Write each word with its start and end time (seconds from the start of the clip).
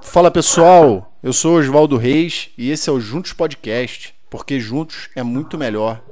Fala 0.00 0.30
pessoal, 0.30 1.16
eu 1.22 1.32
sou 1.32 1.58
Oswaldo 1.58 1.96
Reis 1.96 2.50
e 2.58 2.70
esse 2.70 2.90
é 2.90 2.92
o 2.92 2.98
Juntos 3.00 3.32
Podcast, 3.32 4.12
porque 4.28 4.58
juntos 4.58 5.08
é 5.14 5.22
muito 5.22 5.56
melhor. 5.56 6.02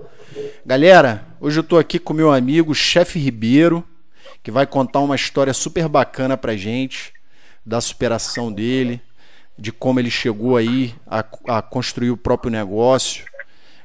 Galera, 0.65 1.27
hoje 1.41 1.59
eu 1.59 1.65
tô 1.65 1.77
aqui 1.77 1.99
com 1.99 2.13
meu 2.13 2.33
amigo 2.33 2.73
Chefe 2.73 3.19
Ribeiro, 3.19 3.85
que 4.43 4.51
vai 4.51 4.67
contar 4.67 5.01
uma 5.01 5.17
história 5.17 5.53
super 5.53 5.89
bacana 5.89 6.37
pra 6.37 6.57
gente, 6.57 7.13
da 7.67 7.81
superação 7.81 8.53
dele, 8.53 9.01
de 9.59 9.73
como 9.73 9.99
ele 9.99 10.11
chegou 10.11 10.57
aí 10.57 10.95
a, 11.07 11.25
a 11.49 11.63
construir 11.63 12.11
o 12.11 12.17
próprio 12.17 12.51
negócio, 12.51 13.25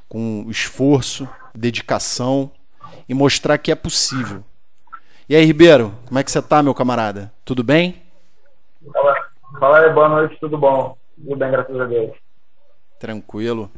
com 0.07 0.45
esforço, 0.49 1.27
dedicação 1.55 2.51
e 3.07 3.13
mostrar 3.13 3.57
que 3.57 3.71
é 3.71 3.75
possível. 3.75 4.43
E 5.27 5.35
aí, 5.35 5.45
Ribeiro, 5.45 5.97
como 6.05 6.19
é 6.19 6.23
que 6.23 6.31
você 6.31 6.41
tá, 6.41 6.61
meu 6.61 6.75
camarada? 6.75 7.31
Tudo 7.43 7.63
bem? 7.63 8.08
Fala, 8.93 9.15
fala 9.59 9.79
aí, 9.79 9.93
boa 9.93 10.09
noite, 10.09 10.37
tudo 10.39 10.57
bom? 10.57 10.97
Tudo 11.15 11.35
bem, 11.35 11.51
graças 11.51 11.79
a 11.79 11.85
Deus. 11.85 12.15
Tranquilo. 12.99 13.69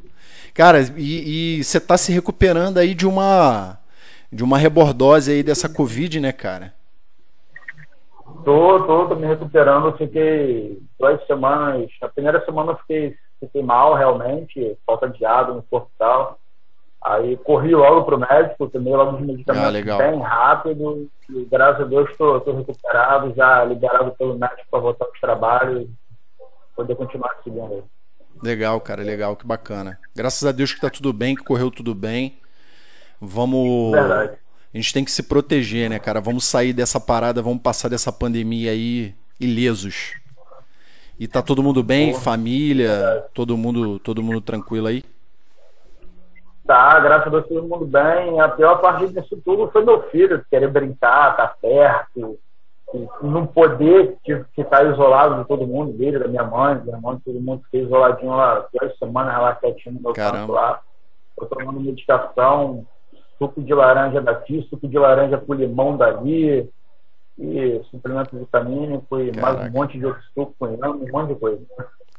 Cara, 0.54 0.80
e, 0.98 1.64
você 1.64 1.80
tá 1.80 1.98
se 1.98 2.12
recuperando 2.12 2.78
aí 2.78 2.94
de 2.94 3.08
uma 3.08 3.78
de 4.32 4.44
uma 4.44 4.58
rebordose 4.58 5.32
aí 5.32 5.44
dessa 5.44 5.68
Covid, 5.68 6.20
né, 6.20 6.32
cara? 6.32 6.74
Tô, 8.46 8.80
tô, 8.86 9.08
tô 9.08 9.16
me 9.16 9.28
recuperando. 9.28 9.98
Fiquei 9.98 10.82
duas 10.98 11.26
semanas. 11.28 11.90
Na 12.02 12.08
primeira 12.08 12.44
semana 12.46 12.72
eu 12.72 12.78
fiquei, 12.78 13.16
fiquei 13.40 13.62
mal, 13.62 13.94
realmente, 13.94 14.78
falta 14.86 15.10
de 15.10 15.26
água 15.26 15.56
no 15.56 15.64
corpo 15.64 15.90
e 15.94 15.98
tal. 16.00 16.40
Aí 17.04 17.36
corri 17.38 17.74
logo 17.74 18.04
pro 18.04 18.20
médico, 18.20 18.70
tomei 18.70 18.94
logo 18.94 19.18
os 19.18 19.22
medicamentos 19.22 19.92
Ah, 19.92 19.98
bem 19.98 20.20
rápido. 20.20 21.10
E 21.30 21.46
graças 21.46 21.82
a 21.82 21.86
Deus 21.86 22.16
tô 22.16 22.54
recuperado, 22.54 23.34
já 23.36 23.66
liberado 23.66 24.12
pelo 24.12 24.38
médico 24.38 24.68
para 24.70 24.80
voltar 24.80 25.06
ao 25.06 25.12
trabalho 25.20 25.82
e 25.82 25.90
poder 26.76 26.96
continuar 26.96 27.36
seguindo 27.44 27.74
aí. 27.74 27.84
Legal, 28.44 28.80
cara, 28.82 29.02
legal, 29.02 29.36
que 29.36 29.48
bacana. 29.48 30.00
Graças 30.16 30.48
a 30.48 30.52
Deus 30.52 30.74
que 30.74 30.82
tá 30.82 30.90
tudo 30.90 31.12
bem, 31.12 31.36
que 31.36 31.44
correu 31.44 31.72
tudo 31.72 31.96
bem. 31.96 32.38
Vamos. 33.20 33.92
Verdade. 33.92 34.38
A 34.74 34.78
gente 34.78 34.94
tem 34.94 35.04
que 35.04 35.12
se 35.12 35.24
proteger, 35.24 35.90
né, 35.90 36.00
cara? 36.00 36.22
Vamos 36.22 36.46
sair 36.46 36.72
dessa 36.72 37.00
parada, 37.00 37.42
vamos 37.42 37.62
passar 37.62 37.90
dessa 37.90 38.12
pandemia 38.12 38.72
aí 38.72 39.14
ilesos. 39.40 40.14
E 41.20 41.28
tá 41.28 41.42
todo 41.42 41.62
mundo 41.62 41.84
bem, 41.84 42.14
família, 42.14 43.26
todo 43.34 43.58
mundo, 43.58 44.00
todo 44.00 44.24
mundo 44.24 44.40
tranquilo 44.40 44.88
aí? 44.88 45.04
Tá, 46.66 47.00
graças 47.00 47.28
a 47.28 47.30
Deus 47.30 47.48
todo 47.48 47.68
mundo 47.68 47.86
bem. 47.86 48.40
A 48.40 48.50
pior 48.50 48.80
parte 48.80 49.08
disso 49.08 49.42
tudo 49.44 49.70
foi 49.72 49.84
meu 49.84 50.04
filho, 50.10 50.46
querer 50.50 50.70
brincar, 50.70 51.32
estar 51.32 51.56
perto, 51.60 52.38
não 53.22 53.48
poder 53.48 54.18
ficar 54.56 54.86
isolado 54.86 55.42
de 55.42 55.48
todo 55.48 55.66
mundo, 55.66 55.94
dele, 55.94 56.20
da 56.20 56.28
minha 56.28 56.44
mãe, 56.44 56.76
da 56.76 56.84
minha 56.84 57.00
mãe, 57.00 57.18
todo 57.26 57.40
mundo 57.42 57.64
fiquei 57.64 57.84
isoladinho 57.84 58.36
lá 58.36 58.68
duas 58.74 58.98
semanas 58.98 59.42
lá 59.42 59.56
quietinho 59.56 59.96
no 59.96 60.02
meu 60.02 60.14
Caramba. 60.14 60.40
canto 60.40 60.52
lá. 60.52 60.82
Tô 61.38 61.46
tomando 61.46 61.80
medicação, 61.80 62.86
suco 63.40 63.62
de 63.62 63.74
laranja 63.74 64.22
daqui, 64.22 64.62
suco 64.70 64.88
de 64.88 65.00
laranja 65.00 65.38
com 65.38 65.54
limão 65.54 65.98
dali, 65.98 66.70
e 67.40 67.82
suplemento 67.90 68.38
vitamínico, 68.38 69.20
e 69.20 69.32
mais 69.36 69.56
Caraca. 69.56 69.70
um 69.70 69.72
monte 69.72 69.98
de 69.98 70.06
outro 70.06 70.22
suco 70.34 70.54
com 70.60 70.68
inhame, 70.68 71.10
um 71.10 71.12
monte 71.12 71.34
de 71.34 71.40
coisa. 71.40 71.62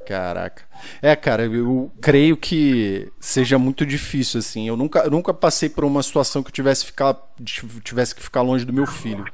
Caraca. 0.06 0.62
É, 1.00 1.14
cara, 1.14 1.44
eu 1.44 1.90
creio 2.00 2.36
que 2.36 3.10
seja 3.20 3.58
muito 3.58 3.86
difícil, 3.86 4.40
assim. 4.40 4.66
Eu 4.66 4.76
nunca, 4.76 5.00
eu 5.00 5.10
nunca 5.10 5.32
passei 5.32 5.68
por 5.68 5.84
uma 5.84 6.02
situação 6.02 6.42
que 6.42 6.48
eu 6.48 6.52
tivesse, 6.52 6.84
ficar, 6.84 7.16
tivesse 7.84 8.14
que 8.14 8.22
ficar 8.22 8.42
longe 8.42 8.64
do 8.64 8.72
meu 8.72 8.86
filho. 8.86 9.24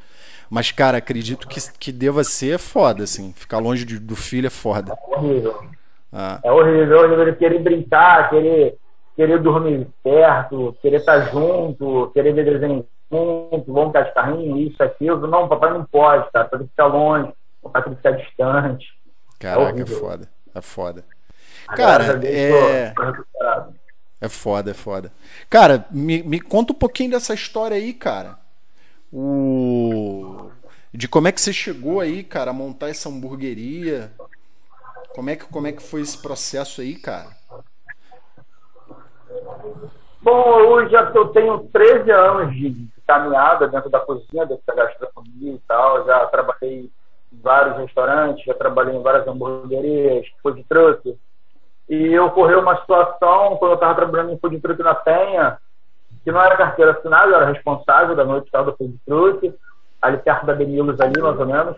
Mas, 0.51 0.71
cara, 0.71 0.99
acredito 0.99 1.47
que, 1.49 1.61
que 1.79 1.93
deva 1.93 2.23
ser 2.25 2.59
foda, 2.59 3.05
assim. 3.05 3.33
Ficar 3.37 3.59
longe 3.59 3.85
de- 3.85 3.99
do 3.99 4.17
filho 4.17 4.47
é 4.47 4.51
foda. 4.51 4.95
Horrível. 5.07 5.63
Ah, 6.13 6.41
É 6.43 6.51
horrível, 6.51 6.97
é 6.97 7.01
horrível 7.01 7.23
ele 7.29 7.37
querer 7.37 7.59
brincar, 7.63 8.31
querer, 8.31 8.77
querer 9.15 9.43
dormir 9.43 9.87
perto, 10.03 10.75
querer 10.81 10.97
estar 10.99 11.31
junto, 11.31 12.11
querer 12.15 12.33
ver 12.33 12.45
desenho 12.45 12.87
junto, 13.13 13.73
vamos 13.73 13.89
ficar 13.89 14.03
de 14.03 14.15
carrinho, 14.15 14.57
isso, 14.59 14.83
aquilo. 14.83 15.27
Não, 15.27 15.49
papai 15.49 15.71
não 15.73 15.85
pode, 15.85 16.31
cara. 16.31 16.49
Tem 16.49 16.61
que 16.61 16.69
ficar 16.69 16.87
longe, 16.87 17.31
papai 17.63 17.83
tem 17.83 17.93
que 17.93 17.97
ficar 17.99 18.11
distante. 18.13 18.87
caraca, 19.39 19.63
é 19.71 19.73
horrível. 19.73 19.99
foda. 20.01 20.29
É 20.59 20.63
foda. 20.63 21.05
Cara, 21.69 22.21
é. 22.27 22.93
É 24.21 24.29
foda, 24.29 24.71
é 24.73 24.75
foda. 24.75 25.13
Cara, 25.49 25.87
me, 25.91 26.23
me 26.23 26.41
conta 26.41 26.73
um 26.73 26.77
pouquinho 26.77 27.13
dessa 27.13 27.35
história 27.35 27.77
aí, 27.77 27.93
cara. 27.93 28.39
O... 29.13 30.51
De 30.93 31.07
como 31.07 31.29
é 31.29 31.33
que 31.33 31.41
você 31.41 31.53
chegou 31.53 32.01
aí, 32.01 32.25
cara, 32.25 32.51
a 32.51 32.55
montar 32.55 32.89
essa 32.89 33.09
hamburgueria. 33.09 34.11
Como 35.15 35.31
é 35.31 35.37
que, 35.37 35.45
como 35.47 35.67
é 35.67 35.73
que 35.73 35.83
foi 35.83 36.01
esse 36.01 36.19
processo 36.19 36.81
aí, 36.81 36.97
cara? 36.97 37.37
Bom, 40.21 40.51
hoje 40.69 40.91
já 40.91 41.03
eu 41.15 41.29
tenho 41.29 41.59
13 41.73 42.11
anos 42.11 42.55
de 42.55 42.89
caminhada 43.07 43.69
dentro 43.69 43.89
da 43.89 44.01
cozinha, 44.01 44.45
dentro 44.45 44.65
da 44.67 44.75
gastronomia 44.75 45.55
e 45.55 45.61
tal, 45.67 46.05
já 46.05 46.27
trabalhei 46.27 46.91
vários 47.33 47.77
restaurantes, 47.77 48.45
já 48.45 48.55
trabalhei 48.55 48.95
em 48.95 49.03
várias 49.03 49.27
hamburguerias, 49.27 50.27
food 50.43 50.65
truck. 50.69 51.19
E 51.89 52.19
ocorreu 52.19 52.61
uma 52.61 52.81
situação, 52.81 53.57
quando 53.57 53.73
eu 53.73 53.75
estava 53.75 53.95
trabalhando 53.95 54.33
em 54.33 54.39
food 54.39 54.61
truck 54.61 54.83
na 54.83 54.95
Penha, 54.95 55.59
que 56.25 56.33
não 56.33 56.43
era 56.43 56.57
carteira 56.57 56.93
assinada, 56.93 57.31
eu 57.31 57.37
era 57.37 57.53
responsável 57.53 58.15
da 58.15 58.25
noite 58.25 58.51
tal 58.51 58.65
do 58.65 58.77
food 58.77 58.99
truck, 59.07 59.55
ali 60.03 60.19
perto 60.19 60.47
da 60.47 60.55
Benilos 60.55 61.01
ali, 61.01 61.21
mais 61.21 61.39
ou 61.39 61.47
menos. 61.47 61.77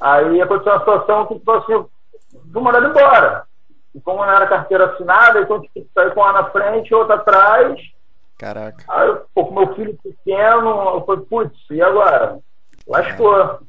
Aí 0.00 0.40
aconteceu 0.40 0.72
uma 0.72 0.80
situação 0.80 1.26
que, 1.26 1.34
tipo 1.38 1.50
assim, 1.52 1.86
fui 2.52 2.62
mandado 2.62 2.86
embora. 2.86 3.44
E 3.94 4.00
como 4.00 4.24
não 4.24 4.32
era 4.32 4.46
carteira 4.46 4.92
assinada, 4.92 5.40
então 5.40 5.60
que 5.60 5.88
sair 5.94 6.12
com 6.12 6.20
uma 6.20 6.32
na 6.32 6.44
frente 6.50 6.90
e 6.90 6.94
outra 6.94 7.14
atrás. 7.14 7.80
Caraca. 8.38 8.84
Aí, 8.88 9.16
pô, 9.34 9.46
com 9.46 9.54
meu 9.54 9.74
filho 9.74 9.98
pequeno, 10.02 10.90
eu 10.94 11.04
falei, 11.06 11.24
putz, 11.24 11.58
e 11.70 11.80
agora? 11.80 12.38
Lascou. 12.86 13.60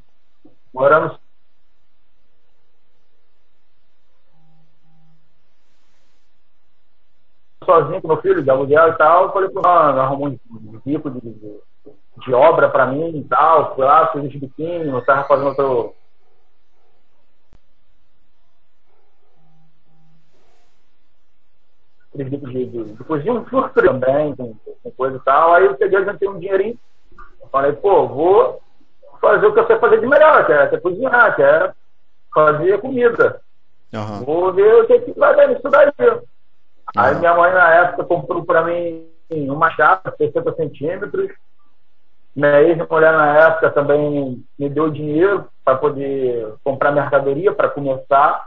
Morando 0.77 1.19
sozinho 7.65 7.99
com 7.99 8.07
meu 8.07 8.21
filho, 8.21 8.43
de 8.43 8.49
aluguel 8.51 8.89
e 8.89 8.97
tal, 8.97 9.23
eu 9.23 9.33
falei 9.33 9.49
mano, 9.51 9.99
arrumou 9.99 10.27
um 10.27 10.79
bico 10.85 11.09
de, 11.09 11.19
de, 11.19 11.59
de 12.19 12.33
obra 12.33 12.69
pra 12.69 12.85
mim 12.85 13.09
e 13.17 13.23
tal, 13.23 13.73
fui 13.73 13.85
lá, 13.85 14.11
fiz 14.11 14.23
uns 14.23 14.35
biquinhos, 14.35 15.03
tava 15.03 15.27
fazendo 15.27 15.47
outro, 15.47 15.95
de, 22.13 22.23
de, 22.23 22.93
de 22.93 23.03
cozinha, 23.03 23.33
um 23.33 23.45
furto 23.45 23.81
também, 23.81 24.35
com, 24.35 24.55
com 24.83 24.91
coisa 24.91 25.17
e 25.17 25.21
tal. 25.21 25.55
Aí 25.55 25.65
eu 25.65 25.75
peguei, 25.75 26.05
juntei 26.05 26.29
um 26.29 26.39
dinheirinho, 26.39 26.79
falei, 27.51 27.73
pô, 27.73 28.07
vou 28.07 28.66
fazer 29.19 29.45
o 29.47 29.53
que 29.53 29.59
eu 29.59 29.67
sei 29.67 29.77
fazer 29.79 29.99
de 29.99 30.07
melhor, 30.07 30.45
que 30.45 30.51
é, 30.53 30.67
que 30.67 30.75
é 30.75 30.79
cozinhar, 30.79 31.35
que 31.35 31.41
é 31.43 31.71
fazer 32.33 32.79
comida. 32.79 33.41
Aham. 33.93 34.23
Vou 34.25 34.53
ver 34.53 34.83
o 34.83 34.87
que, 34.87 34.99
que 34.99 35.19
vai 35.19 35.35
dar 35.35 35.47
nisso 35.47 35.69
daí. 35.69 35.91
Aí 35.99 36.17
Ah. 36.95 37.13
minha 37.13 37.33
mãe, 37.35 37.53
na 37.53 37.73
época, 37.73 38.03
comprou 38.05 38.45
pra 38.45 38.63
mim 38.63 39.07
uma 39.29 39.69
chapa, 39.71 40.13
60 40.17 40.53
centímetros. 40.55 41.29
Minha 42.35 42.61
ex-mulher, 42.61 43.13
na 43.13 43.35
época, 43.37 43.71
também 43.71 44.43
me 44.59 44.69
deu 44.69 44.89
dinheiro 44.91 45.47
para 45.65 45.75
poder 45.77 46.53
comprar 46.63 46.91
mercadoria 46.91 47.51
para 47.51 47.69
começar. 47.69 48.45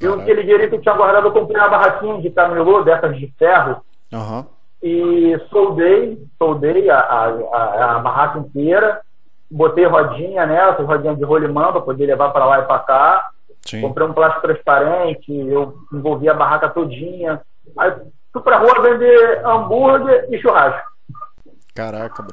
E 0.00 0.04
Caraca. 0.04 0.22
aquele 0.22 0.42
dinheiro 0.42 0.68
que 0.68 0.74
eu 0.76 0.80
tinha 0.82 0.94
guardado, 0.94 1.28
eu 1.28 1.32
comprei 1.32 1.58
uma 1.58 1.68
barraquinha 1.68 2.20
de 2.20 2.30
camelô, 2.30 2.82
dessas 2.82 3.16
de 3.16 3.32
ferro, 3.38 3.80
Aham. 4.12 4.46
e 4.82 5.38
soldei, 5.50 6.18
soldei 6.36 6.90
a, 6.90 6.98
a, 6.98 7.26
a, 7.28 7.96
a 7.96 7.98
barraca 8.00 8.38
inteira, 8.40 9.00
botei 9.50 9.84
rodinha 9.86 10.46
nela, 10.46 10.72
rodinha 10.72 11.14
de 11.14 11.24
rolimã 11.24 11.72
para 11.72 11.80
poder 11.80 12.06
levar 12.06 12.30
para 12.30 12.44
lá 12.46 12.60
e 12.60 12.62
para 12.66 12.78
cá. 12.80 13.30
Sim. 13.62 13.80
Comprei 13.80 14.06
um 14.06 14.12
plástico 14.12 14.46
transparente, 14.46 15.32
eu 15.32 15.76
envolvi 15.92 16.28
a 16.28 16.34
barraca 16.34 16.68
todinha. 16.68 17.40
Aí 17.76 17.92
fui 18.32 18.42
pra 18.42 18.58
rua 18.58 18.80
vender 18.82 19.44
hambúrguer 19.44 20.28
e 20.30 20.38
churrasco. 20.38 20.88
Caraca. 21.74 22.24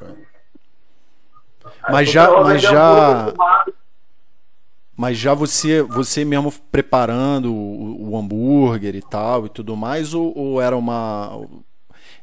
Aí 1.83 1.91
Mas 1.91 2.11
já- 2.11 2.31
mas 2.43 2.61
já-. 2.61 3.33
Mas 4.95 5.17
já 5.17 5.33
você, 5.33 5.81
você 5.81 6.23
mesmo 6.23 6.51
preparando 6.71 7.51
o, 7.53 8.11
o 8.11 8.17
hambúrguer 8.17 8.95
e 8.95 9.01
tal 9.01 9.47
e 9.47 9.49
tudo 9.49 9.75
mais, 9.75 10.13
ou, 10.13 10.31
ou 10.37 10.61
era 10.61 10.77
uma 10.77 11.31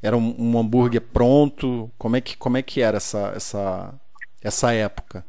era 0.00 0.16
um, 0.16 0.34
um 0.38 0.56
hambúrguer 0.58 1.00
pronto? 1.02 1.90
Como 1.98 2.14
é 2.16 2.20
que 2.20 2.36
como 2.36 2.56
é 2.56 2.62
que 2.62 2.80
era 2.80 2.98
essa 2.98 3.32
essa 3.34 3.92
essa 4.42 4.72
época? 4.72 5.24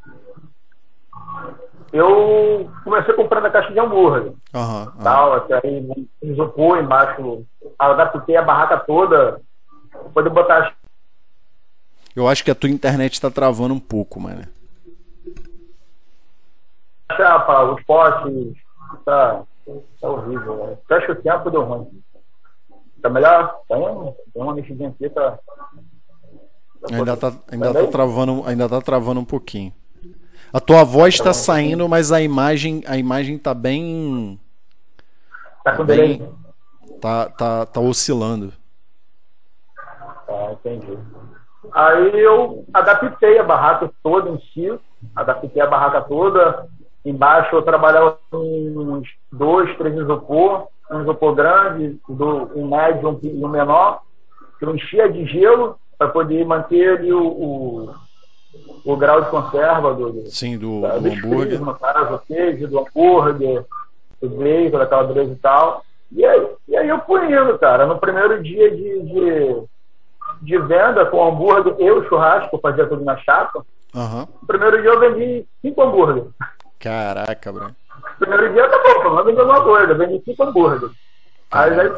Eu 1.92 2.72
comecei 2.84 3.14
comprando 3.14 3.46
a 3.48 3.50
caixa 3.50 3.72
de 3.72 3.80
hambúrguer. 3.80 4.34
Aham, 4.54 4.84
aham. 4.84 5.04
Tal, 5.04 5.34
até 5.34 5.56
aí 5.68 6.08
isopor 6.22 6.78
embaixo. 6.78 7.46
Adaptei 7.78 8.38
a 8.38 8.42
barraca 8.42 8.78
toda. 8.78 9.42
pra 9.90 10.00
Poder 10.14 10.30
botar 10.30 10.68
as 10.68 10.74
Eu 12.16 12.28
acho 12.28 12.44
que 12.46 12.52
a 12.52 12.56
tua 12.56 12.70
internet 12.70 13.20
tá 13.20 13.30
travando 13.30 13.74
um 13.74 13.80
pouco, 13.80 14.20
mano. 14.20 14.44
chapa, 17.18 17.64
os 17.74 17.84
postes, 17.84 18.56
tá, 19.04 19.44
tá 20.00 20.10
horrível. 20.10 20.68
Né? 20.68 20.78
Acho 20.98 21.06
que 21.08 21.12
o 21.12 21.22
tempo 21.22 21.52
deu 21.52 21.64
ruim. 21.64 22.02
Tá 23.02 23.10
melhor? 23.10 23.60
Tem, 23.68 23.78
tem 24.34 24.42
uma 24.42 24.54
mexidinha 24.54 24.90
aqui, 24.90 25.10
tá. 25.10 25.38
Tá 26.82 26.96
ainda 26.96 27.18
tá, 27.18 27.34
ainda 27.52 27.74
tá, 27.74 27.88
travando, 27.88 28.44
ainda 28.46 28.70
tá 28.70 28.82
travando 28.82 29.20
um 29.20 29.26
pouquinho. 29.26 29.74
A 30.54 30.60
tua 30.60 30.84
voz 30.84 31.14
está 31.14 31.32
saindo, 31.32 31.88
mas 31.88 32.12
a 32.12 32.22
imagem, 32.22 32.84
a 32.86 32.98
imagem 32.98 33.38
tá 33.38 33.54
bem. 33.54 34.40
Tá 35.64 35.78
com 35.78 35.86
bem, 35.86 36.18
delay? 36.18 36.30
Tá, 37.00 37.30
tá, 37.30 37.66
tá 37.66 37.80
oscilando. 37.80 38.52
Ah, 40.28 40.52
entendi. 40.52 40.98
Aí 41.74 42.20
eu 42.20 42.66
adaptei 42.74 43.38
a 43.38 43.44
barraca 43.44 43.90
toda 44.04 44.30
em 44.30 44.40
si, 44.54 44.80
adaptei 45.16 45.62
a 45.62 45.68
barraca 45.68 46.02
toda. 46.02 46.68
Embaixo 47.06 47.56
eu 47.56 47.62
trabalhava 47.62 48.20
com 48.30 48.38
uns 48.38 49.08
dois, 49.32 49.76
três 49.78 49.96
isopor, 49.96 50.68
um 50.92 51.02
isopor 51.02 51.34
grande, 51.34 52.00
um 52.10 52.68
médio 52.68 53.20
e 53.24 53.44
um 53.44 53.48
menor, 53.48 54.02
que 54.60 54.66
eu 54.66 54.76
enchia 54.76 55.10
de 55.10 55.26
gelo 55.26 55.80
para 56.02 56.08
poder 56.08 56.44
manter 56.44 56.98
ali 56.98 57.14
o, 57.14 57.24
o, 57.24 57.96
o, 58.84 58.98
grau 58.98 59.22
de 59.22 59.30
conserva 59.30 59.94
do, 59.94 60.12
do, 60.12 60.32
Sim, 60.32 60.58
do, 60.58 60.82
da, 60.82 60.98
do 60.98 61.12
hambúrguer. 61.12 61.62
no 61.62 61.76
caso, 61.76 62.16
o 62.16 62.20
queijo, 62.20 62.68
do 62.68 62.80
hambúrguer, 62.80 63.64
do 64.20 64.30
bacon, 64.30 64.80
da 64.80 64.88
calabresa 64.88 65.32
e 65.32 65.36
tal. 65.36 65.86
E 66.12 66.26
aí, 66.26 66.48
e 66.68 66.76
aí 66.76 66.90
eu 66.90 67.00
fui 67.02 67.24
indo, 67.32 67.56
cara. 67.60 67.86
No 67.86 68.00
primeiro 68.00 68.42
dia 68.42 68.72
de, 68.72 69.04
de 69.04 69.64
de 70.42 70.58
venda 70.58 71.06
com 71.06 71.24
hambúrguer 71.24 71.76
e 71.78 71.92
o 71.92 72.04
churrasco, 72.10 72.56
eu 72.56 72.60
fazia 72.60 72.88
tudo 72.88 73.04
na 73.04 73.16
chapa. 73.18 73.64
Uhum. 73.94 74.22
No 74.42 74.48
primeiro 74.48 74.82
dia 74.82 74.90
eu 74.90 75.00
vendi 75.00 75.46
cinco 75.62 75.84
hambúrgueres. 75.84 76.32
Caraca, 76.80 77.52
bro. 77.52 77.68
No 77.68 78.18
primeiro 78.18 78.54
dia 78.54 78.68
tá 78.68 79.04
bom, 79.04 79.16
não 79.16 79.24
vendi 79.24 79.40
alguma 79.40 79.64
coisa, 79.64 79.94
vendi 79.94 80.20
cinco 80.26 80.44
hambúrgueres. 80.44 80.96
Aí, 81.52 81.80
aí 81.80 81.92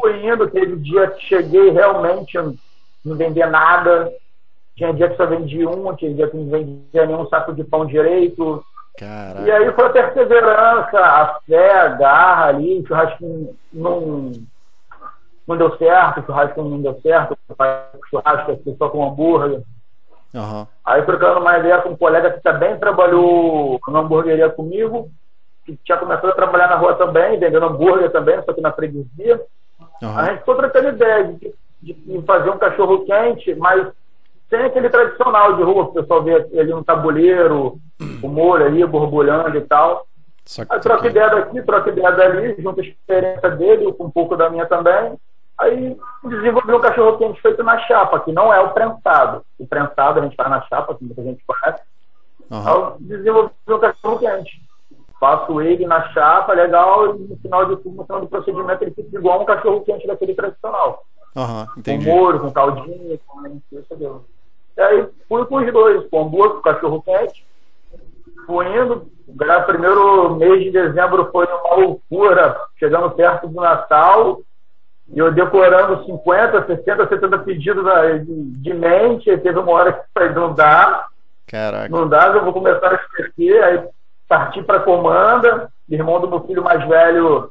fui 0.00 0.24
indo, 0.24 0.48
teve 0.48 0.76
dia 0.76 1.08
que 1.08 1.26
cheguei 1.26 1.70
realmente 1.70 2.38
não 3.08 3.16
vender 3.16 3.46
nada. 3.46 4.12
Tinha 4.76 4.92
dia 4.92 5.08
que 5.08 5.16
só 5.16 5.26
vendia 5.26 5.68
um, 5.68 5.94
tinha 5.96 6.14
dia 6.14 6.28
que 6.28 6.36
não 6.36 6.48
vendia 6.48 7.06
nenhum 7.06 7.28
saco 7.28 7.52
de 7.52 7.64
pão 7.64 7.84
direito. 7.84 8.64
Caraca. 8.96 9.42
E 9.42 9.50
aí 9.50 9.72
foi 9.72 9.86
a 9.86 9.90
perseverança, 9.90 10.98
a 10.98 11.40
fé, 11.46 11.80
a 11.80 11.88
garra 11.88 12.46
ali, 12.46 12.80
o 12.80 12.86
churrasco 12.86 13.54
não 13.72 14.32
não 15.46 15.56
deu 15.56 15.76
certo, 15.78 16.20
o 16.20 16.26
churrasco 16.26 16.62
não 16.62 16.82
deu 16.82 17.00
certo, 17.00 17.38
o 17.48 18.06
churrasco 18.10 18.52
aqui 18.52 18.76
só 18.76 18.88
com 18.90 19.08
hambúrguer. 19.08 19.62
Uhum. 20.34 20.66
Aí 20.84 21.02
trocando 21.02 21.40
uma 21.40 21.58
ideia 21.58 21.80
com 21.80 21.90
um 21.90 21.96
colega 21.96 22.32
que 22.32 22.42
também 22.42 22.76
trabalhou 22.78 23.80
na 23.88 24.00
hamburgueria 24.00 24.50
comigo, 24.50 25.10
que 25.64 25.76
tinha 25.84 25.96
começado 25.96 26.28
a 26.28 26.34
trabalhar 26.34 26.68
na 26.68 26.76
rua 26.76 26.94
também, 26.96 27.38
vendendo 27.38 27.64
hambúrguer 27.64 28.10
também, 28.10 28.42
só 28.44 28.52
que 28.52 28.60
na 28.60 28.72
freguesia. 28.72 29.40
Uhum. 30.02 30.18
A 30.18 30.24
gente 30.26 30.40
ficou 30.40 30.56
trocando 30.56 30.88
ideia 30.88 31.24
de, 31.24 31.54
de, 31.82 32.22
fazer 32.26 32.50
um 32.50 32.58
cachorro 32.58 33.04
quente, 33.04 33.54
mas 33.54 33.88
sem 34.50 34.60
aquele 34.60 34.88
tradicional 34.88 35.56
de 35.56 35.62
rua, 35.62 35.84
que 35.84 35.90
o 35.98 36.02
pessoal 36.02 36.22
vê 36.22 36.34
ali 36.34 36.70
no 36.70 36.84
tabuleiro, 36.84 37.78
o 38.22 38.28
molho 38.28 38.64
ali, 38.64 38.84
borbulhando 38.86 39.56
e 39.56 39.60
tal. 39.62 40.06
Aí 40.70 40.80
troca 40.80 41.08
ideia 41.08 41.28
daqui, 41.28 41.62
troca 41.62 41.90
ideia 41.90 42.10
dali, 42.12 42.56
junta 42.58 42.80
a 42.80 42.84
experiência 42.84 43.50
dele 43.50 43.92
com 43.92 44.04
um 44.04 44.10
pouco 44.10 44.36
da 44.36 44.48
minha 44.48 44.64
também. 44.64 45.18
Aí 45.58 45.96
desenvolvi 46.24 46.72
um 46.72 46.80
cachorro 46.80 47.18
quente 47.18 47.42
feito 47.42 47.62
na 47.62 47.78
chapa, 47.80 48.20
que 48.20 48.32
não 48.32 48.52
é 48.52 48.60
o 48.60 48.70
prensado. 48.70 49.44
O 49.58 49.66
prensado 49.66 50.20
a 50.20 50.22
gente 50.22 50.36
faz 50.36 50.48
na 50.48 50.62
chapa, 50.62 50.94
que 50.94 51.04
muita 51.04 51.22
gente 51.22 51.44
conhece. 51.44 51.82
Uhum. 52.50 52.96
Desenvolvi 53.00 53.50
um 53.68 53.78
cachorro 53.78 54.18
quente. 54.18 54.62
Faço 55.20 55.60
ele 55.60 55.84
na 55.84 56.08
chapa, 56.10 56.52
legal, 56.52 57.16
e 57.16 57.18
no 57.18 57.36
final 57.38 57.66
de 57.66 57.76
tudo, 57.82 57.96
no 57.96 58.04
final 58.04 58.20
do 58.20 58.28
procedimento, 58.28 58.84
ele 58.84 58.92
fica 58.92 59.18
igual 59.18 59.42
um 59.42 59.44
cachorro 59.44 59.80
quente 59.80 60.06
daquele 60.06 60.32
tradicional. 60.32 61.02
Uhum, 61.38 61.82
com 61.84 62.02
molho, 62.02 62.40
com 62.40 62.50
caldinho, 62.50 63.20
com 63.24 63.46
isso, 63.46 64.28
E 64.76 64.80
aí 64.80 65.06
fui 65.28 65.46
com 65.46 65.56
os 65.56 65.72
dois, 65.72 66.08
com 66.10 66.22
hambúrguer, 66.22 66.56
com 66.56 66.62
cachorro 66.62 67.02
quente. 67.02 67.46
Fui 68.44 68.66
indo, 68.66 69.08
o 69.28 69.62
primeiro 69.66 70.34
mês 70.34 70.64
de 70.64 70.72
dezembro 70.72 71.30
foi 71.30 71.46
uma 71.46 71.76
loucura, 71.76 72.60
chegando 72.76 73.10
perto 73.12 73.46
do 73.46 73.60
Natal, 73.60 74.40
e 75.08 75.18
eu 75.18 75.30
decorando 75.30 76.04
50, 76.04 76.66
60, 76.66 77.08
70 77.08 77.38
pedidos 77.38 77.84
de, 78.24 78.44
de 78.60 78.74
mente, 78.74 79.30
aí 79.30 79.38
teve 79.38 79.60
uma 79.60 79.70
hora 79.70 79.92
que 79.92 80.02
falei, 80.12 80.30
não 80.30 80.52
dá. 80.52 81.06
Caraca. 81.46 81.88
Não 81.88 82.08
dá, 82.08 82.26
eu 82.26 82.42
vou 82.42 82.52
começar 82.52 82.90
a 82.90 82.94
esquecer, 82.94 83.62
aí 83.62 83.88
parti 84.26 84.60
para 84.62 84.80
comanda, 84.80 85.70
irmão 85.88 86.20
do 86.20 86.28
meu 86.28 86.40
filho 86.40 86.64
mais 86.64 86.86
velho 86.86 87.50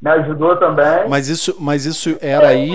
me 0.00 0.10
ajudou 0.10 0.56
também. 0.56 1.08
Mas 1.08 1.28
isso, 1.28 1.56
mas 1.58 1.86
isso 1.86 2.16
era 2.20 2.48
aí, 2.48 2.72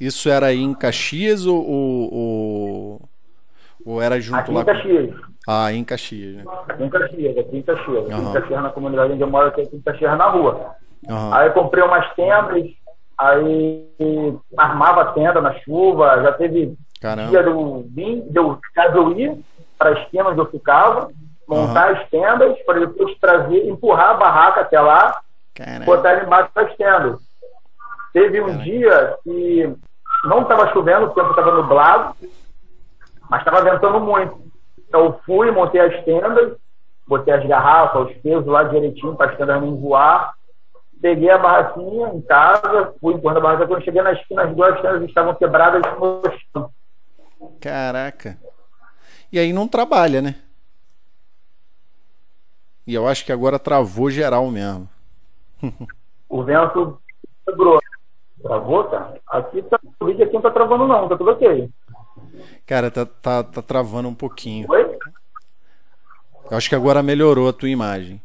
isso 0.00 0.28
era 0.28 0.46
aí 0.46 0.60
em 0.60 0.74
Caxias 0.74 1.46
ou, 1.46 1.64
ou, 2.12 3.00
ou 3.84 4.02
era 4.02 4.20
junto 4.20 4.38
aqui 4.38 4.52
lá? 4.52 4.62
Em 4.62 4.64
Caxias. 4.64 5.14
Ah, 5.46 5.72
em 5.72 5.84
Caxias, 5.84 6.36
né? 6.36 6.44
Aqui 6.68 6.82
em 6.84 6.90
Caxias, 6.90 7.38
aqui 7.38 7.56
em 7.56 7.62
Caxias. 7.62 8.04
Aqui 8.04 8.14
uhum. 8.14 8.30
em 8.30 8.32
Caxias, 8.32 8.62
na 8.62 8.70
comunidade 8.70 9.12
onde 9.12 9.22
eu 9.22 9.30
moro, 9.30 9.48
aqui 9.48 9.68
em 9.72 9.80
Caxias, 9.80 10.16
na 10.16 10.28
rua. 10.28 10.74
Uhum. 11.08 11.34
Aí 11.34 11.48
eu 11.48 11.52
comprei 11.52 11.82
umas 11.82 12.14
tendas, 12.14 12.64
Aí 13.22 13.86
armava 14.56 15.02
a 15.02 15.12
tenda 15.12 15.40
na 15.40 15.54
chuva, 15.60 16.22
já 16.22 16.32
teve 16.32 16.76
Caramba. 17.00 17.30
dia 17.30 17.42
do 17.42 17.84
vim, 17.88 18.20
deu 18.30 18.58
caso 18.74 19.12
ir 19.12 19.38
para 19.78 19.90
as 19.90 20.08
tendas 20.08 20.32
onde 20.32 20.40
eu 20.40 20.50
ficava, 20.50 21.08
montar 21.46 21.92
uhum. 21.92 21.96
as 21.96 22.08
tendas, 22.08 22.58
para 22.62 22.80
depois 22.80 23.16
trazer, 23.20 23.68
empurrar 23.68 24.10
a 24.10 24.14
barraca 24.14 24.62
até 24.62 24.80
lá, 24.80 25.20
Caramba. 25.54 25.84
botar 25.84 26.14
ele 26.14 26.26
embaixo 26.26 26.50
das 26.54 26.76
tendas. 26.76 27.20
Teve 28.12 28.40
um 28.40 28.46
Caramba. 28.46 28.64
dia 28.64 29.16
que 29.22 29.76
não 30.24 30.42
estava 30.42 30.72
chovendo, 30.72 31.06
o 31.06 31.10
tempo 31.10 31.30
estava 31.30 31.54
nublado, 31.54 32.14
mas 33.28 33.40
estava 33.40 33.62
ventando 33.62 34.00
muito. 34.00 34.40
Então 34.88 35.04
eu 35.04 35.20
fui, 35.24 35.50
montei 35.50 35.80
as 35.80 36.04
tendas, 36.04 36.56
botei 37.06 37.34
as 37.34 37.46
garrafas, 37.46 38.10
os 38.10 38.16
pesos 38.18 38.46
lá 38.46 38.64
direitinho 38.64 39.16
para 39.16 39.30
as 39.30 39.36
tendas 39.36 39.60
não 39.60 39.76
voar 39.76 40.34
peguei 41.02 41.28
a 41.28 41.36
barraquinha 41.36 42.08
em 42.14 42.20
casa, 42.22 42.94
fui 43.00 43.14
empurrando 43.14 43.38
a 43.38 43.40
barraca. 43.40 43.66
Quando 43.66 43.84
cheguei 43.84 44.00
na 44.00 44.12
esquina, 44.12 44.44
as 44.44 44.54
duas 44.54 44.80
tendas 44.80 45.02
estavam 45.02 45.34
quebradas 45.34 45.82
no 45.98 46.22
chão. 46.52 46.70
Caraca. 47.60 48.38
E 49.30 49.38
aí 49.38 49.52
não 49.52 49.66
trabalha, 49.66 50.22
né? 50.22 50.36
E 52.86 52.94
eu 52.94 53.08
acho 53.08 53.24
que 53.24 53.32
agora 53.32 53.58
travou 53.58 54.10
geral 54.10 54.48
mesmo. 54.50 54.88
O 56.28 56.42
vento 56.42 56.98
quebrou. 57.46 57.80
Travou, 58.42 58.84
tá? 58.84 59.14
Aqui 59.28 59.62
tá, 59.62 59.78
o 60.00 60.06
vídeo 60.06 60.24
aqui 60.24 60.34
não 60.34 60.40
tá 60.40 60.50
travando 60.50 60.86
não, 60.86 61.08
tá 61.08 61.16
tudo 61.16 61.30
ok. 61.30 61.70
Cara, 62.66 62.90
tá, 62.90 63.06
tá, 63.06 63.44
tá 63.44 63.62
travando 63.62 64.08
um 64.08 64.14
pouquinho. 64.14 64.66
Oi? 64.68 64.98
Eu 66.50 66.56
acho 66.56 66.68
que 66.68 66.74
agora 66.74 67.02
melhorou 67.02 67.48
a 67.48 67.52
tua 67.52 67.68
imagem. 67.68 68.20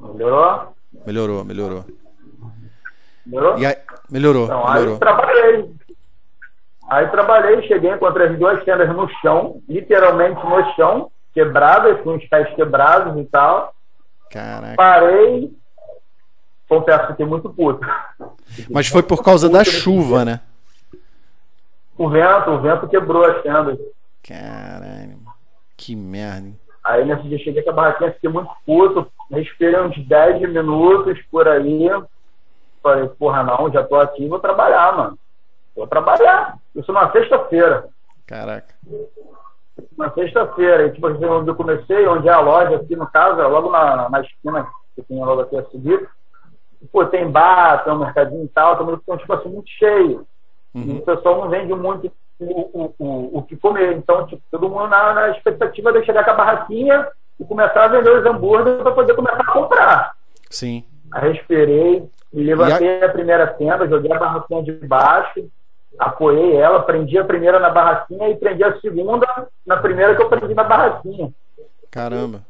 Melhorou? 0.00 0.74
Melhorou, 1.06 1.44
melhorou. 1.44 1.84
Melhorou? 3.26 3.58
E 3.58 3.66
aí, 3.66 3.76
melhorou, 4.10 4.44
então, 4.44 4.72
melhorou. 4.72 4.94
Aí 4.94 5.00
trabalhei. 5.00 5.74
Aí 6.88 7.08
trabalhei, 7.08 7.68
cheguei, 7.68 7.92
encontrei 7.92 8.28
as 8.28 8.38
duas 8.38 8.62
tendas 8.64 8.88
no 8.94 9.08
chão, 9.20 9.62
literalmente 9.68 10.44
no 10.44 10.74
chão, 10.74 11.10
quebradas, 11.32 12.00
com 12.02 12.14
os 12.14 12.24
pés 12.28 12.54
quebrados 12.54 13.18
e 13.20 13.24
tal. 13.26 13.74
Caraca. 14.30 14.76
Parei, 14.76 15.52
confesso 16.78 17.00
que 17.00 17.12
fiquei 17.12 17.26
muito 17.26 17.48
puto. 17.50 17.86
Mas 18.70 18.88
foi 18.88 19.02
por 19.02 19.22
causa 19.22 19.48
da 19.48 19.64
chuva, 19.64 20.24
né? 20.24 20.40
O 21.96 22.08
vento, 22.08 22.50
o 22.50 22.60
vento 22.60 22.88
quebrou 22.88 23.24
as 23.24 23.42
tendas. 23.42 23.78
Caralho, 24.26 25.18
que 25.76 25.94
merda. 25.94 26.52
Aí 26.82 27.04
nesse 27.04 27.22
dia 27.22 27.38
cheguei 27.38 27.62
com 27.62 27.70
a 27.70 27.72
barraquinha, 27.72 28.12
fiquei 28.12 28.30
muito 28.30 28.50
puto, 28.66 29.06
respirei 29.30 29.80
uns 29.80 29.96
10 30.06 30.40
minutos 30.50 31.18
por 31.30 31.48
aí. 31.48 31.88
Falei, 32.82 33.08
porra, 33.08 33.42
não, 33.42 33.70
já 33.72 33.82
tô 33.82 33.96
aqui, 33.96 34.28
vou 34.28 34.38
trabalhar, 34.38 34.96
mano. 34.96 35.18
Vou 35.74 35.86
trabalhar. 35.86 36.58
Isso 36.74 36.92
na 36.92 37.10
sexta-feira. 37.10 37.88
Caraca. 38.26 38.74
Na 39.96 40.10
sexta-feira, 40.12 40.90
tipo 40.90 41.06
assim, 41.06 41.24
onde 41.24 41.48
eu 41.48 41.54
comecei, 41.54 42.06
onde 42.06 42.28
é 42.28 42.32
a 42.32 42.40
loja 42.40 42.76
aqui 42.76 42.94
no 42.94 43.06
caso, 43.06 43.40
é 43.40 43.46
logo 43.46 43.70
na, 43.70 44.08
na 44.08 44.20
esquina 44.20 44.68
que 44.94 45.02
tem 45.02 45.18
logo 45.18 45.40
aqui 45.40 45.56
a 45.56 45.64
subir. 45.64 46.08
Pô, 46.92 47.04
tem 47.06 47.30
bar, 47.30 47.84
tem 47.84 47.92
um 47.92 47.98
mercadinho 47.98 48.44
e 48.44 48.48
tal, 48.48 48.76
também 48.76 48.94
então, 48.94 49.16
tipo 49.16 49.32
assim, 49.32 49.48
muito 49.48 49.68
cheio. 49.70 50.26
Uhum. 50.74 50.82
E 50.82 50.98
o 50.98 51.02
pessoal 51.02 51.42
não 51.42 51.48
vende 51.48 51.74
muito 51.74 52.10
o, 52.38 52.44
o, 52.44 52.94
o, 52.98 53.38
o 53.38 53.42
que 53.42 53.56
comer. 53.56 53.96
Então, 53.96 54.26
tipo, 54.26 54.42
todo 54.50 54.68
mundo 54.68 54.88
na, 54.88 55.14
na 55.14 55.30
expectativa 55.30 55.92
de 55.92 56.04
chegar 56.04 56.24
com 56.24 56.30
a 56.32 56.34
barraquinha 56.34 57.08
e 57.38 57.44
começar 57.44 57.84
a 57.84 57.88
vender 57.88 58.10
os 58.10 58.26
hambúrgueres 58.26 58.82
para 58.82 58.92
poder 58.92 59.14
começar 59.14 59.42
a 59.42 59.52
comprar. 59.52 60.12
Sim. 60.50 60.84
Aí 61.12 61.32
respirei, 61.32 62.08
me 62.32 62.42
levantei 62.42 63.02
a... 63.02 63.06
a... 63.06 63.08
primeira 63.08 63.46
tenda, 63.46 63.88
joguei 63.88 64.12
a 64.12 64.18
barraquinha 64.18 64.62
de 64.62 64.72
baixo, 64.72 65.48
apoiei 65.98 66.56
ela, 66.56 66.82
prendi 66.82 67.18
a 67.18 67.24
primeira 67.24 67.58
na 67.60 67.70
barraquinha 67.70 68.28
e 68.28 68.36
prendi 68.36 68.64
a 68.64 68.80
segunda 68.80 69.48
na 69.64 69.76
primeira 69.76 70.14
que 70.14 70.22
eu 70.22 70.28
prendi 70.28 70.54
na 70.54 70.64
barraquinha. 70.64 71.32
Caramba. 71.90 72.42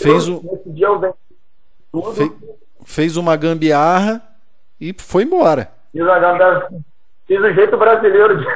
Fez 0.00 0.28
o... 0.28 0.40
Nesse 0.42 0.70
dia 0.70 0.86
eu 0.86 0.98
vendi 0.98 1.14
tudo. 1.92 2.12
Fe... 2.14 2.32
Fez 2.84 3.16
uma 3.16 3.36
gambiarra 3.36 4.22
e 4.80 4.94
foi 4.96 5.24
embora. 5.24 5.70
Fiz, 5.90 6.02
a 6.02 6.18
gambiarra... 6.18 6.68
Fiz 7.26 7.40
o 7.40 7.52
jeito 7.52 7.76
brasileiro 7.76 8.38
de. 8.38 8.46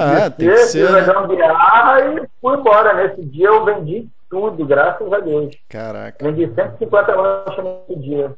Ah, 0.00 0.28
de 0.28 0.36
tem 0.36 0.48
que 0.48 0.56
ser. 0.58 0.86
Fiz 0.86 0.96
a 0.96 1.00
né? 1.00 1.12
gambiarra 1.12 2.00
e 2.00 2.28
fui 2.40 2.56
embora. 2.56 2.94
Nesse 2.94 3.24
dia 3.24 3.48
eu 3.48 3.64
vendi 3.64 4.08
tudo, 4.30 4.64
graças 4.64 5.12
a 5.12 5.18
Deus. 5.18 5.54
Caraca. 5.68 6.24
Vendi 6.24 6.46
150 6.54 7.16
lanches 7.16 7.64
nesse 7.64 8.00
dia. 8.00 8.34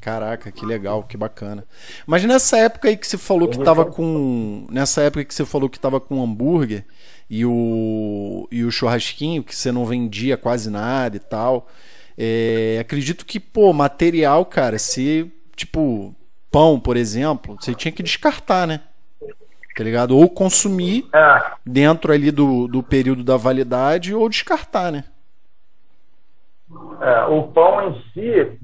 Caraca, 0.00 0.52
que 0.52 0.66
legal, 0.66 1.02
que 1.02 1.16
bacana. 1.16 1.64
Mas 2.06 2.22
nessa 2.24 2.58
época 2.58 2.88
aí 2.88 2.96
que 2.96 3.06
você 3.06 3.16
falou 3.16 3.48
que 3.48 3.58
tava 3.58 3.86
com. 3.86 4.66
Nessa 4.70 5.00
época 5.00 5.24
que 5.24 5.34
você 5.34 5.46
falou 5.46 5.68
que 5.68 5.80
tava 5.80 5.98
com 5.98 6.22
hambúrguer 6.22 6.84
e 7.30 7.46
o, 7.46 8.46
e 8.52 8.64
o 8.64 8.70
churrasquinho, 8.70 9.42
que 9.42 9.56
você 9.56 9.72
não 9.72 9.86
vendia 9.86 10.36
quase 10.36 10.70
nada 10.70 11.16
e 11.16 11.20
tal. 11.20 11.68
É, 12.16 12.78
acredito 12.80 13.26
que, 13.26 13.40
pô, 13.40 13.72
material, 13.72 14.44
cara, 14.44 14.78
se, 14.78 15.32
tipo, 15.56 16.14
pão, 16.50 16.78
por 16.78 16.96
exemplo, 16.96 17.56
você 17.58 17.74
tinha 17.74 17.92
que 17.92 18.02
descartar, 18.02 18.66
né? 18.66 18.80
Tá 19.76 19.82
ligado? 19.82 20.16
Ou 20.16 20.28
consumir 20.28 21.08
é. 21.12 21.52
dentro 21.66 22.12
ali 22.12 22.30
do, 22.30 22.68
do 22.68 22.82
período 22.82 23.24
da 23.24 23.36
validade 23.36 24.14
ou 24.14 24.28
descartar, 24.28 24.92
né? 24.92 25.04
É, 27.00 27.24
o 27.24 27.42
pão 27.48 27.88
em 27.88 28.02
si, 28.12 28.58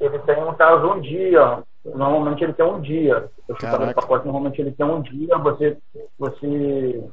ele 0.00 0.18
tem, 0.26 0.44
no 0.44 0.54
caso, 0.54 0.92
um 0.92 1.00
dia. 1.00 1.62
Normalmente 1.84 2.42
ele 2.42 2.52
tem 2.52 2.66
um 2.66 2.80
dia. 2.80 3.30
Você 3.46 3.66
tá 3.66 3.94
pacote, 3.94 4.26
normalmente 4.26 4.60
ele 4.60 4.72
tem 4.72 4.84
um 4.84 5.00
dia. 5.00 5.38
Você, 5.38 5.78
você, 6.18 7.04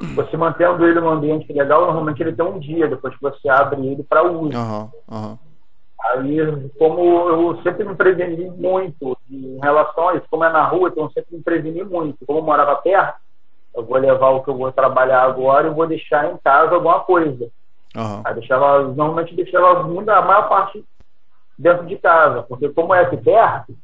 você 0.00 0.36
mantendo 0.36 0.84
ele 0.86 1.00
no 1.00 1.10
ambiente 1.10 1.52
legal, 1.52 1.82
normalmente 1.82 2.22
ele 2.22 2.32
tem 2.32 2.44
um 2.44 2.58
dia 2.58 2.88
depois 2.88 3.14
que 3.14 3.22
você 3.22 3.48
abre 3.48 3.86
ele 3.86 4.02
para 4.02 4.22
uso. 4.22 4.56
Uhum, 4.56 4.90
uhum. 5.10 5.38
Aí, 6.04 6.70
como 6.78 7.00
eu 7.28 7.62
sempre 7.62 7.84
me 7.84 7.94
preveni 7.94 8.50
muito 8.50 9.16
em 9.30 9.58
relação 9.60 10.08
a 10.08 10.16
isso, 10.16 10.26
como 10.28 10.44
é 10.44 10.50
na 10.50 10.64
rua, 10.64 10.88
então 10.88 11.04
eu 11.04 11.10
sempre 11.12 11.36
me 11.36 11.42
preveni 11.42 11.84
muito. 11.84 12.26
Como 12.26 12.40
eu 12.40 12.42
morava 12.42 12.74
perto, 12.76 13.20
eu 13.74 13.84
vou 13.84 13.96
levar 13.98 14.30
o 14.30 14.42
que 14.42 14.50
eu 14.50 14.56
vou 14.56 14.72
trabalhar 14.72 15.22
agora 15.22 15.68
e 15.68 15.74
vou 15.74 15.86
deixar 15.86 16.30
em 16.30 16.36
casa 16.38 16.74
alguma 16.74 17.00
coisa. 17.00 17.48
Uhum. 17.94 18.22
Aí 18.24 18.34
deixava, 18.34 18.82
normalmente 18.82 19.34
deixava 19.34 19.84
muito, 19.84 20.08
a 20.08 20.22
maior 20.22 20.48
parte 20.48 20.84
dentro 21.56 21.86
de 21.86 21.96
casa, 21.96 22.42
porque 22.42 22.68
como 22.70 22.94
é 22.94 23.00
aqui 23.02 23.16
perto, 23.16 23.74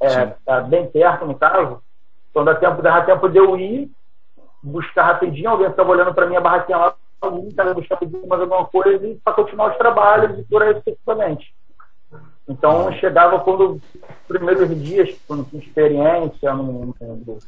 é, 0.00 0.26
tá 0.44 0.60
bem 0.60 0.88
perto 0.88 1.24
no 1.26 1.34
caso, 1.34 1.82
então 2.30 2.44
dá 2.44 2.54
tempo, 2.54 2.82
dá 2.82 3.02
tempo 3.02 3.28
de 3.28 3.38
eu 3.38 3.56
ir, 3.56 3.90
buscar 4.62 5.04
rapidinho, 5.04 5.50
alguém 5.50 5.68
estava 5.68 5.90
olhando 5.90 6.14
para 6.14 6.26
minha 6.26 6.40
barraquinha 6.40 6.78
lá, 6.78 6.94
estava 7.48 7.74
buscar 7.74 7.98
mais 8.26 8.40
alguma 8.40 8.64
coisa 8.66 9.16
para 9.24 9.34
continuar 9.34 9.72
os 9.72 9.78
trabalhos 9.78 10.38
e 10.38 10.42
por 10.44 10.62
aí 10.62 10.72
especificamente. 10.76 11.54
Então 12.48 12.92
chegava 12.94 13.40
quando 13.40 13.80
primeiros 14.26 14.68
dias, 14.82 15.16
quando 15.26 15.48
tinha 15.48 15.62
experiência 15.62 16.52
no, 16.54 16.94
no, 17.00 17.38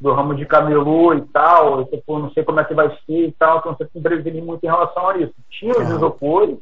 do 0.00 0.12
ramo 0.12 0.34
de 0.34 0.46
camelô 0.46 1.14
e 1.14 1.20
tal, 1.22 1.80
eu 1.80 1.84
tipo, 1.86 2.18
não 2.18 2.30
sei 2.30 2.42
como 2.42 2.60
é 2.60 2.64
que 2.64 2.74
vai 2.74 2.88
ser 3.06 3.28
e 3.28 3.32
tal, 3.32 3.58
então 3.58 3.76
sempre 3.76 4.00
preveni 4.00 4.40
muito 4.40 4.64
em 4.64 4.68
relação 4.68 5.08
a 5.08 5.18
isso. 5.18 5.34
Tinha 5.50 5.72
os 5.72 5.88
isopores, 5.90 6.58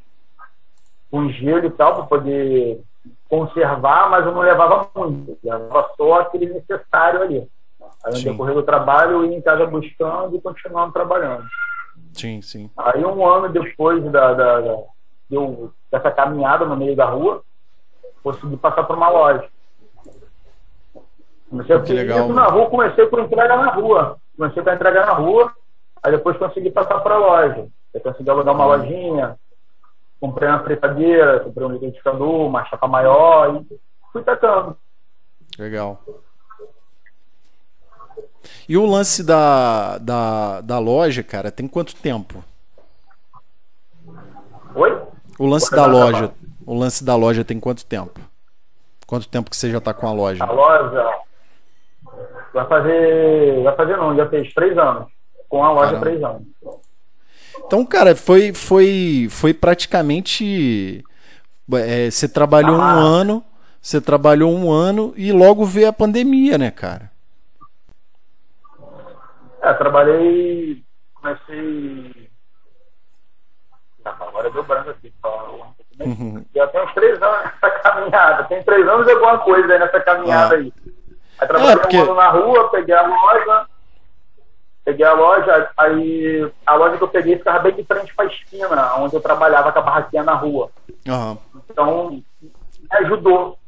com 1.11 1.29
gelo 1.31 1.67
e 1.67 1.71
tal, 1.71 1.95
para 1.95 2.05
poder 2.05 2.81
conservar, 3.29 4.11
mas 4.11 4.27
eu 4.27 4.33
não 4.33 4.41
levava 4.41 4.89
muito, 4.95 5.39
levava 5.43 5.91
só 5.97 6.21
aquele 6.21 6.47
necessário 6.47 7.23
ali. 7.23 7.49
Aí 8.05 8.13
no 8.13 8.31
decorrer 8.31 8.55
do 8.55 8.63
trabalho 8.63 9.13
eu 9.13 9.25
ia 9.27 9.37
em 9.37 9.43
casa 9.43 9.67
buscando 9.67 10.37
e 10.37 10.41
continuando 10.41 10.93
trabalhando. 10.93 11.47
Sim, 12.13 12.41
sim. 12.43 12.71
Aí 12.77 13.05
um 13.05 13.27
ano 13.27 13.49
depois 13.49 14.03
da, 14.11 14.35
da, 14.35 14.61
da 14.61 14.79
eu, 15.31 15.73
dessa 15.91 16.11
caminhada 16.11 16.65
no 16.65 16.77
meio 16.77 16.97
da 16.97 17.07
rua, 17.07 17.43
consegui 18.23 18.57
passar 18.57 18.85
por 18.85 18.97
uma 18.97 19.09
loja. 19.09 19.49
Comecei 21.49 21.75
a 21.75 21.79
legal, 21.79 22.29
na 22.29 22.47
rua, 22.47 22.69
comecei 22.69 23.07
com 23.07 23.21
entrega 23.21 23.57
na 23.57 23.71
rua. 23.73 24.19
Comecei 24.37 24.63
com 24.63 24.71
a 24.71 24.75
entrega 24.75 25.07
na 25.07 25.13
rua, 25.13 25.53
aí 26.03 26.13
depois 26.13 26.37
consegui 26.37 26.71
passar 26.71 27.01
para 27.01 27.15
a 27.15 27.19
loja. 27.19 27.67
Eu 27.93 28.01
consegui 28.01 28.29
alugar 28.29 28.55
uma 28.55 28.67
uhum. 28.67 28.77
lojinha, 28.77 29.39
comprei 30.21 30.49
uma 30.49 30.63
fritadeira, 30.63 31.41
comprei 31.41 31.67
um 31.67 31.73
liquidificador, 31.73 32.47
uma 32.47 32.65
chapa 32.67 32.87
maior 32.87 33.57
e 33.57 33.81
fui 34.13 34.23
tacando. 34.23 34.77
Legal. 35.59 36.03
E 38.69 38.77
o 38.77 38.85
lance 38.87 39.23
da, 39.23 39.99
da, 39.99 40.61
da 40.61 40.79
loja, 40.79 41.23
cara, 41.23 41.51
tem 41.51 41.67
quanto 41.67 41.95
tempo? 41.95 42.45
Oi? 44.75 45.03
O 45.39 45.47
lance 45.47 45.71
da 45.71 45.87
loja. 45.87 46.33
O 46.67 46.75
lance 46.75 47.03
da 47.03 47.17
loja 47.17 47.45
tem 47.45 47.59
quanto 47.59 47.85
tempo? 47.85 48.21
Quanto 49.07 49.29
tempo 49.29 49.49
que 49.49 49.57
você 49.57 49.71
já 49.71 49.79
está 49.79 49.95
com 49.95 50.07
a 50.07 50.13
loja? 50.13 50.45
A 50.45 50.53
loja 50.53 51.19
vai 52.53 52.67
fazer. 52.67 53.63
Vai 53.63 53.77
fazer 53.77 53.97
não, 53.97 54.15
já 54.17 54.29
fez 54.29 54.53
três 54.53 54.77
anos. 54.77 55.07
Com 55.49 55.65
a 55.65 55.73
loja 55.73 55.93
Caramba. 55.93 56.07
três 56.07 56.23
anos. 56.23 56.43
Então, 57.65 57.85
cara, 57.87 58.15
foi, 58.15 58.53
foi, 58.53 59.29
foi 59.31 59.55
praticamente. 59.55 61.03
É, 61.73 62.11
você 62.11 62.29
trabalhou 62.29 62.81
ah. 62.81 62.97
um 62.97 62.99
ano, 62.99 63.45
você 63.81 64.01
trabalhou 64.01 64.53
um 64.53 64.71
ano 64.71 65.13
e 65.17 65.33
logo 65.33 65.65
veio 65.65 65.89
a 65.89 65.93
pandemia, 65.93 66.59
né, 66.59 66.71
cara? 66.71 67.11
É, 69.69 69.75
trabalhei. 69.75 70.83
Comecei. 71.15 72.31
agora 74.05 74.51
deu 74.51 74.63
branco 74.65 74.91
aqui. 74.91 75.13
Uhum. 76.01 76.45
Já 76.55 76.67
tem 76.69 76.83
uns 76.83 76.95
três 76.95 77.21
anos 77.21 77.45
nessa 77.45 77.71
caminhada. 77.71 78.45
Tem 78.45 78.63
três 78.63 78.89
anos 78.89 79.07
e 79.07 79.11
alguma 79.11 79.39
coisa 79.39 79.73
aí 79.73 79.79
nessa 79.79 80.01
caminhada 80.01 80.55
ah. 80.55 80.59
aí. 80.59 80.73
Aí 81.39 81.49
trabalhei 81.49 81.75
é, 81.75 81.77
porque... 81.77 81.99
um 81.99 82.03
ano 82.03 82.15
na 82.15 82.31
rua, 82.31 82.71
peguei 82.71 82.95
a 82.95 83.07
loja. 83.07 83.67
Peguei 84.85 85.05
a 85.05 85.13
loja, 85.13 85.71
aí 85.77 86.51
a 86.65 86.75
loja 86.75 86.97
que 86.97 87.05
eu 87.05 87.09
peguei 87.09 87.37
ficava 87.37 87.59
bem 87.59 87.75
de 87.75 87.85
frente 87.85 88.15
para 88.15 88.25
a 88.25 88.29
esquina, 88.29 88.95
onde 88.97 89.15
eu 89.15 89.21
trabalhava 89.21 89.71
com 89.71 89.81
a 89.81 89.83
barraquinha 89.83 90.23
na 90.23 90.33
rua. 90.33 90.71
Uhum. 91.07 91.39
Então, 91.69 92.11
me 92.11 92.25
ajudou 92.93 93.59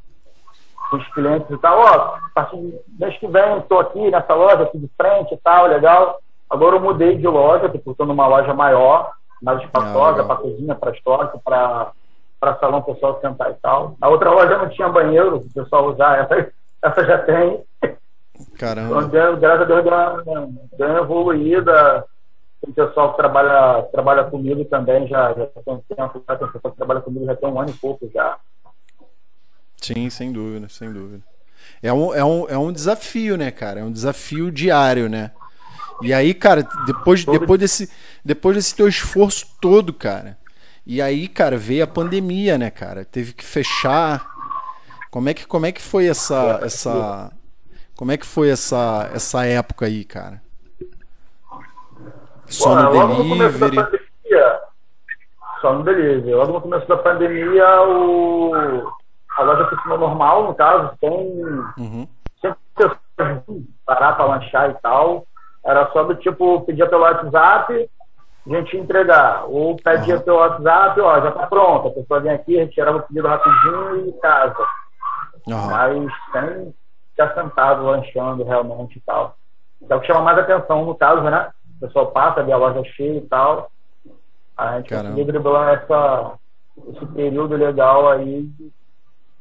os 0.96 1.06
clientes 1.14 1.50
e 1.50 1.58
tal, 1.58 1.78
ó, 1.78 2.16
a 2.16 2.30
partir 2.34 2.56
do 2.56 2.80
mês 2.98 3.16
que 3.18 3.26
vem 3.26 3.58
estou 3.58 3.80
aqui 3.80 4.10
nessa 4.10 4.34
loja 4.34 4.62
aqui 4.64 4.78
de 4.78 4.90
frente 4.96 5.34
e 5.34 5.38
tal, 5.38 5.66
legal. 5.66 6.20
Agora 6.48 6.76
eu 6.76 6.80
mudei 6.80 7.16
de 7.16 7.26
loja, 7.26 7.70
estou 7.72 8.06
numa 8.06 8.26
loja 8.26 8.52
maior, 8.52 9.12
mais 9.40 9.62
espaçosa, 9.62 10.22
ah, 10.22 10.24
para 10.24 10.36
cozinha, 10.36 10.74
para 10.74 10.90
estoque, 10.90 11.38
para 11.44 11.92
para 12.40 12.56
salão 12.56 12.80
pessoal 12.80 13.20
sentar 13.20 13.50
e 13.50 13.54
tal. 13.54 13.96
A 14.00 14.08
outra 14.08 14.30
loja 14.30 14.56
não 14.56 14.70
tinha 14.70 14.88
banheiro, 14.88 15.36
o 15.36 15.52
pessoal 15.52 15.90
usar, 15.90 16.20
essa, 16.20 16.50
essa 16.82 17.04
já 17.04 17.18
tem. 17.18 17.62
Caramba. 18.58 19.02
Então, 19.02 19.38
graças 19.38 19.62
a 19.62 19.64
Deus 19.64 19.84
deu 19.84 19.92
uma, 19.92 20.48
deu 20.78 20.88
uma 20.88 20.98
evoluída. 21.00 22.04
O 22.62 22.72
pessoal 22.72 23.10
que 23.10 23.16
trabalha, 23.16 23.82
trabalha 23.84 24.24
comigo 24.24 24.64
também 24.66 25.06
já, 25.06 25.32
já 25.32 25.46
tem 25.46 25.74
um 25.74 25.80
tempo, 25.80 26.22
já 26.26 26.36
tem 26.36 26.48
pessoal 26.48 26.72
que 26.72 26.76
trabalha 26.76 27.00
comigo 27.00 27.26
já 27.26 27.36
tem 27.36 27.48
um 27.48 27.60
ano 27.60 27.70
e 27.70 27.74
pouco 27.74 28.08
já. 28.12 28.36
Sim, 29.80 30.10
sem 30.10 30.32
dúvida, 30.32 30.68
sem 30.68 30.92
dúvida. 30.92 31.22
É 31.82 31.92
um, 31.92 32.14
é, 32.14 32.24
um, 32.24 32.48
é 32.48 32.58
um 32.58 32.72
desafio, 32.72 33.36
né, 33.36 33.50
cara? 33.50 33.80
É 33.80 33.84
um 33.84 33.92
desafio 33.92 34.50
diário, 34.50 35.08
né? 35.08 35.30
E 36.02 36.12
aí, 36.12 36.32
cara, 36.34 36.66
depois, 36.86 37.24
depois, 37.24 37.60
desse, 37.60 37.90
depois 38.24 38.56
desse 38.56 38.74
teu 38.74 38.88
esforço 38.88 39.46
todo, 39.60 39.92
cara. 39.92 40.38
E 40.86 41.00
aí, 41.00 41.28
cara, 41.28 41.56
veio 41.56 41.84
a 41.84 41.86
pandemia, 41.86 42.58
né, 42.58 42.70
cara? 42.70 43.04
Teve 43.04 43.32
que 43.32 43.44
fechar. 43.44 44.26
Como 45.10 45.28
é 45.28 45.34
que, 45.34 45.46
como 45.46 45.66
é 45.66 45.72
que 45.72 45.82
foi 45.82 46.06
essa, 46.06 46.60
essa, 46.62 47.32
como 47.96 48.12
é 48.12 48.16
que 48.16 48.26
foi 48.26 48.50
essa, 48.50 49.10
essa 49.14 49.44
época 49.44 49.86
aí, 49.86 50.04
cara? 50.04 50.42
Só 52.46 52.90
Bom, 52.90 53.06
no 53.08 53.38
delivery. 53.38 53.76
No 53.76 53.84
pandemia, 53.84 54.60
só 55.60 55.72
no 55.74 55.84
delivery. 55.84 56.34
Logo 56.34 56.52
no 56.52 56.60
começo 56.60 56.88
da 56.88 56.96
pandemia, 56.96 57.82
o 57.82 58.99
a 59.36 59.42
loja 59.42 59.66
funcionou 59.68 59.98
normal, 59.98 60.44
no 60.44 60.54
caso, 60.54 60.92
sem 61.00 61.10
uhum. 61.10 62.08
sempre 62.40 63.66
parar 63.86 64.14
para 64.14 64.24
lanchar 64.24 64.70
e 64.70 64.74
tal. 64.74 65.26
Era 65.64 65.90
só 65.92 66.04
do 66.04 66.14
tipo, 66.16 66.62
pedia 66.62 66.88
pelo 66.88 67.02
WhatsApp, 67.02 67.90
a 68.46 68.50
gente 68.50 68.74
ia 68.74 68.82
entregar. 68.82 69.44
Ou 69.46 69.76
pedia 69.76 70.16
uhum. 70.16 70.22
pelo 70.22 70.38
WhatsApp, 70.38 71.00
ó, 71.00 71.20
já 71.20 71.30
tá 71.32 71.46
pronto. 71.46 71.88
A 71.88 71.90
pessoa 71.92 72.20
vinha 72.20 72.34
aqui, 72.34 72.58
a 72.58 72.64
gente 72.64 72.74
tirava 72.74 72.98
o 72.98 73.02
pedido 73.02 73.28
rapidinho 73.28 74.08
e 74.08 74.12
casa. 74.14 74.66
Uhum. 75.46 75.66
Mas 75.70 76.12
sem 76.32 76.74
ficar 77.10 77.34
sentado, 77.34 77.84
lanchando 77.84 78.44
realmente 78.44 78.98
e 78.98 79.00
tal. 79.00 79.36
É 79.88 79.94
o 79.94 80.00
que 80.00 80.06
chama 80.06 80.22
mais 80.22 80.38
atenção 80.38 80.84
no 80.84 80.94
caso, 80.94 81.22
né? 81.22 81.50
O 81.76 81.86
pessoal 81.86 82.06
passa, 82.08 82.42
vê 82.42 82.52
a 82.52 82.56
loja 82.56 82.82
cheia 82.84 83.18
e 83.18 83.26
tal. 83.26 83.70
A 84.56 84.76
gente 84.76 84.94
conseguiu 84.94 85.24
driblar 85.24 85.74
essa, 85.74 86.32
esse 86.88 87.06
período 87.06 87.56
legal 87.56 88.08
aí 88.10 88.46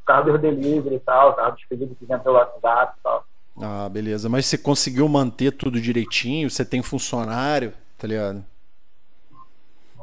carro 0.10 0.32
de 0.32 0.38
delivery 0.40 0.96
e 0.96 1.00
tal, 1.00 1.36
carro 1.36 1.56
pedido 1.70 1.94
que 1.94 2.04
vem 2.04 2.18
pelo 2.18 2.34
WhatsApp 2.34 2.96
e 2.98 3.04
tal. 3.04 3.24
Ah, 3.62 3.88
beleza. 3.88 4.28
Mas 4.28 4.48
você 4.48 4.58
conseguiu 4.58 5.08
manter 5.08 5.52
tudo 5.52 5.80
direitinho? 5.80 6.50
Você 6.50 6.66
tem 6.66 6.82
funcionário, 6.82 7.74
tá 7.96 8.08
ligado? 8.08 8.44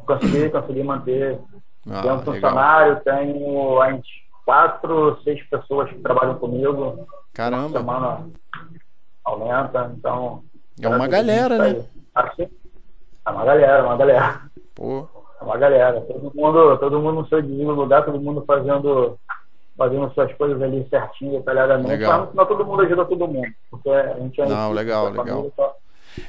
Consegui, 0.07 0.49
consegui 0.51 0.85
manter. 0.85 1.41
Ah, 1.91 2.03
tenho 2.03 2.15
um 2.15 2.23
funcionário, 2.23 3.03
legal. 3.05 3.17
tenho 3.17 3.83
a 3.83 3.91
gente, 3.91 4.09
quatro, 4.45 5.21
seis 5.25 5.43
pessoas 5.49 5.91
que 5.91 5.99
trabalham 5.99 6.39
comigo. 6.39 7.05
Caramba. 7.35 7.81
semana 7.81 8.29
aumenta, 9.25 9.93
então. 9.99 10.45
É 10.81 10.87
uma 10.89 11.09
galera, 11.09 11.59
né? 11.59 11.85
Assim, 12.15 12.49
é 13.27 13.31
uma 13.31 13.45
galera, 13.45 13.85
uma 13.85 13.97
galera. 13.97 14.41
Pô. 14.73 15.09
É 15.41 15.45
uma 15.45 15.57
galera. 15.57 16.01
Todo 16.03 16.33
mundo, 16.33 16.79
todo 16.79 17.01
mundo 17.01 17.23
no 17.23 17.29
seu 17.29 17.43
devido 17.43 17.73
lugar, 17.73 18.05
todo 18.05 18.21
mundo 18.21 18.45
fazendo 18.47 19.19
fazendo 19.76 20.12
suas 20.14 20.33
coisas 20.35 20.61
ali 20.62 20.87
certinho, 20.88 21.38
detalhadamente. 21.38 21.88
Legal. 21.88 22.30
Não 22.35 22.47
todo 22.47 22.64
mundo 22.64 22.83
ajuda 22.83 23.04
todo 23.04 23.28
mundo. 23.28 23.49
Porque 23.71 23.90
a 23.90 24.14
gente 24.14 24.40
é 24.40 24.47
Não, 24.47 24.73
legal, 24.73 25.11
legal. 25.11 25.26
Família, 25.26 25.52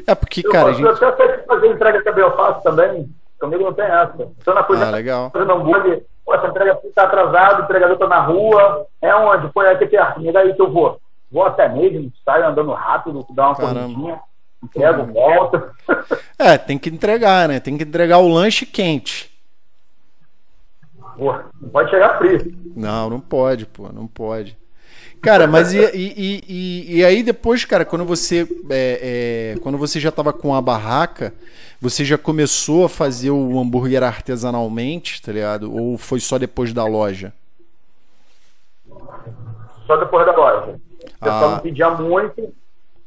É 0.06 0.16
porque, 0.16 0.46
eu 0.46 0.52
cara. 0.52 0.70
Posso, 0.70 0.86
a 0.86 0.92
gente... 0.92 1.02
Eu 1.02 1.10
até 1.10 1.28
sei 1.28 1.38
fazer 1.46 1.68
entrega 1.68 2.04
também, 2.04 2.24
eu 2.24 2.36
faço 2.36 2.64
também. 2.64 3.10
Comigo 3.40 3.64
não 3.64 3.74
tem 3.74 3.86
essa. 3.86 4.30
Estou 4.38 4.54
na 4.54 4.64
coisa 4.64 4.88
ah, 4.88 4.92
legal. 4.92 5.30
fazendo 5.32 5.54
hambúrguer. 5.54 6.04
Pô, 6.26 6.34
essa 6.34 6.48
entrega 6.48 6.80
está 6.84 7.04
atrasada, 7.04 7.62
o 7.62 7.64
entregador 7.64 7.94
está 7.94 8.08
na 8.08 8.20
rua. 8.20 8.86
É 9.02 9.16
onde? 9.16 9.48
Põe 9.54 9.68
aqui 9.68 9.86
perto. 9.86 10.20
Me 10.20 10.32
daí 10.32 10.54
que 10.54 10.62
eu 10.62 10.72
vou. 10.72 11.00
Vou 11.32 11.46
até 11.46 11.68
mesmo, 11.70 12.12
saio 12.24 12.48
andando 12.48 12.72
rápido, 12.72 13.26
dá 13.32 13.48
uma 13.48 13.56
corridinha, 13.56 14.20
entrego, 14.64 15.12
volta. 15.12 15.72
É, 16.40 16.58
tem 16.58 16.78
que 16.78 16.90
entregar, 16.90 17.48
né? 17.50 17.60
Tem 17.60 17.78
que 17.78 17.84
entregar 17.84 18.20
o 18.20 18.28
lanche 18.28 18.66
quente. 18.66 19.37
Pô, 21.18 21.34
não 21.60 21.70
pode 21.70 21.90
chegar 21.90 22.18
frio. 22.20 22.56
Não, 22.76 23.10
não 23.10 23.20
pode, 23.20 23.66
pô, 23.66 23.90
não 23.92 24.06
pode. 24.06 24.56
Cara, 25.20 25.48
mas 25.48 25.74
e, 25.74 25.80
e, 25.80 26.44
e, 26.48 26.98
e, 27.00 27.04
aí 27.04 27.24
depois, 27.24 27.66
cara, 27.66 27.84
quando 27.84 28.06
você 28.06 28.48
é, 28.70 29.56
é, 29.56 29.60
quando 29.62 29.78
você 29.78 30.00
já 30.00 30.10
estava 30.10 30.32
com 30.32 30.54
a 30.54 30.62
barraca, 30.62 31.34
você 31.82 32.06
já 32.06 32.20
começou 32.20 32.86
a 32.86 32.90
fazer 32.90 33.32
o 33.32 33.60
hambúrguer 33.60 34.04
artesanalmente, 34.04 35.20
tá 35.22 35.32
ligado? 35.32 35.74
Ou 35.76 35.98
foi 35.98 36.20
só 36.20 36.38
depois 36.38 36.72
da 36.72 36.86
loja? 36.86 37.34
Só 39.88 39.98
depois 39.98 40.26
da 40.26 40.36
loja. 40.36 40.80
O 41.04 41.20
pessoal 41.20 41.50
ah. 41.50 41.52
não 41.52 41.60
pedia 41.60 41.90
muito, 41.90 42.54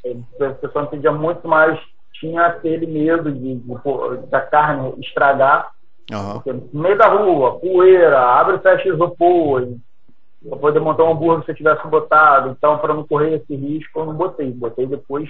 o 0.04 0.54
pessoal 0.60 0.84
não 0.84 0.90
pedia 0.90 1.12
muito, 1.12 1.46
mas 1.46 1.78
tinha 2.14 2.46
aquele 2.46 2.86
medo 2.86 3.30
de, 3.30 3.54
de, 3.54 3.60
de 3.60 4.26
da 4.26 4.40
carne 4.40 4.94
estragar. 4.98 5.70
Uhum. 6.10 6.68
no 6.72 6.82
meio 6.82 6.98
da 6.98 7.08
rua, 7.08 7.58
poeira, 7.60 8.20
abre 8.20 8.56
e 8.56 8.60
fecha 8.60 8.88
isopor, 8.88 9.68
para 10.48 10.58
poder 10.58 10.80
montar 10.80 11.04
um 11.04 11.12
hambúrguer 11.12 11.44
se 11.44 11.52
eu 11.52 11.56
tivesse 11.56 11.86
botado. 11.86 12.50
Então, 12.50 12.78
para 12.78 12.94
não 12.94 13.06
correr 13.06 13.34
esse 13.34 13.54
risco, 13.54 14.00
eu 14.00 14.06
não 14.06 14.14
botei. 14.14 14.50
Botei 14.50 14.86
depois 14.86 15.28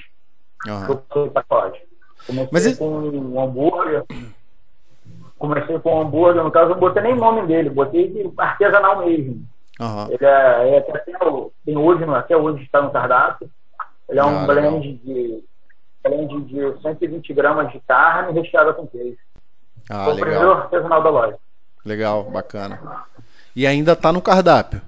uhum. 0.66 0.86
eu 0.88 1.02
fui 1.12 1.30
pacote. 1.30 1.82
Comecei 2.26 2.70
Mas 2.70 2.78
com 2.78 2.88
um 2.88 3.40
hambúrguer. 3.40 4.04
Comecei 5.38 5.78
com 5.78 5.96
um 5.96 6.00
hambúrguer, 6.02 6.44
no 6.44 6.50
caso, 6.50 6.70
não 6.70 6.78
botei 6.78 7.02
nem 7.02 7.16
nome 7.16 7.46
dele, 7.46 7.70
botei 7.70 8.30
artesanal 8.36 9.04
mesmo. 9.04 9.44
Uhum. 9.80 10.06
Ele 10.10 10.24
é, 10.24 10.74
é 10.74 10.78
até 10.78 10.98
tem 11.64 11.76
hoje, 11.76 12.04
até 12.04 12.36
hoje 12.36 12.62
está 12.62 12.82
no 12.82 12.90
cardápio. 12.90 13.50
Ele 14.08 14.18
é 14.18 14.24
um 14.24 14.40
ah, 14.40 14.46
blend 14.46 15.00
de, 15.02 15.44
blend 16.02 16.40
de 16.42 16.82
120 16.82 17.32
gramas 17.32 17.72
de 17.72 17.80
carne 17.80 18.38
recheada 18.38 18.74
com 18.74 18.86
queijo. 18.86 19.16
Ah, 19.90 20.04
Foi 20.04 20.14
legal. 20.14 20.52
artesanal 20.52 21.02
da 21.02 21.10
loja. 21.10 21.36
Legal, 21.84 22.24
bacana. 22.30 22.80
E 23.56 23.66
ainda 23.66 23.92
está 23.92 24.12
no 24.12 24.22
cardápio? 24.22 24.80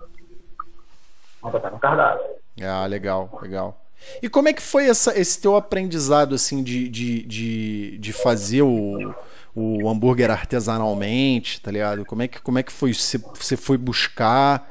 Ainda 1.43 1.57
está 1.57 1.71
no 1.71 1.79
cardápio. 1.79 2.25
Ah, 2.63 2.87
legal, 2.87 3.39
legal. 3.43 3.81
E 4.23 4.29
como 4.29 4.49
é 4.49 4.53
que 4.53 4.63
foi 4.63 4.89
essa, 4.89 5.19
esse 5.19 5.41
teu 5.41 5.57
aprendizado 5.57 6.35
assim 6.35 6.63
de, 6.63 6.89
de, 6.89 7.23
de, 7.23 7.99
de 7.99 8.13
fazer 8.13 8.63
o, 8.63 9.15
o 9.55 9.89
hambúrguer 9.89 10.31
artesanalmente, 10.31 11.61
tá 11.61 11.71
ligado? 11.71 12.05
Como 12.05 12.23
é 12.23 12.29
que, 12.29 12.41
como 12.41 12.59
é 12.59 12.63
que 12.63 12.73
foi? 12.73 12.95
Você, 12.95 13.19
você 13.19 13.57
foi 13.57 13.77
buscar 13.77 14.69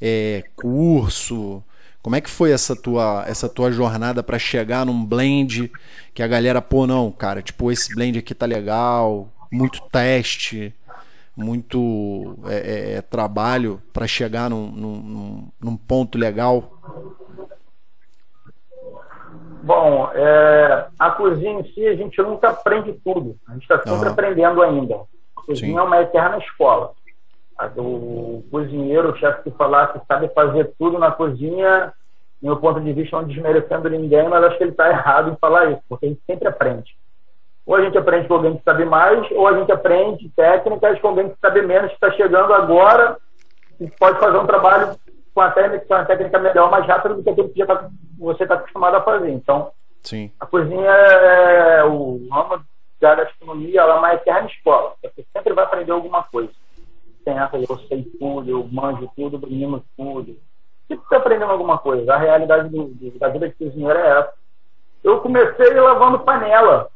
é, 0.00 0.44
curso? 0.56 1.62
Como 2.02 2.16
é 2.16 2.20
que 2.20 2.28
foi 2.30 2.52
essa 2.52 2.76
tua, 2.76 3.24
essa 3.26 3.48
tua 3.48 3.72
jornada 3.72 4.22
para 4.22 4.38
chegar 4.38 4.84
num 4.84 5.04
blend 5.04 5.72
que 6.12 6.22
a 6.22 6.28
galera, 6.28 6.60
pô, 6.60 6.86
não, 6.86 7.10
cara, 7.10 7.40
tipo, 7.42 7.72
esse 7.72 7.94
blend 7.94 8.18
aqui 8.18 8.34
tá 8.34 8.44
legal, 8.44 9.30
muito 9.54 9.80
teste, 9.90 10.74
muito 11.36 12.36
é, 12.46 12.54
é, 12.56 12.94
é 12.96 13.02
trabalho 13.02 13.80
para 13.92 14.06
chegar 14.06 14.50
num, 14.50 14.66
num, 14.70 15.48
num, 15.60 15.76
ponto 15.76 16.18
legal? 16.18 16.72
Bom, 19.62 20.10
é, 20.12 20.86
a 20.98 21.10
cozinha 21.12 21.60
em 21.60 21.72
si, 21.72 21.86
a 21.86 21.94
gente 21.94 22.20
nunca 22.20 22.50
aprende 22.50 22.92
tudo. 23.04 23.36
A 23.48 23.52
gente 23.52 23.62
está 23.62 23.78
sempre 23.78 24.06
uhum. 24.06 24.12
aprendendo 24.12 24.62
ainda. 24.62 24.96
A 25.36 25.40
cozinha 25.40 25.72
Sim. 25.72 25.78
é 25.78 25.82
uma 25.82 26.02
eterna 26.02 26.38
escola. 26.38 26.92
O 27.76 28.44
cozinheiro, 28.50 29.12
o 29.12 29.16
chefe 29.16 29.44
que 29.44 29.56
falar 29.56 29.92
que 29.92 30.04
sabe 30.06 30.28
fazer 30.34 30.72
tudo 30.78 30.98
na 30.98 31.12
cozinha, 31.12 31.92
no 32.42 32.50
meu 32.50 32.56
ponto 32.58 32.80
de 32.80 32.92
vista, 32.92 33.16
não 33.16 33.26
desmerecendo 33.26 33.88
ninguém, 33.88 34.28
mas 34.28 34.44
acho 34.44 34.58
que 34.58 34.64
ele 34.64 34.72
está 34.72 34.90
errado 34.90 35.30
em 35.30 35.36
falar 35.36 35.70
isso, 35.70 35.82
porque 35.88 36.06
a 36.06 36.08
gente 36.08 36.20
sempre 36.26 36.48
aprende. 36.48 36.94
Ou 37.66 37.76
a 37.76 37.82
gente 37.82 37.96
aprende 37.96 38.28
com 38.28 38.34
alguém 38.34 38.56
que 38.56 38.62
sabe 38.62 38.84
mais, 38.84 39.30
ou 39.30 39.48
a 39.48 39.58
gente 39.58 39.72
aprende 39.72 40.28
técnicas 40.36 41.00
com 41.00 41.08
alguém 41.08 41.30
que 41.30 41.36
sabe 41.40 41.62
menos, 41.62 41.88
que 41.88 41.94
está 41.94 42.10
chegando 42.12 42.52
agora 42.52 43.16
e 43.80 43.88
pode 43.90 44.18
fazer 44.18 44.36
um 44.36 44.46
trabalho 44.46 44.96
com 45.34 45.40
a 45.40 45.50
técnica, 45.50 45.86
com 45.86 45.94
a 45.94 46.04
técnica 46.04 46.38
melhor, 46.38 46.70
mais 46.70 46.86
rápido 46.86 47.16
do 47.16 47.22
que 47.22 47.30
aquele 47.30 47.48
que 47.48 47.64
tá, 47.64 47.88
você 48.18 48.42
está 48.42 48.54
acostumado 48.56 48.96
a 48.96 49.02
fazer. 49.02 49.30
Então, 49.30 49.72
Sim. 50.02 50.30
a 50.38 50.46
cozinha 50.46 50.90
é 50.90 51.84
o 51.84 52.20
ramo 52.30 52.62
da 53.00 53.14
gastronomia, 53.16 53.80
ela 53.80 53.94
é 53.94 53.98
uma 53.98 54.14
eterna 54.14 54.48
escola. 54.48 54.94
Você 55.02 55.26
sempre 55.32 55.52
vai 55.54 55.64
aprender 55.64 55.92
alguma 55.92 56.22
coisa. 56.22 56.52
Tem 57.24 57.36
essa, 57.38 57.56
eu 57.56 57.78
sei 57.88 58.04
tudo, 58.18 58.50
eu 58.50 58.68
manjo 58.70 59.10
tudo, 59.16 59.38
domino 59.38 59.82
tudo. 59.96 60.36
Sempre 60.86 61.04
está 61.04 61.16
aprendendo 61.16 61.50
alguma 61.50 61.78
coisa. 61.78 62.14
A 62.14 62.18
realidade 62.18 62.68
do, 62.68 62.84
do, 62.88 63.18
da 63.18 63.28
vida 63.28 63.48
de 63.48 63.54
cozinheiro 63.54 63.98
é 63.98 64.20
essa. 64.20 64.34
Eu 65.02 65.20
comecei 65.20 65.74
lavando 65.74 66.20
panela 66.20 66.88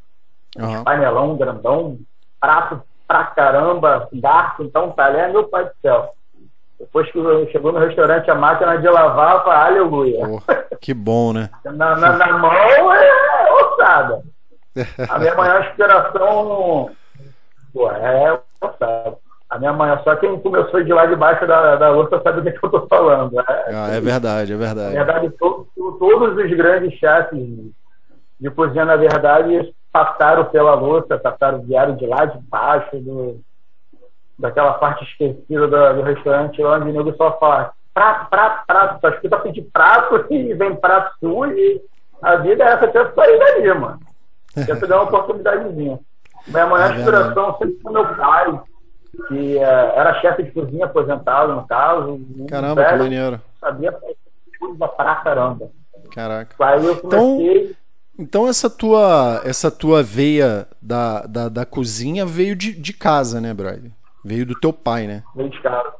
Uhum. 0.57 0.83
Panelão 0.83 1.37
grandão, 1.37 1.97
prato 2.39 2.81
pra 3.07 3.25
caramba, 3.25 4.07
garfo, 4.13 4.63
então 4.63 4.91
talher, 4.91 5.31
meu 5.31 5.45
pai 5.45 5.65
do 5.65 5.71
céu. 5.81 6.09
Depois 6.79 7.11
que 7.11 7.51
chegou 7.51 7.73
no 7.73 7.79
restaurante 7.79 8.31
a 8.31 8.35
máquina 8.35 8.77
de 8.77 8.87
lavar, 8.87 9.43
para 9.43 9.65
aleluia. 9.65 10.25
Oh, 10.25 10.77
que 10.79 10.93
bom, 10.93 11.33
né? 11.33 11.49
na, 11.65 11.95
na, 11.95 12.17
na, 12.17 12.37
mão 12.37 12.93
é 12.93 13.51
ossada. 13.51 14.23
A 15.09 15.19
minha 15.19 15.35
maior 15.35 15.65
inspiração 15.65 16.91
pô, 17.73 17.91
é 17.91 18.39
ossada. 18.61 19.17
A 19.49 19.57
minha 19.57 19.73
mãe, 19.73 19.99
só 20.03 20.15
quem 20.15 20.39
começou 20.39 20.83
de 20.83 20.93
lá 20.93 21.07
debaixo 21.07 21.47
da, 21.47 21.75
da 21.75 21.89
louça 21.89 22.21
sabe 22.21 22.41
do 22.41 22.51
que 22.51 22.63
eu 22.63 22.69
tô 22.69 22.87
falando. 22.87 23.39
É, 23.39 23.73
ah, 23.73 23.89
é 23.91 23.99
verdade, 23.99 24.53
é 24.53 24.55
verdade. 24.55 24.95
Na 24.95 25.03
verdade, 25.03 25.29
to, 25.37 25.67
todos 25.75 26.37
os 26.37 26.51
grandes 26.55 26.93
chefes 26.99 27.41
de 28.39 28.51
cozinha, 28.51 28.85
na 28.85 28.95
verdade, 28.95 29.73
passaram 29.91 30.45
pela 30.45 30.73
louça, 30.75 31.17
passaram, 31.17 31.61
vieram 31.61 31.95
de 31.95 32.05
lá 32.05 32.25
de 32.25 32.37
baixo, 32.47 32.97
do, 32.99 33.41
daquela 34.37 34.73
parte 34.73 35.03
esquecida 35.03 35.67
do, 35.67 35.93
do 35.95 36.01
restaurante, 36.01 36.63
onde 36.63 36.89
o 36.89 36.93
nego 36.93 37.15
só 37.15 37.37
fala 37.39 37.73
prato, 37.93 38.29
prato, 38.29 38.63
prato, 38.65 39.01
só 39.01 39.09
escuta 39.09 39.39
pedir 39.39 39.63
prato 39.73 40.25
e 40.33 40.53
vem 40.53 40.75
prato 40.75 41.13
sujo. 41.19 41.81
A 42.21 42.35
vida 42.37 42.63
é 42.63 42.67
essa, 42.67 42.85
até 42.85 43.11
sair 43.11 43.39
dali, 43.39 43.73
mano. 43.73 43.99
Tenta 44.65 44.87
dar 44.87 44.97
uma 44.97 45.05
oportunidadezinha. 45.05 45.99
Minha 46.47 46.65
maior 46.65 46.91
é 46.91 46.97
inspiração 46.97 47.57
sempre 47.57 47.79
foi 47.81 47.93
meu 47.93 48.15
pai, 48.15 48.61
que 49.27 49.55
uh, 49.55 49.61
era 49.61 50.19
chefe 50.21 50.43
de 50.43 50.51
cozinha 50.51 50.85
aposentado, 50.85 51.53
no 51.53 51.67
caso. 51.67 52.19
Caramba, 52.49 52.83
velho, 52.83 52.91
que 52.91 53.03
maneiro. 53.03 53.41
Sabia 53.59 53.91
coisa 54.59 54.87
pra 54.87 55.15
caramba. 55.15 55.69
Caraca. 56.11 56.55
Aí 56.59 56.85
eu 56.85 56.93
então, 56.93 57.09
comecei. 57.09 57.63
Então 57.63 57.78
então 58.19 58.47
essa 58.47 58.69
tua 58.69 59.41
essa 59.45 59.71
tua 59.71 60.03
veia 60.03 60.67
da, 60.81 61.25
da, 61.25 61.49
da 61.49 61.65
cozinha 61.65 62.25
veio 62.25 62.55
de, 62.55 62.73
de 62.73 62.93
casa, 62.93 63.39
né, 63.39 63.53
Brad? 63.53 63.85
Veio 64.23 64.45
do 64.45 64.59
teu 64.59 64.73
pai, 64.73 65.07
né? 65.07 65.23
Veio 65.33 65.49
de 65.49 65.61
casa. 65.61 65.93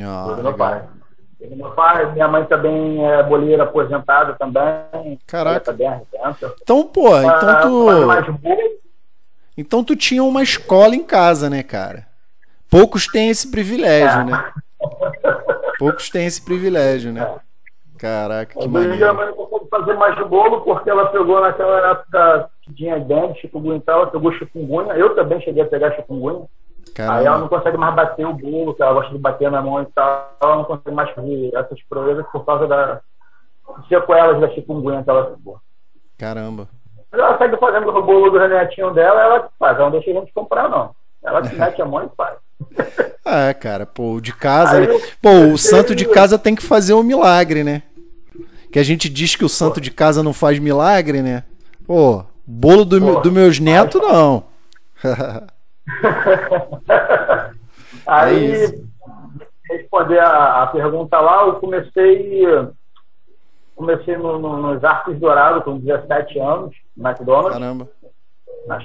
Ah, 0.00 0.24
veio 0.26 0.36
do 0.36 0.42
meu 0.44 0.54
pai. 0.54 0.84
Veio 1.40 1.50
do 1.50 1.56
meu 1.56 1.70
pai, 1.72 2.12
minha 2.12 2.28
mãe 2.28 2.44
também 2.44 3.04
é 3.04 3.22
boleira 3.24 3.64
aposentada 3.64 4.34
também. 4.34 5.18
Caraca. 5.26 5.72
Também 5.72 6.00
então, 6.60 6.84
pô, 6.84 7.16
então 7.18 7.60
tu. 7.62 7.86
Então 9.56 9.84
tu 9.84 9.96
tinha 9.96 10.22
uma 10.22 10.42
escola 10.42 10.94
em 10.94 11.02
casa, 11.02 11.50
né, 11.50 11.62
cara? 11.62 12.06
Poucos 12.70 13.06
têm 13.06 13.30
esse 13.30 13.50
privilégio, 13.50 14.20
é. 14.20 14.24
né? 14.24 14.52
Poucos 15.78 16.10
têm 16.10 16.26
esse 16.26 16.42
privilégio, 16.42 17.12
né? 17.12 17.22
É. 17.22 17.46
Caraca, 17.98 18.60
que 18.60 18.68
maneiro. 18.68 19.45
Fazer 19.76 19.94
mais 19.94 20.16
de 20.16 20.24
bolo 20.24 20.62
porque 20.62 20.88
ela 20.88 21.06
pegou 21.06 21.40
naquela 21.40 21.90
época 21.90 22.50
que 22.62 22.72
tinha 22.74 22.98
dengue, 22.98 23.38
chikungunya 23.40 23.76
e 23.76 23.80
tal, 23.80 24.02
ela 24.02 24.10
pegou 24.10 24.32
chikungunya. 24.32 24.94
Eu 24.94 25.14
também 25.14 25.40
cheguei 25.40 25.62
a 25.62 25.66
pegar 25.66 25.92
chikungunya. 25.92 26.46
Caramba. 26.94 27.18
Aí 27.18 27.26
ela 27.26 27.38
não 27.38 27.48
consegue 27.48 27.76
mais 27.76 27.94
bater 27.94 28.26
o 28.26 28.32
bolo, 28.32 28.72
que 28.74 28.82
ela 28.82 28.94
gosta 28.94 29.12
de 29.12 29.18
bater 29.18 29.50
na 29.50 29.60
mão 29.60 29.82
e 29.82 29.86
tal. 29.86 30.34
Ela 30.42 30.56
não 30.56 30.64
consegue 30.64 30.92
mais 30.92 31.10
fazer 31.10 31.54
essas 31.54 31.82
proezas 31.82 32.26
por 32.32 32.44
causa 32.44 32.66
da 32.66 33.00
sequelas 33.88 34.40
da 34.40 34.48
chikungunya 34.50 35.02
que 35.02 35.10
ela 35.10 35.24
pegou. 35.24 35.58
Caramba. 36.16 36.68
Mas 37.12 37.20
ela 37.20 37.36
segue 37.36 37.56
fazendo 37.58 37.88
o 37.88 38.02
bolo 38.02 38.30
do 38.30 38.38
renetinho 38.38 38.94
dela, 38.94 39.20
ela 39.20 39.48
faz. 39.58 39.76
Ela 39.76 39.84
não 39.84 39.90
deixa 39.90 40.10
a 40.10 40.14
gente 40.14 40.32
comprar, 40.32 40.70
não. 40.70 40.94
Ela 41.22 41.42
que 41.42 41.54
mete 41.54 41.82
a 41.82 41.84
mão 41.84 42.04
e 42.04 42.16
faz. 42.16 42.36
É, 43.28 43.52
cara, 43.52 43.84
pô, 43.84 44.20
de 44.20 44.32
casa, 44.32 44.76
Aí, 44.76 44.86
né? 44.86 45.00
Pô, 45.20 45.52
o 45.52 45.58
santo 45.58 45.96
de 45.96 46.06
casa 46.06 46.38
tem 46.38 46.54
que 46.54 46.62
fazer 46.62 46.94
um 46.94 47.02
milagre, 47.02 47.64
né? 47.64 47.82
Que 48.76 48.80
a 48.80 48.84
gente 48.84 49.08
diz 49.08 49.34
que 49.34 49.42
o 49.42 49.48
santo 49.48 49.80
de 49.80 49.90
casa 49.90 50.22
não 50.22 50.34
faz 50.34 50.58
milagre, 50.58 51.22
né? 51.22 51.44
Pô, 51.86 52.22
bolo 52.46 52.84
do, 52.84 53.00
pô, 53.00 53.20
do 53.20 53.32
meus 53.32 53.58
netos, 53.58 53.98
não. 54.02 54.44
Aí, 58.06 58.52
é 58.52 58.78
responder 59.70 60.18
a, 60.18 60.64
a, 60.64 60.66
pergunta 60.66 61.18
lá, 61.18 61.46
eu 61.46 61.54
comecei 61.54 62.44
comecei 63.74 64.18
no, 64.18 64.38
no, 64.38 64.58
nos 64.58 64.84
Arcos 64.84 65.18
Dourados 65.18 65.64
com 65.64 65.78
17 65.78 66.38
anos, 66.38 66.76
no 66.94 67.08
McDonald's. 67.08 67.58
Caramba. 67.58 67.88
Na 68.66 68.78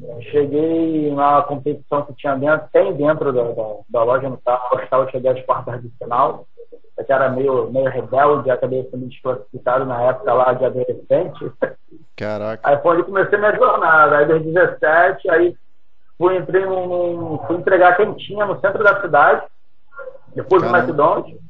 chapa. 0.00 0.22
Cheguei 0.30 1.12
na 1.14 1.42
competição 1.42 2.02
que 2.02 2.14
tinha 2.14 2.36
dentro, 2.36 2.68
tem 2.72 2.94
dentro 2.94 3.32
da, 3.32 3.42
da, 3.42 3.76
da 3.88 4.02
loja 4.02 4.28
no 4.28 4.38
carro, 4.38 4.80
eu 4.92 5.10
cheguei 5.10 5.30
às 5.30 5.44
quartas 5.44 5.82
de 5.82 5.90
final. 5.98 6.46
Eu 6.96 7.04
era 7.08 7.28
meio, 7.28 7.70
meio 7.72 7.90
rebelde, 7.90 8.50
acabei 8.50 8.88
sendo 8.90 9.08
desclassificado 9.08 9.84
na 9.84 10.00
época 10.02 10.32
lá 10.32 10.52
de 10.52 10.64
adolescente. 10.64 11.52
Caraca. 12.16 12.70
Aí 12.70 12.80
foi 12.80 12.94
onde 12.94 13.02
comecei 13.04 13.36
minha 13.36 13.56
jornada. 13.56 14.18
Aí, 14.18 14.26
dos 14.26 14.42
17, 14.42 15.28
aí 15.28 15.56
fui, 16.16 16.36
entrei 16.36 16.64
num, 16.64 17.38
fui 17.46 17.56
entregar 17.56 17.96
quentinha 17.96 18.46
no 18.46 18.60
centro 18.60 18.84
da 18.84 19.00
cidade, 19.00 19.42
depois 20.36 20.62
Caramba. 20.62 20.78
do 20.78 20.84
McDonald's. 20.86 21.44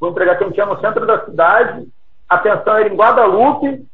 Fui 0.00 0.10
entregar 0.10 0.36
quentinha 0.36 0.66
no 0.66 0.80
centro 0.80 1.06
da 1.06 1.24
cidade. 1.24 1.88
A 2.28 2.38
pensão 2.38 2.76
era 2.76 2.88
em 2.88 2.96
Guadalupe 2.96 3.86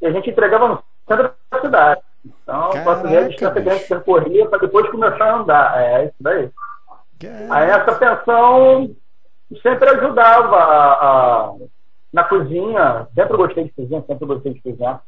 e 0.00 0.06
a 0.06 0.10
gente 0.12 0.28
entregava 0.28 0.68
no 0.68 0.82
centro 1.08 1.32
da 1.50 1.60
cidade. 1.60 2.02
Então, 2.24 2.70
posso 2.84 3.02
ver 3.02 3.18
a 3.18 3.28
distância 3.28 3.78
que 3.78 3.88
percorria 3.88 4.48
para 4.48 4.60
depois 4.60 4.88
começar 4.90 5.24
a 5.24 5.36
andar. 5.36 5.82
É, 5.82 6.04
isso 6.04 6.14
daí. 6.20 6.50
Caraca. 7.20 7.54
Aí 7.54 7.70
essa 7.70 7.94
pensão 7.94 8.90
sempre 9.60 9.88
ajudava 9.90 10.56
a, 10.56 10.92
a, 10.92 11.54
na 12.12 12.24
cozinha. 12.24 13.08
Sempre 13.14 13.36
gostei 13.36 13.64
de 13.64 13.72
cozinha, 13.72 14.04
sempre 14.06 14.26
gostei 14.26 14.54
de 14.54 14.62
cozinhar. 14.62 15.02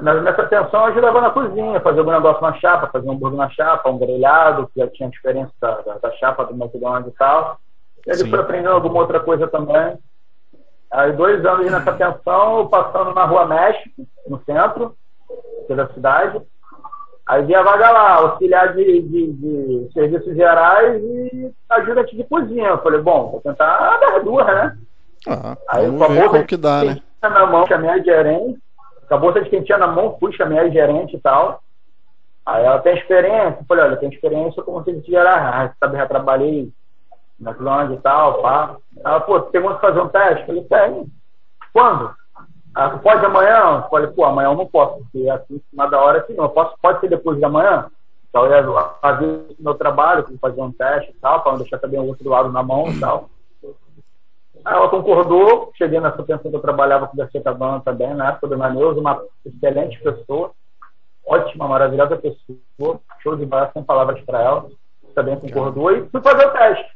Nessa 0.00 0.44
pensão 0.44 0.86
ajudava 0.86 1.20
na 1.20 1.30
cozinha, 1.30 1.80
fazer 1.80 1.98
algum 1.98 2.12
negócio 2.12 2.40
na 2.42 2.54
chapa, 2.54 2.88
fazer 2.90 3.06
um 3.06 3.12
hambúrguer 3.12 3.36
na 3.36 3.50
chapa, 3.50 3.90
um 3.90 3.98
grelhado, 3.98 4.66
que 4.68 4.80
já 4.80 4.88
tinha 4.88 5.10
diferença 5.10 5.52
da, 5.60 5.80
da, 5.82 5.98
da 5.98 6.12
chapa 6.12 6.46
do 6.46 6.54
McDonald's 6.54 7.12
e 7.12 7.16
tal. 7.16 7.58
E 8.06 8.10
ele 8.10 8.30
foi 8.30 8.38
aprendendo 8.38 8.72
alguma 8.72 9.00
outra 9.00 9.20
coisa 9.20 9.46
também. 9.48 9.98
Aí, 10.90 11.12
dois 11.12 11.44
anos 11.44 11.70
nessa 11.70 11.92
pensão, 11.92 12.68
passando 12.68 13.14
na 13.14 13.24
Rua 13.24 13.46
México, 13.46 14.06
no 14.26 14.42
centro 14.44 14.96
da 15.74 15.88
cidade. 15.88 16.40
Aí 17.26 17.44
via 17.44 17.62
vaga 17.62 17.90
lá, 17.90 18.14
auxiliar 18.14 18.74
de, 18.74 19.02
de, 19.02 19.32
de, 19.32 19.92
serviços 19.92 20.34
gerais 20.34 21.02
e 21.02 21.52
ajudante 21.70 22.16
de 22.16 22.24
cozinha. 22.24 22.68
Eu 22.68 22.82
falei, 22.82 23.00
bom, 23.00 23.30
vou 23.30 23.40
tentar 23.40 23.98
das 23.98 24.24
duas, 24.24 24.46
né? 24.46 24.76
Ah, 25.28 25.56
aí 25.68 25.90
com 25.90 26.04
a 26.04 26.08
bolsa 26.08 26.44
que 26.44 26.56
dá, 26.56 26.82
né? 26.82 27.00
na 27.22 27.46
mão, 27.46 27.66
chamei 27.68 27.88
a 27.88 27.98
gerente, 27.98 28.58
com 29.08 29.14
a 29.14 29.18
bolsa 29.18 29.40
de 29.40 29.50
quentinha 29.50 29.78
na 29.78 29.86
mão, 29.86 30.16
fui, 30.18 30.32
chamei 30.32 30.58
a 30.58 30.68
gerente 30.68 31.16
e 31.16 31.20
tal. 31.20 31.62
Aí 32.44 32.64
ela 32.64 32.80
tem 32.80 32.96
experiência, 32.96 33.58
eu 33.60 33.64
falei, 33.68 33.84
olha, 33.84 33.96
tem 33.96 34.08
experiência 34.08 34.62
como 34.64 34.82
serviço 34.82 35.08
gerais, 35.08 35.42
ah, 35.42 35.72
sabe, 35.78 35.96
já 35.96 36.06
trabalhei 36.08 36.72
na 37.38 37.54
Finlândia 37.54 37.94
e 37.94 38.00
tal, 38.00 38.42
pá. 38.42 38.76
Ela, 39.04 39.20
pô, 39.20 39.40
tem 39.40 39.62
que 39.62 39.80
fazer 39.80 40.00
um 40.00 40.08
teste? 40.08 40.40
Eu 40.40 40.46
falei, 40.46 40.64
tem. 40.64 41.06
Quando? 41.72 42.14
Ah, 42.74 42.90
pode 42.90 43.24
amanhã? 43.24 43.82
Eu 43.82 43.90
falei, 43.90 44.06
pô, 44.08 44.24
amanhã 44.24 44.48
eu 44.48 44.56
não 44.56 44.66
posso, 44.66 44.98
porque 45.02 45.28
é 45.28 45.30
assim, 45.30 45.60
cima 45.70 45.88
da 45.88 46.00
hora 46.00 46.20
assim, 46.20 46.34
não. 46.34 46.44
Eu 46.44 46.50
posso, 46.50 46.74
pode 46.80 47.00
ser 47.00 47.08
depois 47.08 47.38
de 47.38 47.44
amanhã? 47.44 47.90
Então 48.28 48.46
eu 48.46 48.52
ia 48.52 48.88
fazer 49.00 49.26
o 49.26 49.56
meu 49.58 49.74
trabalho, 49.74 50.26
fazer 50.40 50.60
um 50.62 50.72
teste 50.72 51.10
e 51.10 51.14
tal, 51.20 51.42
para 51.42 51.52
não 51.52 51.58
deixar 51.58 51.78
também 51.78 52.00
o 52.00 52.06
outro 52.06 52.28
lado 52.28 52.50
na 52.50 52.62
mão 52.62 52.88
e 52.88 52.98
tal. 52.98 53.28
Aí 54.64 54.74
ela 54.74 54.88
concordou, 54.88 55.70
cheguei 55.76 56.00
nessa 56.00 56.22
pensão 56.22 56.50
que 56.50 56.56
eu 56.56 56.60
trabalhava 56.60 57.08
com 57.08 57.20
a 57.20 57.80
também, 57.80 58.14
na 58.14 58.30
época 58.30 58.48
do 58.48 58.56
Maneuza, 58.56 59.00
uma 59.00 59.22
excelente 59.44 60.00
pessoa, 60.00 60.52
ótima, 61.26 61.68
maravilhosa 61.68 62.16
pessoa, 62.16 63.00
show 63.22 63.36
de 63.36 63.44
bola, 63.44 63.70
sem 63.72 63.82
palavras 63.82 64.20
para 64.24 64.40
ela, 64.40 64.66
também 65.14 65.38
concordou 65.38 65.90
e 65.90 66.08
fui 66.08 66.20
fazer 66.22 66.46
o 66.46 66.50
teste. 66.52 66.92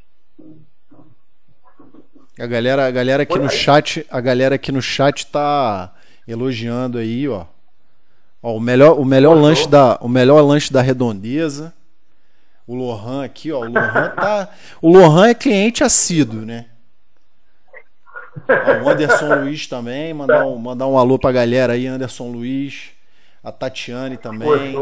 A 2.39 2.47
galera, 2.47 2.87
a 2.87 2.91
galera 2.91 3.23
aqui 3.23 3.39
no 3.39 3.49
chat, 3.49 4.07
a 4.11 4.21
galera 4.21 4.57
aqui 4.57 4.71
no 4.71 4.83
chat 4.83 5.27
tá 5.29 5.95
elogiando 6.29 6.99
aí, 6.99 7.27
ó. 7.27 7.47
ó 8.43 8.55
o 8.55 8.61
melhor, 8.61 9.01
o 9.01 9.05
melhor 9.07 9.35
lanche 9.35 9.67
da, 9.67 9.97
o 10.03 10.09
melhor 10.09 10.43
lanche 10.43 10.71
da 10.71 10.83
Redondeza. 10.83 11.73
O 12.67 12.75
Lohan 12.75 13.25
aqui, 13.25 13.51
ó, 13.53 13.61
o 13.61 13.69
Lohan 13.71 14.11
tá, 14.17 14.51
o 14.83 14.91
Lohan 14.91 15.29
é 15.29 15.35
cliente 15.35 15.83
assíduo, 15.83 16.45
né? 16.45 16.67
Ó, 18.47 18.85
o 18.85 18.89
Anderson 18.91 19.35
Luiz 19.37 19.67
também, 19.67 20.13
mandar 20.13 20.45
um, 20.47 20.59
mandar 20.59 20.87
um 20.89 20.99
alô 20.99 21.19
pra 21.19 21.33
galera 21.33 21.73
aí, 21.73 21.87
Anderson 21.87 22.29
Luiz, 22.31 22.91
a 23.43 23.51
Tatiane 23.51 24.19
também. 24.19 24.75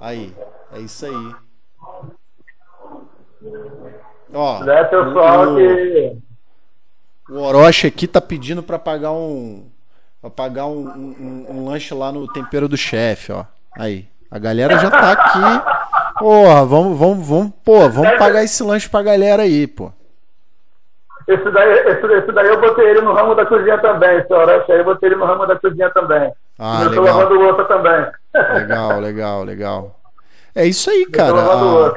Aí, 0.00 0.32
é 0.72 0.78
isso 0.78 1.06
aí. 1.06 1.34
Ó, 4.32 4.64
é 4.64 4.84
pessoal 4.84 5.52
o, 5.52 5.56
que. 5.56 6.16
O 7.28 7.40
Orochi 7.40 7.86
aqui 7.86 8.06
tá 8.06 8.20
pedindo 8.20 8.62
para 8.62 8.78
pagar 8.78 9.12
um. 9.12 9.68
Pra 10.20 10.30
pagar 10.30 10.66
um, 10.66 10.88
um, 10.88 11.46
um, 11.50 11.68
lanche 11.68 11.94
lá 11.94 12.10
no 12.10 12.30
tempero 12.32 12.68
do 12.68 12.76
chefe, 12.76 13.32
ó. 13.32 13.44
Aí. 13.76 14.06
A 14.30 14.38
galera 14.38 14.78
já 14.78 14.90
tá 14.90 15.12
aqui. 15.12 16.18
Porra, 16.18 16.64
vamos, 16.64 16.98
vamos, 16.98 17.28
vamos, 17.28 17.52
pô, 17.64 17.88
vamos 17.88 18.18
pagar 18.18 18.42
esse 18.42 18.62
lanche 18.62 18.88
pra 18.88 19.02
galera 19.02 19.44
aí, 19.44 19.66
pô. 19.66 19.92
Esse 21.28 21.50
daí, 21.50 21.72
esse, 21.88 22.06
esse 22.06 22.32
daí 22.32 22.46
eu 22.46 22.60
botei 22.60 22.88
ele 22.88 23.00
no 23.00 23.12
ramo 23.12 23.34
da 23.34 23.44
cozinha 23.44 23.78
também, 23.78 24.18
esse 24.18 24.32
Orochi 24.32 24.72
aí 24.72 24.78
eu 24.78 24.84
botei 24.84 25.08
ele 25.08 25.16
no 25.16 25.24
ramo 25.24 25.46
da 25.46 25.56
cozinha 25.58 25.90
também. 25.90 26.32
Ah, 26.58 26.82
eu 26.84 26.90
legal. 26.90 27.04
tô 27.04 27.10
lavando 27.10 27.34
louça 27.34 27.64
também. 27.64 28.06
Legal, 28.54 29.00
legal, 29.00 29.44
legal. 29.44 30.00
É 30.54 30.64
isso 30.64 30.88
aí, 30.88 31.04
cara. 31.06 31.34
A, 31.38 31.94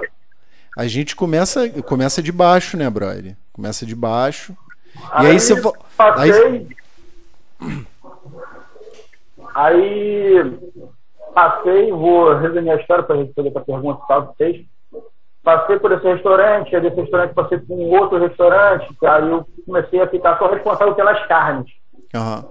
a 0.79 0.87
gente 0.87 1.13
começa, 1.13 1.69
começa 1.83 2.23
de 2.23 2.31
baixo, 2.31 2.77
né, 2.77 2.89
brother? 2.89 3.35
Começa 3.51 3.85
de 3.85 3.93
baixo. 3.93 4.55
Aí, 5.11 5.25
e 5.25 5.29
aí 5.31 5.39
você. 5.39 5.61
Passei. 5.97 6.67
Aí... 7.61 7.87
aí 9.53 10.57
passei, 11.35 11.91
vou 11.91 12.33
resumir 12.33 12.69
a 12.69 12.77
história 12.77 13.03
para 13.03 13.17
responder 13.17 13.51
a 13.57 13.59
pergunta 13.59 14.01
tal 14.07 14.21
tá, 14.21 14.33
vocês. 14.37 14.65
Passei 15.43 15.79
por 15.79 15.91
esse 15.91 16.05
restaurante, 16.05 16.73
aí 16.73 16.81
desse 16.81 17.01
restaurante 17.01 17.33
passei 17.33 17.57
por 17.57 17.77
um 17.77 17.89
outro 17.99 18.17
restaurante, 18.17 18.87
aí 19.03 19.29
eu 19.29 19.45
comecei 19.65 20.01
a 20.01 20.07
ficar 20.07 20.37
só 20.37 20.49
responsável 20.49 20.95
pelas 20.95 21.27
carnes. 21.27 21.69
Uhum. 22.15 22.43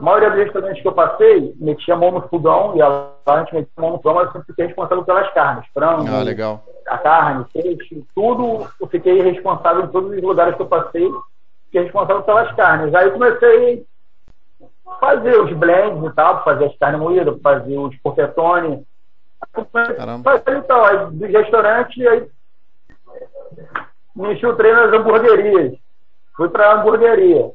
A 0.00 0.02
maioria 0.02 0.30
dos 0.30 0.38
restaurantes 0.38 0.80
que 0.80 0.88
eu 0.88 0.92
passei, 0.92 1.54
metia 1.60 1.92
a 1.92 1.96
mão 1.96 2.10
no 2.10 2.22
fogão, 2.22 2.74
e 2.74 2.80
a 2.80 3.10
gente 3.40 3.54
metia 3.54 3.70
a 3.76 3.80
mão 3.82 3.90
no 3.92 3.96
fogão, 3.98 4.14
mas 4.14 4.26
eu 4.28 4.32
sempre 4.32 4.46
fiquei 4.46 4.66
responsável 4.68 5.04
pelas 5.04 5.30
carnes. 5.34 5.66
Frango, 5.74 6.08
ah, 6.08 6.24
a 6.88 6.96
carne, 6.96 7.44
peixe, 7.52 8.02
tudo. 8.14 8.66
Eu 8.80 8.86
fiquei 8.86 9.20
responsável 9.20 9.84
em 9.84 9.88
todos 9.88 10.10
os 10.10 10.22
lugares 10.22 10.56
que 10.56 10.62
eu 10.62 10.66
passei, 10.66 11.06
fiquei 11.66 11.82
responsável 11.82 12.22
pelas 12.22 12.50
carnes. 12.56 12.94
Aí 12.94 13.10
comecei 13.10 13.86
a 14.88 14.94
fazer 14.94 15.38
os 15.38 15.52
blends 15.52 16.02
e 16.02 16.14
tal, 16.14 16.44
fazer 16.44 16.64
as 16.64 16.78
carnes 16.78 16.98
moídas, 16.98 17.38
fazer 17.42 17.76
os 17.76 17.94
porpetone. 17.98 18.82
Fazer 20.24 20.56
então, 20.56 20.82
aí 20.82 21.10
dos 21.10 21.30
restaurantes, 21.30 22.06
aí 22.06 22.26
me 24.16 24.32
infiltrei 24.32 24.72
nas 24.72 24.94
hamburguerias. 24.94 25.74
Fui 26.34 26.48
para 26.48 26.70
a 26.70 26.80
hamburgueria. 26.80 27.50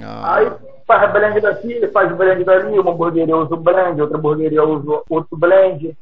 Ah. 0.00 0.36
Aí 0.36 0.52
faz 0.86 1.12
blend 1.12 1.40
daqui, 1.40 1.88
faz 1.88 2.12
blend 2.16 2.44
dali, 2.44 2.78
uma 2.78 2.92
hamburgueria 2.92 3.36
usa 3.36 3.54
um 3.54 3.62
blend, 3.62 4.00
outra 4.00 4.18
hamburgueria 4.18 4.64
usa 4.64 5.02
outro 5.08 5.36
blend. 5.36 5.96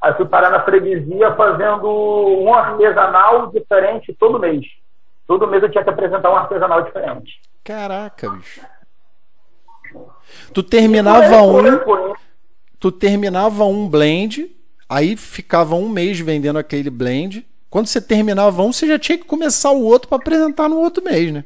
Aí 0.00 0.14
fui 0.14 0.24
parar 0.24 0.50
na 0.50 0.62
freguesia 0.62 1.34
fazendo 1.34 1.88
um 1.88 2.52
artesanal 2.54 3.48
diferente 3.48 4.14
todo 4.14 4.38
mês. 4.38 4.66
Todo 5.26 5.46
mês 5.46 5.62
eu 5.62 5.70
tinha 5.70 5.84
que 5.84 5.90
apresentar 5.90 6.30
um 6.30 6.36
artesanal 6.36 6.82
diferente. 6.82 7.40
Caraca, 7.62 8.30
bicho. 8.30 8.60
Tu 10.52 10.62
terminava 10.62 11.42
um. 11.42 12.14
Tu 12.78 12.90
terminava 12.90 13.64
um 13.64 13.86
blend, 13.86 14.50
aí 14.88 15.16
ficava 15.16 15.74
um 15.74 15.88
mês 15.88 16.18
vendendo 16.18 16.58
aquele 16.58 16.88
blend. 16.88 17.46
Quando 17.68 17.86
você 17.86 18.00
terminava 18.00 18.62
um, 18.62 18.72
você 18.72 18.86
já 18.86 18.98
tinha 18.98 19.18
que 19.18 19.24
começar 19.24 19.70
o 19.70 19.84
outro 19.84 20.08
para 20.08 20.16
apresentar 20.18 20.68
no 20.68 20.78
outro 20.78 21.04
mês, 21.04 21.30
né? 21.32 21.44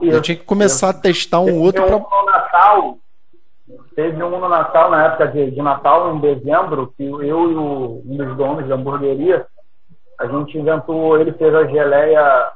Isso, 0.00 0.16
eu 0.16 0.22
tinha 0.22 0.36
que 0.36 0.44
começar 0.44 0.90
isso. 0.90 0.98
a 0.98 1.02
testar 1.02 1.40
um 1.40 1.46
teve 1.46 1.58
outro. 1.58 1.84
Um 1.84 2.02
pra... 2.02 2.18
no 2.18 2.26
Natal, 2.26 2.98
teve 3.94 4.22
um 4.22 4.30
no 4.30 4.48
Natal, 4.48 4.90
na 4.90 5.06
época 5.06 5.28
de, 5.28 5.50
de 5.50 5.62
Natal, 5.62 6.14
em 6.14 6.20
dezembro, 6.20 6.92
que 6.96 7.04
eu 7.04 7.22
e 7.22 7.54
o, 7.54 8.02
um 8.04 8.16
dos 8.16 8.36
donos 8.36 8.68
da 8.68 8.74
hamburgueria, 8.74 9.46
a 10.18 10.26
gente 10.26 10.58
inventou, 10.58 11.18
ele 11.18 11.32
fez 11.32 11.54
a 11.54 11.66
geleia, 11.66 12.52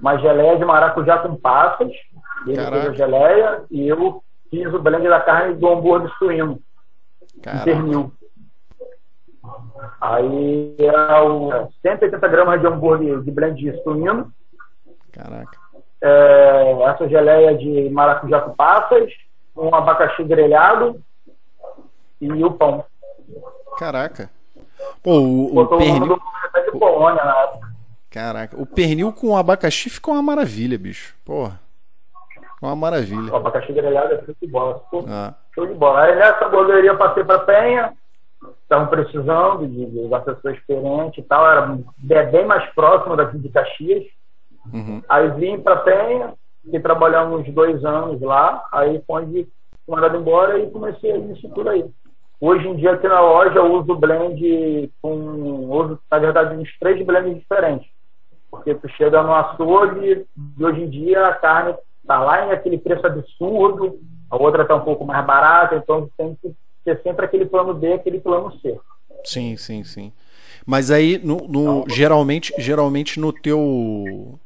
uma 0.00 0.16
geleia 0.18 0.56
de 0.56 0.64
maracujá 0.64 1.18
com 1.18 1.36
passas, 1.36 1.90
ele 2.46 2.56
Caraca. 2.56 2.80
fez 2.80 2.88
a 2.88 2.92
geleia 2.94 3.64
e 3.70 3.88
eu 3.88 4.22
fiz 4.50 4.72
o 4.72 4.78
blend 4.78 5.08
da 5.08 5.20
carne 5.20 5.54
do 5.54 5.68
hambúrguer 5.68 6.10
suíno, 6.18 6.60
Caraca. 7.42 8.10
Aí 10.00 10.76
é 10.78 11.20
o 11.20 11.68
180 11.82 12.28
gramas 12.28 12.60
de 12.60 12.66
hambúrguer 12.66 13.20
de 13.22 13.30
blend 13.30 13.60
de 13.60 13.82
suíno. 13.82 14.32
Caraca. 15.12 15.58
É, 16.02 16.82
essa 16.84 17.08
geleia 17.08 17.56
de 17.56 17.90
maracujá 17.90 18.40
com 18.40 18.54
passas, 18.54 19.12
um 19.56 19.74
abacaxi 19.74 20.24
grelhado 20.24 21.00
e 22.20 22.30
o 22.44 22.50
pão. 22.52 22.84
Caraca. 23.78 24.30
Pô, 25.02 25.18
o, 25.18 25.50
o 25.50 25.54
Botou 25.54 25.78
o 25.78 25.80
pernil. 25.80 26.20
de 26.64 26.78
Polônia 26.78 27.24
na 27.24 27.38
época. 27.42 27.68
Caraca, 28.10 28.60
o 28.60 28.66
pernil 28.66 29.12
com 29.12 29.36
abacaxi 29.36 29.88
ficou 29.90 30.14
uma 30.14 30.22
maravilha, 30.22 30.78
bicho. 30.78 31.14
Porra. 31.24 31.60
Uma 32.60 32.72
O 32.72 32.76
maravilha. 32.76 33.34
abacaxi 33.34 33.72
grelhado 33.72 34.14
é 34.14 34.24
show 34.24 34.34
de 34.40 34.48
bola. 34.48 34.82
Ah, 35.08 35.34
Show 35.54 35.66
de 35.66 35.74
bola. 35.74 36.02
Aí 36.02 36.16
nessa 36.16 36.46
hamburgueria 36.46 36.94
passei 36.96 37.24
para 37.24 37.38
Penha, 37.40 37.92
estavam 38.62 38.88
precisando 38.88 39.66
de, 39.66 39.86
de 39.86 39.98
uma 40.00 40.20
pessoa 40.20 40.52
experiente 40.52 41.20
e 41.20 41.22
tal, 41.22 41.48
era 41.50 41.78
é 42.10 42.26
bem 42.26 42.44
mais 42.44 42.68
próximo 42.74 43.16
daqui 43.16 43.38
de 43.38 43.48
Caxias. 43.48 44.04
Uhum. 44.72 45.02
Aí 45.08 45.28
vim 45.32 45.60
para 45.60 45.76
Penha, 45.76 46.34
fiquei 46.64 46.80
trabalhando 46.80 47.36
uns 47.36 47.52
dois 47.52 47.84
anos 47.84 48.20
lá, 48.20 48.64
aí 48.72 49.02
foi 49.06 49.22
onde 49.24 49.48
mandado 49.88 50.16
embora 50.16 50.58
e 50.58 50.70
comecei 50.70 51.16
isso 51.32 51.48
tudo 51.50 51.70
aí. 51.70 51.84
Hoje 52.40 52.66
em 52.68 52.76
dia 52.76 52.92
aqui 52.92 53.06
na 53.06 53.20
loja 53.20 53.56
eu 53.58 53.72
uso 53.74 53.94
blend 53.96 54.90
com. 55.02 55.14
Uso, 55.70 55.98
na 56.10 56.18
verdade, 56.18 56.54
uns 56.56 56.70
três 56.78 57.04
blends 57.04 57.38
diferentes. 57.38 57.88
Porque 58.50 58.74
tu 58.74 58.88
chega 58.90 59.22
no 59.22 59.34
açougue 59.34 60.26
e 60.58 60.64
hoje 60.64 60.82
em 60.82 60.88
dia 60.90 61.26
a 61.26 61.34
carne 61.34 61.74
tá 62.06 62.18
lá 62.20 62.46
em 62.46 62.50
aquele 62.50 62.78
preço 62.78 63.06
absurdo, 63.06 64.00
a 64.30 64.36
outra 64.36 64.64
tá 64.64 64.74
um 64.74 64.80
pouco 64.84 65.04
mais 65.04 65.24
barata, 65.24 65.76
então 65.76 66.08
tem 66.16 66.34
que 66.40 66.52
ter 66.84 67.00
sempre 67.02 67.24
aquele 67.26 67.44
plano 67.46 67.74
B, 67.74 67.92
aquele 67.92 68.18
plano 68.20 68.50
C. 68.60 68.78
Sim, 69.24 69.56
sim, 69.56 69.84
sim. 69.84 70.12
Mas 70.66 70.90
aí, 70.90 71.18
no, 71.18 71.36
no- 71.46 71.84
geralmente, 71.88 72.52
geralmente 72.58 73.20
no 73.20 73.32
teu. 73.32 74.38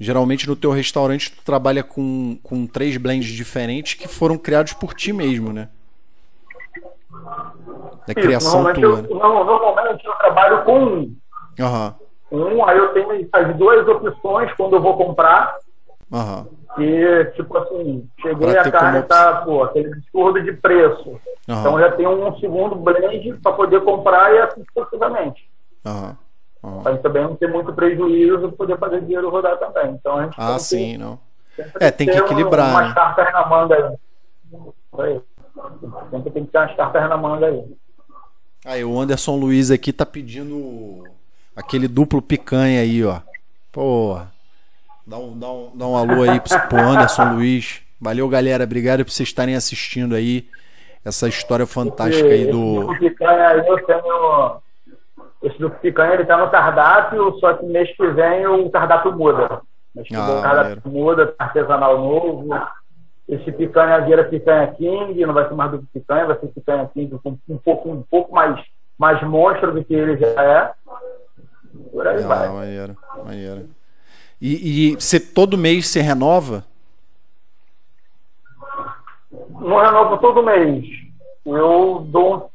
Geralmente 0.00 0.48
no 0.48 0.56
teu 0.56 0.70
restaurante 0.70 1.30
tu 1.30 1.44
trabalha 1.44 1.84
com, 1.84 2.38
com 2.42 2.66
três 2.66 2.96
blends 2.96 3.26
diferentes 3.28 3.94
que 3.94 4.08
foram 4.08 4.38
criados 4.38 4.72
por 4.72 4.94
ti 4.94 5.12
mesmo, 5.12 5.52
né? 5.52 5.68
Da 8.06 8.12
Isso, 8.12 8.22
criação 8.22 8.50
normalmente, 8.62 8.80
tua. 8.80 8.88
eu, 8.88 9.02
né? 9.02 9.08
não, 9.10 9.44
normalmente 9.44 10.06
eu 10.06 10.12
trabalho 10.14 10.64
com 10.64 10.84
um. 10.84 11.16
Aham, 11.58 11.94
Um, 12.32 12.64
aí 12.64 12.78
eu 12.78 12.92
tenho 12.94 13.28
as 13.32 13.56
duas 13.56 13.86
opções 13.88 14.52
quando 14.54 14.76
eu 14.76 14.80
vou 14.80 14.96
comprar. 14.96 15.56
aham. 16.10 16.46
E, 16.78 17.24
tipo 17.36 17.58
assim, 17.58 18.08
cheguei 18.22 18.56
a 18.56 18.70
carne 18.70 18.98
como 18.98 19.08
tá, 19.08 19.42
pô, 19.42 19.64
aquele 19.64 19.92
absurdo 19.92 20.42
de 20.42 20.52
preço. 20.52 21.20
Aham. 21.48 21.60
Então 21.60 21.78
já 21.80 21.92
tem 21.92 22.06
um 22.06 22.38
segundo 22.38 22.76
blend 22.76 23.34
para 23.42 23.52
poder 23.52 23.82
comprar 23.82 24.32
e 24.34 24.38
assim 24.38 24.62
sucessivamente. 24.72 25.42
Aham. 25.84 26.16
Aham. 26.62 26.82
Para 26.82 26.96
também 26.98 27.22
não 27.24 27.36
ter 27.36 27.48
muito 27.48 27.72
prejuízo 27.72 28.52
poder 28.52 28.78
fazer 28.78 29.00
dinheiro 29.02 29.30
rodar 29.30 29.56
também. 29.58 29.92
Então 29.92 30.18
a 30.18 30.24
gente 30.24 30.34
Ah, 30.38 30.46
tem 30.48 30.56
que 30.56 30.62
sim, 30.62 30.96
não. 30.96 31.18
É, 31.78 31.90
tem 31.90 32.06
que 32.08 32.16
equilibrar, 32.16 32.68
Um, 32.68 32.70
umas 32.72 32.88
né? 32.88 32.94
cartas 32.94 33.32
na 33.32 33.46
manga 33.46 33.98
aí. 34.98 35.20
Sempre 36.10 36.30
tem 36.30 36.44
que 36.44 36.50
ter 36.52 36.58
umas 36.58 36.74
cartas 36.76 37.08
na 37.08 37.16
manga 37.16 37.46
aí. 37.46 37.64
Aí 38.64 38.84
o 38.84 38.98
Anderson 38.98 39.36
Luiz 39.36 39.70
aqui 39.70 39.92
tá 39.92 40.04
pedindo 40.06 41.04
aquele 41.56 41.88
duplo 41.88 42.20
picanha 42.22 42.80
aí, 42.80 43.04
ó. 43.04 43.20
Porra. 43.72 44.30
Dá 45.06 45.16
um, 45.18 45.38
dá 45.38 45.50
um, 45.50 45.70
dá 45.74 45.86
um 45.86 45.96
alô 45.96 46.22
aí 46.22 46.40
pro 46.40 46.68
pro 46.68 46.78
Anderson 46.78 47.34
Luiz. 47.34 47.80
Valeu, 48.00 48.28
galera. 48.28 48.64
Obrigado 48.64 49.04
por 49.04 49.10
vocês 49.10 49.28
estarem 49.28 49.54
assistindo 49.56 50.14
aí 50.14 50.46
essa 51.04 51.26
história 51.28 51.66
fantástica 51.66 52.28
aí 52.28 52.42
Esse 52.42 52.50
do. 52.52 52.80
duplo 52.80 52.98
picanha 52.98 53.48
aí 53.48 53.66
eu 53.66 53.86
tenho. 53.86 54.60
Esse 55.42 55.58
duplo 55.58 55.78
picanha 55.80 56.14
ele 56.14 56.24
tá 56.26 56.36
no 56.36 56.50
cardápio, 56.50 57.38
só 57.38 57.54
que 57.54 57.64
mês 57.66 57.94
que 57.96 58.06
vem 58.08 58.46
o 58.46 58.68
cardápio 58.70 59.12
muda. 59.16 59.62
Que 60.04 60.14
Ah, 60.14 60.38
o 60.38 60.42
cardápio 60.42 60.82
muda, 60.92 61.26
tá 61.28 61.44
artesanal 61.44 61.98
novo. 61.98 62.48
Esse 63.28 63.50
picanha 63.52 64.00
vira 64.00 64.24
picanha 64.24 64.66
king, 64.74 65.24
não 65.24 65.32
vai 65.32 65.48
ser 65.48 65.54
mais 65.54 65.70
duplo 65.70 65.86
picanha, 65.92 66.26
vai 66.26 66.38
ser 66.38 66.48
picanha 66.48 66.90
king 66.92 67.16
com 67.22 67.38
um 67.48 67.58
pouco, 67.58 67.90
um 67.90 68.02
pouco 68.02 68.34
mais, 68.34 68.60
mais 68.98 69.22
monstro 69.22 69.72
do 69.72 69.84
que 69.84 69.94
ele 69.94 70.16
já 70.16 70.26
é. 70.42 70.72
Por 71.92 72.06
aí 72.06 72.22
Ah, 72.22 72.26
vai. 72.26 72.48
maneiro, 72.48 72.96
maneiro. 73.24 73.68
E, 74.40 74.94
e 74.94 75.20
todo 75.34 75.56
mês 75.56 75.86
você 75.88 76.00
renova? 76.00 76.64
Não 79.50 79.78
renovo 79.78 80.18
todo 80.18 80.42
mês. 80.42 80.84
Eu 81.46 82.04
dou 82.08 82.50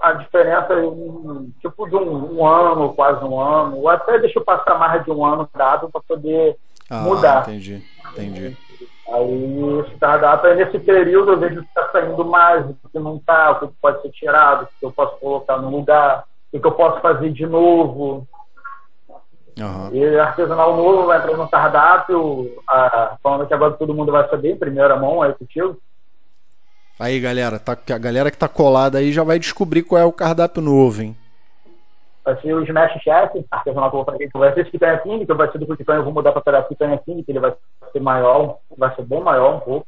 a 0.00 0.12
diferença 0.12 0.74
tipo 1.60 1.88
de 1.88 1.96
um, 1.96 2.38
um 2.38 2.46
ano, 2.46 2.92
quase 2.94 3.24
um 3.24 3.38
ano, 3.38 3.76
ou 3.78 3.88
até 3.88 4.18
deixo 4.18 4.38
eu 4.38 4.44
passar 4.44 4.78
mais 4.78 5.04
de 5.04 5.10
um 5.10 5.24
ano 5.24 5.48
dado 5.54 5.90
para 5.90 6.00
poder 6.00 6.56
Ah, 6.88 7.00
mudar. 7.00 7.42
entendi, 7.42 7.82
entendi. 8.12 8.56
Aí 9.12 9.84
cardápio, 9.98 10.50
aí 10.50 10.56
nesse 10.56 10.78
período 10.78 11.32
eu 11.32 11.38
vejo 11.38 11.62
que 11.62 11.68
está 11.68 11.88
saindo 11.90 12.24
mais, 12.24 12.64
o 12.64 12.76
que 12.90 12.98
não 12.98 13.16
está, 13.16 13.50
o 13.50 13.68
que 13.68 13.74
pode 13.80 14.00
ser 14.02 14.10
tirado, 14.10 14.62
o 14.64 14.66
que 14.66 14.86
eu 14.86 14.92
posso 14.92 15.16
colocar 15.18 15.58
no 15.58 15.70
lugar, 15.70 16.24
o 16.52 16.60
que 16.60 16.66
eu 16.66 16.72
posso 16.72 17.00
fazer 17.00 17.30
de 17.30 17.46
novo. 17.46 18.26
Aham. 19.60 19.90
E 19.92 20.18
artesanal 20.18 20.76
novo 20.76 21.06
vai 21.06 21.18
entrar 21.18 21.36
no 21.36 21.48
cardápio, 21.48 22.62
ah, 22.68 23.16
falando 23.22 23.46
que 23.46 23.54
agora 23.54 23.72
todo 23.74 23.94
mundo 23.94 24.12
vai 24.12 24.28
saber 24.28 24.52
em 24.52 24.58
primeira 24.58 24.96
mão 24.96 25.20
aí 25.22 25.34
contigo. 25.34 25.76
Aí, 27.00 27.18
galera, 27.18 27.58
tá, 27.58 27.72
a 27.72 27.98
galera 27.98 28.30
que 28.30 28.36
tá 28.36 28.46
colada 28.46 28.98
aí 28.98 29.10
já 29.10 29.24
vai 29.24 29.38
descobrir 29.38 29.82
qual 29.82 29.98
é 29.98 30.04
o 30.04 30.12
cardápio 30.12 30.60
novo, 30.60 31.00
hein? 31.00 31.16
Vai 32.22 32.38
ser 32.42 32.52
o 32.52 32.62
Smash 32.62 33.02
Chef, 33.02 33.42
artesanal 33.50 33.90
que 33.90 33.96
eu 33.96 34.04
vou 34.04 34.04
fazer, 34.04 34.28
que 34.28 34.38
vai 34.38 34.52
ser 34.52 34.60
esse 34.60 34.70
picanha 34.70 34.98
king, 34.98 35.24
que 35.24 35.32
vai 35.32 35.50
ser 35.50 35.56
do 35.56 35.76
picanha, 35.76 36.00
eu 36.00 36.04
vou 36.04 36.12
mudar 36.12 36.32
para 36.32 36.42
pegar 36.42 36.62
picanha 36.64 36.98
king, 36.98 37.24
que 37.24 37.32
ele 37.32 37.40
vai 37.40 37.54
ser 37.90 38.00
maior, 38.00 38.58
vai 38.76 38.94
ser 38.94 39.02
bem 39.06 39.22
maior 39.22 39.56
um 39.56 39.60
pouco. 39.60 39.86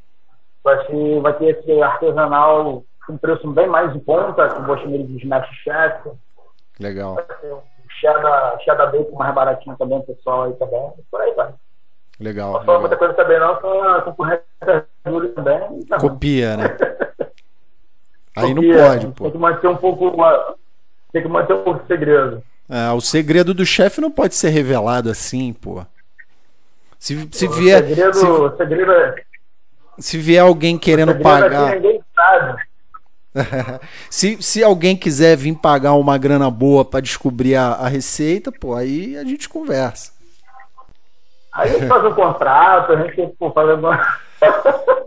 Vai, 0.65 0.87
ser, 0.87 1.21
vai 1.21 1.35
ter 1.35 1.59
esse 1.59 1.83
artesanal 1.83 2.83
com 3.07 3.19
preço 3.19 3.47
bem 3.51 3.67
mais 3.67 3.95
em 3.95 4.01
conta, 4.01 4.49
que 4.49 4.61
eu 4.61 4.65
vou 4.65 4.79
chamar 4.79 4.95
ele 4.95 5.05
de 5.05 5.19
Smash 5.19 5.51
Chef. 5.63 6.11
Legal, 6.81 7.17
Vai 7.17 7.25
ter 7.25 7.53
o 7.53 7.63
cheddar, 8.01 8.59
cheddar 8.61 8.91
bacon 8.91 9.19
mais 9.19 9.35
baratinho 9.35 9.77
também, 9.77 10.01
pessoal 10.01 10.45
aí 10.45 10.55
também. 10.55 10.91
Por 11.11 11.21
aí 11.21 11.35
vai. 11.35 11.53
Legal. 12.19 12.53
Não 12.55 12.65
fala 12.65 12.81
muita 12.81 12.97
coisa 12.97 13.15
também 13.15 13.39
não, 13.39 13.61
só 13.61 13.97
a 13.97 14.03
concorrência 14.03 14.45
também. 15.35 15.85
Tá. 15.89 15.99
Copia, 15.99 16.57
né? 16.57 16.77
Aí 18.35 18.55
não 18.55 18.63
Copia, 18.63 18.77
pode, 18.77 19.01
Tem 19.01 19.13
pô. 19.13 19.31
que 19.31 19.39
manter 19.39 19.69
um 19.69 19.77
pouco, 19.77 20.17
tem 21.13 21.23
que 21.23 21.29
manter 21.29 21.53
um 21.53 21.63
pouco 21.63 21.81
de 21.81 21.87
segredo. 21.87 22.43
É, 22.69 22.91
o 22.93 23.01
segredo 23.01 23.53
do 23.53 23.67
chefe 23.67 24.01
não 24.01 24.11
pode 24.11 24.35
ser 24.35 24.49
revelado 24.49 25.11
assim, 25.11 25.53
pô. 25.53 25.85
Se, 26.99 27.29
se 27.33 27.47
o 27.47 27.51
vier, 27.51 27.85
segredo, 27.85 28.15
se, 28.15 28.25
o 28.25 28.57
segredo 28.57 28.93
é 28.93 29.23
se 29.99 30.19
vier 30.19 30.43
alguém 30.43 30.79
querendo 30.79 31.13
segredo 31.13 31.29
aqui 31.29 31.43
pagar, 31.43 31.75
ninguém 31.75 32.01
sabe. 32.15 32.63
se, 34.11 34.43
se 34.43 34.63
alguém 34.63 34.97
quiser 34.97 35.37
vir 35.37 35.55
pagar 35.57 35.95
uma 35.95 36.17
grana 36.19 36.51
boa 36.51 36.85
pra 36.85 37.01
descobrir 37.01 37.57
a, 37.57 37.73
a 37.73 37.89
receita, 37.89 38.51
pô, 38.51 38.75
aí 38.75 39.17
a 39.17 39.25
gente 39.25 39.49
conversa. 39.49 40.13
Aí 41.53 41.69
a 41.71 41.73
gente 41.73 41.87
faz 41.87 42.05
um 42.05 42.15
contrato, 42.15 42.93
a 42.93 42.97
gente 42.97 43.27
pô, 43.39 43.51
faz, 43.51 43.69
alguma- 43.69 44.17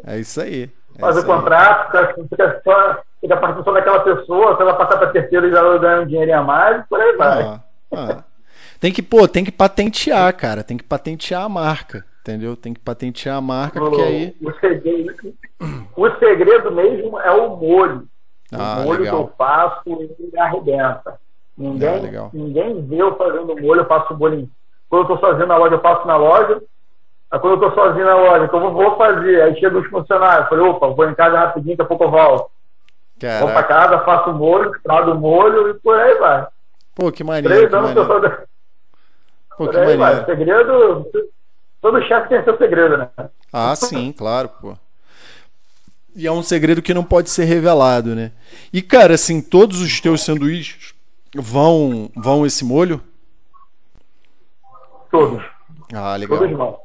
É 0.06 0.20
isso 0.20 0.40
aí. 0.42 0.70
É 0.96 1.00
faz 1.00 1.18
o 1.18 1.26
contrato, 1.26 1.92
fica, 1.92 2.14
fica, 2.30 2.62
só, 2.64 3.00
fica 3.20 3.34
a 3.34 3.38
participação 3.38 3.74
daquela 3.74 4.00
pessoa, 4.02 4.56
se 4.56 4.62
ela 4.62 4.74
passar 4.76 4.98
para 4.98 5.12
terceiro 5.12 5.48
e 5.48 5.54
ela 5.56 5.78
ganha 5.78 6.02
um 6.02 6.06
dinheirinho 6.06 6.40
a 6.40 6.44
mais, 6.44 6.86
por 6.88 7.02
aí 7.02 7.16
vai. 7.18 7.44
Ah, 7.44 7.60
ah. 7.94 8.24
Tem 8.80 8.92
que, 8.94 9.02
pô, 9.02 9.28
tem 9.28 9.44
que 9.44 9.52
patentear, 9.52 10.36
cara. 10.36 10.64
Tem 10.64 10.78
que 10.78 10.84
patentear 10.84 11.44
a 11.44 11.50
marca. 11.50 12.06
Entendeu? 12.22 12.56
Tem 12.56 12.74
que 12.74 12.80
patentear 12.80 13.38
a 13.38 13.42
marca, 13.42 13.80
porque 13.80 14.02
aí. 14.02 14.36
o, 14.42 14.52
segredo, 14.54 15.34
o 15.96 16.10
segredo 16.18 16.72
mesmo 16.72 17.20
é 17.20 17.32
o 17.32 17.56
molho. 17.56 18.08
Ah, 18.52 18.78
o 18.80 18.84
molho 18.84 19.00
legal. 19.02 19.16
que 19.16 19.22
eu 19.32 19.34
faço, 19.38 19.82
ele 19.88 20.40
arrebenta. 20.40 21.20
Ninguém, 21.58 22.18
Ah, 22.18 22.30
ninguém 22.34 22.82
vê 22.88 22.98
eu 22.98 23.16
fazendo 23.16 23.56
molho, 23.60 23.82
eu 23.82 23.86
faço 23.86 24.14
o 24.14 24.18
bolinho. 24.18 24.50
Quando 24.89 25.02
eu 25.04 25.08
tô 25.08 25.17
sozinho 25.19 25.48
na 25.48 25.58
loja, 25.58 25.76
eu 25.76 25.82
faço 25.82 26.08
na 26.08 26.15
loja. 26.17 26.62
Aí 27.32 27.39
quando 27.39 27.62
eu 27.63 27.69
tô 27.69 27.76
sozinho 27.76 28.06
na 28.06 28.15
loja, 28.15 28.45
então 28.45 28.63
eu 28.63 28.71
vou 28.71 28.95
fazer. 28.98 29.41
Aí 29.41 29.60
chega 29.60 29.78
os 29.78 29.88
funcionários, 29.89 30.43
eu 30.43 30.50
falei, 30.50 30.65
opa, 30.65 30.88
vou 30.89 31.10
em 31.10 31.15
casa 31.15 31.38
rapidinho, 31.38 31.76
daqui 31.76 31.82
a 31.82 31.86
pouco 31.98 32.04
eu 32.06 32.12
volto. 32.12 32.50
Vou 33.39 33.50
pra 33.50 33.63
Caraca. 33.63 33.63
casa, 33.63 34.06
faço 34.06 34.30
o 34.30 34.34
molho, 34.34 34.71
trago 34.84 35.12
o 35.12 35.15
molho 35.19 35.69
e 35.69 35.74
por 35.76 35.98
aí 36.00 36.17
vai. 36.19 36.48
Pô, 36.93 37.12
que 37.12 37.24
maneiro. 37.24 37.50
Três 37.50 37.69
Que 37.69 37.76
anos 37.76 37.91
que 37.91 38.00
eu 38.00 38.06
maneiro. 38.08 38.36
sou. 38.38 38.45
Pô, 39.58 39.65
Por 39.65 39.71
que 39.71 39.78
aí 39.78 39.86
vai. 39.86 39.98
maneiro. 39.98 40.26
Segredo. 40.26 41.06
Todo 41.82 42.02
chefe 42.04 42.30
tem 42.30 42.43
seu 42.43 42.58
segredo, 42.58 42.98
né? 42.98 43.10
Ah, 43.54 43.76
sim, 43.76 44.12
claro, 44.12 44.50
pô. 44.62 44.76
E 46.15 46.26
é 46.26 46.32
um 46.32 46.41
segredo 46.43 46.82
que 46.82 46.93
não 46.93 47.04
pode 47.04 47.30
ser 47.30 47.43
revelado, 47.45 48.15
né? 48.15 48.32
E, 48.71 48.82
cara, 48.82 49.13
assim, 49.15 49.41
todos 49.41 49.82
os 49.82 50.00
teus 50.00 50.21
sanduíches 50.24 50.93
vão 51.36 52.10
vão 52.15 52.45
esse 52.45 52.63
molho? 52.63 53.02
Todos. 55.15 55.43
Ah, 55.93 56.15
legal. 56.17 56.38
Todos 56.39 56.58
vão. 56.58 56.80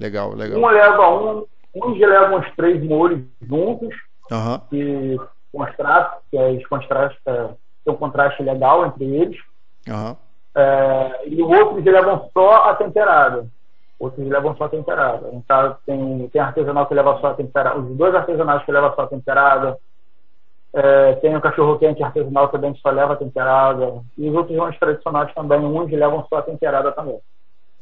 Legal, 0.00 0.30
Um 0.30 0.34
legal. 0.34 0.70
leva 0.70 1.10
um, 1.10 1.46
uns 1.74 1.98
levam 1.98 2.38
uns 2.38 2.54
três 2.56 2.82
molhos 2.84 3.20
juntos, 3.42 3.94
Aham. 4.30 4.60
que 4.70 5.16
contrato, 5.52 6.20
que 6.30 6.36
é 6.36 6.50
os 6.50 6.66
ter 7.84 7.90
um 7.90 7.96
contraste 7.96 8.42
legal 8.42 8.86
entre 8.86 9.04
eles. 9.04 9.38
Aham. 9.88 10.16
É, 10.54 11.28
e 11.28 11.40
outros 11.42 11.84
levam 11.84 12.28
só 12.32 12.70
a 12.70 12.74
temperada. 12.74 13.46
Outros 13.98 14.26
levam 14.28 14.56
só 14.56 14.64
a 14.64 14.68
temperada. 14.68 15.28
Então, 15.32 15.76
tem, 15.84 16.28
tem 16.28 16.40
artesanal 16.40 16.86
que 16.86 16.94
leva 16.94 17.18
só 17.20 17.28
a 17.28 17.34
temperada. 17.34 17.78
Os 17.78 17.96
dois 17.96 18.14
artesanais 18.14 18.64
que 18.64 18.72
levam 18.72 18.94
só 18.94 19.02
a 19.02 19.06
temperada. 19.08 19.78
É, 20.74 21.12
tem 21.14 21.34
o 21.34 21.40
cachorro 21.40 21.78
quente 21.78 22.02
artesanal 22.02 22.48
também 22.48 22.72
que 22.72 22.80
só 22.80 22.90
leva 22.90 23.14
a 23.14 23.16
temperada. 23.16 24.00
E 24.16 24.28
os 24.28 24.36
outros 24.36 24.56
mais 24.56 24.78
tradicionais 24.78 25.32
também, 25.34 25.58
uns 25.60 25.90
levam 25.90 26.24
só 26.28 26.36
a 26.38 26.42
temperada 26.42 26.92
também. 26.92 27.18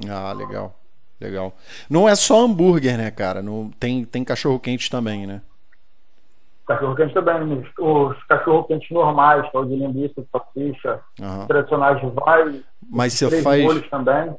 Ah, 0.08 0.32
legal. 0.32 0.78
Legal. 1.20 1.56
Não 1.88 2.08
é 2.08 2.14
só 2.14 2.44
hambúrguer, 2.44 2.98
né, 2.98 3.10
cara? 3.10 3.40
Não, 3.42 3.70
tem, 3.80 4.04
tem 4.04 4.22
cachorro 4.22 4.60
quente 4.60 4.90
também, 4.90 5.26
né? 5.26 5.40
Cachorro 6.66 6.94
quente 6.94 7.14
também. 7.14 7.42
Os, 7.58 7.68
os 7.78 8.24
cachorro 8.24 8.64
quentes 8.64 8.90
normais, 8.90 9.48
que 9.50 9.56
é 9.56 9.60
o 9.60 9.64
de 9.64 9.76
linguiça, 9.76 10.20
de 10.20 10.28
salsicha, 10.30 11.00
Aham. 11.20 11.46
tradicionais 11.46 12.00
vai. 12.14 12.62
Mas 12.90 13.14
você 13.14 13.42
faz. 13.42 13.88
também. 13.88 14.34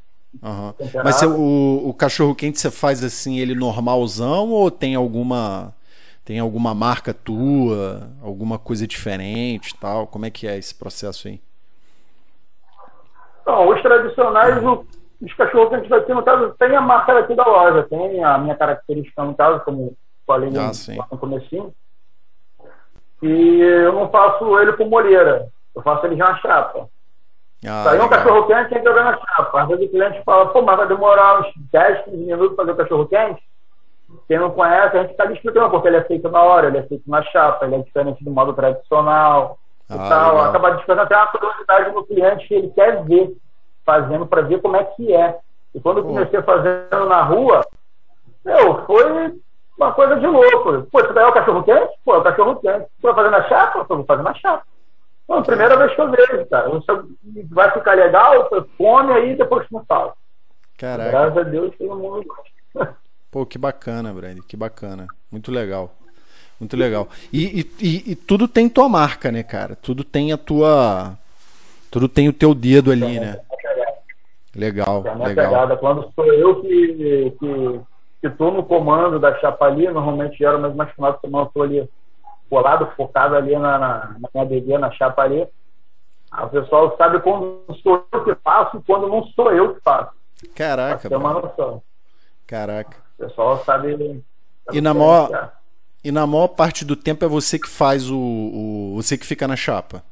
Temperado. 0.78 1.04
Mas 1.04 1.16
você- 1.16 1.26
o, 1.26 1.90
o 1.90 1.94
cachorro 1.94 2.36
quente 2.36 2.60
você 2.60 2.70
faz 2.70 3.04
assim, 3.04 3.40
ele 3.40 3.56
normalzão 3.56 4.50
ou 4.52 4.70
tem 4.70 4.94
alguma 4.94 5.74
tem 6.24 6.40
alguma 6.40 6.76
marca 6.76 7.14
tua, 7.14 8.12
alguma 8.22 8.60
coisa 8.60 8.86
diferente, 8.86 9.70
e 9.70 9.78
tal? 9.78 10.06
Como 10.06 10.26
é 10.26 10.30
que 10.30 10.46
é 10.46 10.58
esse 10.58 10.76
processo 10.76 11.30
aí? 11.30 11.42
Então, 13.42 13.70
os 13.70 13.82
tradicionais, 13.82 14.62
o- 14.64 14.86
os 15.22 15.34
cachorros 15.34 15.70
que 15.70 15.76
a 15.76 15.80
gente 15.80 15.90
vai 15.90 16.02
ter, 16.02 16.14
no 16.14 16.24
caso, 16.24 16.54
tem 16.60 16.76
a 16.76 16.82
marca 16.82 17.18
aqui 17.18 17.34
da 17.36 17.46
loja, 17.46 17.84
tem 17.90 18.24
a 18.24 18.38
minha 18.38 18.56
característica, 18.56 19.24
no 19.24 19.34
caso, 19.36 19.64
como 19.66 19.96
falei 20.26 20.50
Ah, 20.58 20.68
no, 20.68 20.74
sim. 20.74 20.98
no 21.12 21.18
comecinho. 21.18 21.74
E 23.22 23.60
eu 23.62 23.94
não 23.94 24.10
faço 24.10 24.60
ele 24.60 24.74
com 24.74 24.86
molheira, 24.86 25.48
eu 25.76 25.82
faço 25.82 26.06
ele 26.06 26.16
já 26.18 26.30
na 26.30 26.38
chapa. 26.38 26.88
Ah, 27.66 27.96
é 27.96 28.02
um 28.04 28.08
cachorro 28.08 28.46
quente, 28.46 28.70
tem 28.70 28.80
que 28.84 28.88
jogar 28.88 29.04
na 29.04 29.18
chapa. 29.18 29.62
Às 29.64 29.68
vezes 29.70 29.88
o 29.88 29.90
cliente 29.90 30.22
fala, 30.24 30.48
pô, 30.50 30.62
mas 30.62 30.78
vai 30.78 30.88
demorar 30.88 31.40
uns 31.42 31.52
10, 31.72 32.06
15 32.06 32.18
minutos 32.18 32.56
para 32.56 32.66
fazer 32.66 32.72
o 32.72 32.78
cachorro 32.78 33.08
quente. 33.08 33.42
Quem 34.28 34.38
não 34.40 34.52
conhece, 34.52 34.96
a 34.96 35.02
gente 35.02 35.12
está 35.12 35.26
explicando, 35.26 35.70
porque 35.72 35.88
ele 35.88 35.98
é 35.98 36.04
feito 36.04 36.30
na 36.30 36.42
hora, 36.42 36.68
ele 36.68 36.78
é 36.78 36.84
feito 36.84 37.04
na 37.10 37.24
chapa, 37.24 37.66
ele 37.66 37.76
é 37.76 37.80
diferente 37.80 38.24
do 38.24 38.30
modo 38.32 38.54
tradicional 38.54 39.58
e 39.90 39.94
Ah, 39.94 40.08
tal. 40.10 40.32
legal. 40.34 40.46
Acaba 40.50 40.72
despertando 40.72 41.02
até 41.02 41.16
uma 41.18 41.28
curiosidade 41.28 41.92
no 41.92 42.06
cliente 42.06 42.48
que 42.48 42.54
ele 42.54 42.70
quer 42.70 43.04
ver, 43.04 43.36
fazendo 43.88 44.28
para 44.28 44.42
ver 44.42 44.62
como 44.62 44.76
é 44.76 44.84
que 44.84 45.14
é. 45.14 45.40
E 45.74 45.80
quando 45.80 46.00
eu 46.00 46.04
Pô. 46.04 46.10
comecei 46.10 46.42
fazendo 46.42 47.06
na 47.08 47.24
rua, 47.24 47.66
meu, 48.44 48.86
foi 48.86 49.40
uma 49.78 49.94
coisa 49.94 50.18
de 50.20 50.28
louco. 50.28 50.84
Pô, 50.92 51.02
daí 51.02 51.24
é 51.24 51.28
o 51.28 51.34
cachorro 51.34 51.64
quente? 51.64 51.94
Pô, 52.04 52.16
é 52.16 52.18
o 52.18 52.24
cachorro 52.24 52.56
quente. 52.58 52.86
Pô, 53.02 53.14
vai 53.14 53.16
fazer 53.16 53.30
na 53.30 53.48
chapa? 53.48 53.86
Pô, 53.86 53.96
vou 53.96 54.06
fazer 54.06 54.24
na 54.24 54.34
chapa. 54.34 54.64
Pô, 55.26 55.42
primeira 55.42 55.78
vez 55.78 55.96
que 55.96 56.02
eu 56.02 56.12
vejo, 56.12 56.46
cara. 56.50 56.70
Você 56.70 56.92
vai 57.50 57.72
ficar 57.72 57.94
legal, 57.94 58.50
você 58.50 58.68
come 58.78 59.14
aí 59.14 59.36
depois 59.38 59.66
não 59.72 59.86
fala. 59.86 60.14
Caraca. 60.78 61.10
Graças 61.10 61.38
a 61.38 61.44
Deus 61.44 61.74
todo 61.78 61.96
mundo 61.96 62.26
gosta. 62.26 62.98
Pô, 63.32 63.46
que 63.46 63.58
bacana, 63.58 64.12
Brand, 64.14 64.40
que 64.48 64.58
bacana. 64.58 65.08
Muito 65.32 65.52
legal. 65.52 65.94
Muito 66.60 66.76
legal. 66.76 67.08
E, 67.32 67.62
e- 67.62 67.72
e- 67.80 68.12
e 68.12 68.16
tudo 68.16 68.48
tem 68.48 68.68
tua 68.68 68.90
marca, 68.90 69.32
né, 69.32 69.44
cara? 69.44 69.76
Tudo 69.76 70.04
tem 70.04 70.34
a 70.34 70.38
tua. 70.38 71.18
Tudo 71.92 72.10
tem 72.10 72.28
o 72.28 72.34
teu 72.34 72.54
dedo 72.56 72.92
ali, 72.92 73.20
né? 73.20 73.40
Legal, 74.58 75.04
É 75.06 75.10
a 75.10 75.16
minha 75.16 75.28
legal. 75.28 75.46
pegada. 75.50 75.78
Quando 75.78 76.12
sou 76.16 76.26
eu 76.34 76.62
que, 76.62 77.32
que, 77.40 77.82
que 78.22 78.30
tô 78.32 78.50
no 78.52 78.64
comando 78.64 79.20
da 79.20 79.38
chapa 79.40 79.66
ali, 79.66 79.88
normalmente 79.88 80.38
geralmente 80.38 80.76
mais 80.76 80.92
final 80.94 81.14
de 81.14 81.22
semana 81.22 81.46
eu 81.46 81.52
tô 81.54 81.62
ali 81.62 81.90
colado, 82.50 82.92
focado 82.98 83.36
ali 83.36 83.56
na, 83.58 83.78
na, 83.78 84.16
na 84.20 84.30
minha 84.34 84.46
bebê, 84.46 84.78
na 84.78 84.90
chapa 84.92 85.22
ali. 85.22 85.48
Ah, 86.32 86.46
O 86.46 86.50
pessoal 86.50 86.96
sabe 86.98 87.20
quando 87.20 87.62
sou 87.84 88.06
eu 88.12 88.24
que 88.24 88.36
faço 88.44 88.78
e 88.78 88.82
quando 88.84 89.08
não 89.08 89.24
sou 89.28 89.52
eu 89.52 89.76
que 89.76 89.82
faço. 89.82 90.12
Caraca, 90.56 91.08
Tem 91.08 91.18
uma 91.18 91.34
noção. 91.34 91.82
caraca. 92.46 92.98
O 93.20 93.26
pessoal 93.26 93.64
sabe. 93.64 93.92
sabe 93.94 94.24
E 94.74 94.82
na 94.82 94.92
que 94.92 94.98
maior- 95.00 95.32
é. 95.34 95.50
E 96.04 96.12
na 96.12 96.26
maior 96.28 96.48
parte 96.50 96.86
do 96.86 96.96
tempo 96.96 97.26
é 97.26 97.28
você 97.28 97.60
que 97.60 97.68
faz 97.68 98.10
o. 98.10 98.18
o- 98.18 98.94
você 98.96 99.18
que 99.18 99.26
fica 99.26 99.48
na 99.48 99.56
chapa. 99.56 100.04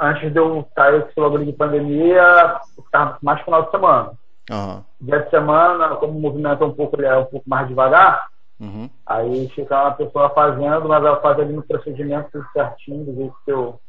Antes 0.00 0.32
de 0.32 0.38
eu 0.38 0.66
sair 0.74 1.02
esse 1.02 1.14
bagulho 1.14 1.44
de 1.44 1.52
pandemia, 1.52 2.60
tá 2.90 3.18
mais 3.20 3.40
final 3.42 3.64
de 3.64 3.70
semana. 3.70 4.12
Aham. 4.50 4.84
Dia 5.00 5.20
de 5.20 5.30
semana, 5.30 5.96
como 5.96 6.16
o 6.18 6.20
movimento 6.20 6.64
é 6.64 6.66
um 6.66 6.72
pouco, 6.72 6.96
ele 6.96 7.06
é 7.06 7.16
um 7.16 7.24
pouco 7.26 7.48
mais 7.48 7.68
devagar, 7.68 8.30
Uhum. 8.60 8.90
Aí 9.06 9.48
fica 9.48 9.80
uma 9.80 9.92
pessoa 9.92 10.28
fazendo, 10.30 10.86
mas 10.86 11.02
ela 11.02 11.20
faz 11.20 11.40
ali 11.40 11.52
no 11.52 11.62
procedimento 11.62 12.28
tudo 12.30 12.46
certinho, 12.52 13.04
do 13.04 13.14
jeito 13.14 13.34
que 13.44 13.50
eu, 13.50 13.80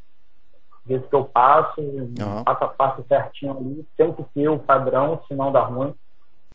do 0.84 0.88
jeito 0.88 1.08
que 1.08 1.14
eu 1.14 1.24
passo, 1.26 1.80
Aham. 2.18 2.42
passo 2.42 2.64
a 2.64 2.68
passo 2.68 3.04
certinho 3.06 3.56
ali. 3.56 3.86
Tem 3.96 4.12
que 4.12 4.24
ter 4.34 4.48
o 4.48 4.58
padrão, 4.58 5.20
senão 5.28 5.52
dá 5.52 5.60
ruim. 5.60 5.94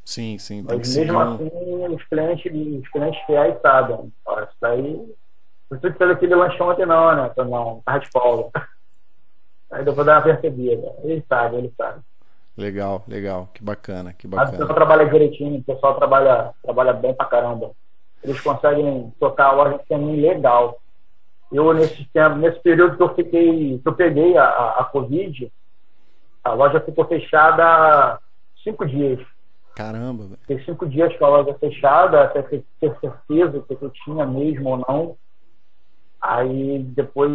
Sim, 0.03 0.37
sim. 0.39 0.63
Tem 0.63 0.79
Mas 0.79 0.95
mesmo 0.95 1.17
um... 1.17 1.21
assim, 1.21 1.95
os 1.95 2.03
clientes, 2.05 2.81
os 2.81 2.89
clientes 2.89 3.21
fiéis 3.25 3.61
sabem. 3.61 4.11
Ó, 4.25 4.39
Isso 4.41 4.55
daí. 4.59 5.15
Isso 5.71 5.81
que 5.81 5.91
fez 5.91 6.09
aquele 6.09 6.33
lanchão 6.33 6.69
ontem 6.69 6.85
não, 6.85 7.15
né? 7.15 7.29
Então, 7.31 7.45
não, 7.45 7.81
tava 7.85 7.99
de 7.99 8.09
folga. 8.09 8.49
Aí 9.71 9.83
depois 9.83 10.05
dar 10.05 10.17
uma 10.17 10.21
percebida. 10.23 10.93
Ele 11.03 11.23
sabe, 11.27 11.57
ele 11.57 11.73
sabe. 11.77 12.01
Legal, 12.57 13.03
legal. 13.07 13.49
Que 13.53 13.63
bacana, 13.63 14.13
que 14.13 14.27
Mas 14.27 14.49
o 14.49 14.51
pessoal 14.51 14.67
bacana. 14.69 14.87
trabalha 14.87 15.11
direitinho, 15.11 15.59
o 15.59 15.63
pessoal 15.63 15.95
trabalha, 15.95 16.53
trabalha 16.63 16.93
bem 16.93 17.13
pra 17.13 17.25
caramba. 17.25 17.71
Eles 18.23 18.41
conseguem 18.41 19.13
tocar 19.19 19.47
a 19.47 19.51
loja 19.51 19.79
sem 19.87 19.97
mim 19.97 20.19
legal. 20.19 20.79
Eu, 21.51 21.71
nesse 21.73 22.03
tempo, 22.05 22.35
nesse 22.37 22.59
período 22.59 22.97
que 22.97 23.03
eu 23.03 23.15
fiquei, 23.15 23.79
que 23.79 23.87
eu 23.87 23.93
peguei 23.93 24.35
a, 24.37 24.43
a, 24.43 24.81
a 24.81 24.83
Covid, 24.85 25.51
a 26.43 26.53
loja 26.53 26.81
ficou 26.81 27.05
fechada 27.05 28.19
cinco 28.63 28.85
dias. 28.85 29.19
Caramba, 29.75 30.23
velho. 30.23 30.39
Fiquei 30.41 30.59
cinco 30.65 30.87
dias 30.87 31.15
com 31.17 31.25
a 31.25 31.29
loja 31.29 31.53
fechada, 31.59 32.23
até 32.23 32.41
ter 32.41 32.65
certeza 32.79 33.61
que 33.61 33.77
eu 33.79 33.89
tinha 33.91 34.25
mesmo 34.25 34.69
ou 34.69 34.77
não. 34.89 35.17
Aí 36.19 36.79
depois 36.79 37.31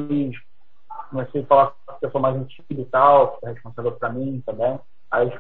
comecei 1.11 1.43
a 1.43 1.47
falar 1.47 1.67
com 1.87 1.93
a 1.93 1.95
pessoa 1.95 2.23
mais 2.23 2.37
antiga 2.37 2.65
e 2.71 2.85
tal, 2.87 3.37
que 3.39 3.47
é 3.47 3.53
responsável 3.53 3.93
pra 3.93 4.11
mim 4.11 4.43
também. 4.45 4.79
Aí 5.11 5.33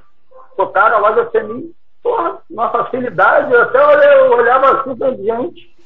tocaram 0.56 0.96
a 0.96 1.00
loja 1.00 1.30
sem 1.30 1.44
mim, 1.44 1.74
porra, 2.02 2.38
uma 2.50 2.70
facilidade, 2.70 3.52
eu 3.52 3.62
até 3.62 4.18
eu 4.18 4.32
olhava 4.32 4.80
assim, 4.80 4.96
falei, 4.96 5.16
gente, 5.24 5.76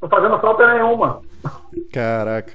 não 0.00 0.08
fazendo 0.08 0.38
falta 0.40 0.72
nenhuma. 0.72 1.22
Caraca. 1.92 2.52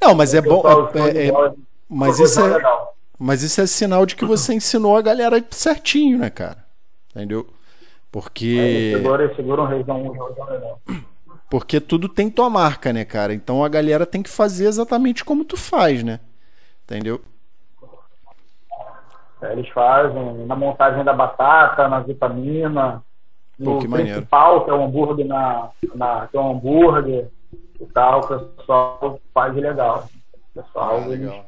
Não, 0.00 0.14
mas 0.14 0.34
é 0.34 0.40
bom. 0.40 0.62
É- 0.94 1.28
é- 1.28 1.54
mas 1.88 2.18
isso 2.18 2.40
é, 2.40 2.86
mas 3.18 3.42
isso 3.42 3.60
é 3.60 3.66
sinal 3.66 4.04
de 4.04 4.14
que 4.16 4.24
você 4.26 4.54
ensinou 4.54 4.96
a 4.96 5.02
galera 5.02 5.42
certinho, 5.50 6.18
né, 6.18 6.30
cara? 6.30 6.64
Entendeu? 7.10 7.46
Porque 8.12 8.92
Segura, 8.94 9.34
segura 9.34 9.62
um 9.62 9.66
reisão, 9.66 10.02
um 10.02 10.10
reisão 10.12 10.46
legal. 10.46 10.80
Porque 11.48 11.80
tudo 11.80 12.08
tem 12.08 12.30
tua 12.30 12.50
marca, 12.50 12.92
né, 12.92 13.04
cara? 13.04 13.32
Então 13.34 13.64
a 13.64 13.68
galera 13.68 14.06
tem 14.06 14.22
que 14.22 14.30
fazer 14.30 14.66
exatamente 14.66 15.24
como 15.24 15.44
tu 15.44 15.56
faz, 15.56 16.02
né? 16.02 16.20
Entendeu? 16.84 17.20
É, 19.42 19.52
Eles 19.52 19.68
fazem 19.70 20.46
na 20.46 20.56
montagem 20.56 21.04
da 21.04 21.12
batata, 21.12 21.88
na 21.88 22.00
vitamina, 22.00 23.02
Pô, 23.62 23.74
no 23.74 23.78
que 23.80 23.88
maneiro. 23.88 24.12
principal, 24.18 24.64
que 24.64 24.70
é 24.70 24.74
o 24.74 24.82
hambúrguer 24.82 25.26
na, 25.26 25.70
na 25.94 26.26
que 26.26 26.36
é 26.36 26.40
o 26.40 26.50
hambúrguer 26.50 27.28
e 27.80 27.86
tal, 27.86 28.20
o 28.20 28.26
pessoal 28.56 29.20
faz 29.34 29.54
legal. 29.54 30.08
O 30.54 30.62
pessoal, 30.62 30.96
Ah, 30.96 31.06
eles 31.08 31.20
legal. 31.20 31.44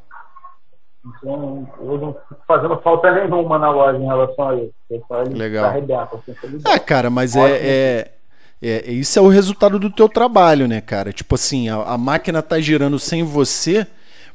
não, 1.22 1.68
eu 1.80 1.98
não 1.98 2.12
fico 2.28 2.40
fazendo 2.46 2.78
falta 2.80 3.10
nenhuma 3.10 3.58
na 3.58 3.70
loja 3.70 3.98
em 3.98 4.04
relação 4.06 4.48
a 4.50 4.54
isso. 4.56 4.74
O 4.90 4.98
pessoal, 4.98 5.22
eles 5.22 5.38
Legal. 5.38 5.64
arrebentam, 5.66 6.18
assim, 6.18 6.34
eles 6.42 6.62
Ah, 6.66 6.78
cara, 6.78 7.08
mas 7.08 7.34
Ótimo. 7.34 7.48
é, 7.48 7.60
é, 8.00 8.17
é- 8.62 8.90
Isso 8.90 9.18
é 9.18 9.22
o 9.22 9.28
resultado 9.28 9.78
do 9.78 9.90
teu 9.90 10.08
trabalho, 10.08 10.66
né, 10.68 10.80
cara? 10.80 11.12
Tipo 11.12 11.34
assim, 11.34 11.68
a, 11.68 11.76
a 11.82 11.98
máquina 11.98 12.42
tá 12.42 12.58
girando 12.60 12.98
sem 12.98 13.22
você, 13.22 13.86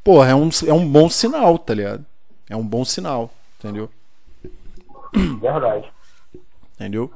porra, 0.03 0.29
é 0.31 0.35
um, 0.35 0.49
é 0.67 0.73
um 0.73 0.87
bom 0.87 1.09
sinal, 1.09 1.57
tá 1.57 1.73
ligado? 1.73 2.05
É 2.49 2.55
um 2.55 2.65
bom 2.65 2.83
sinal, 2.85 3.29
entendeu? 3.59 3.89
Verdade. 5.41 5.91
Entendeu? 6.75 7.11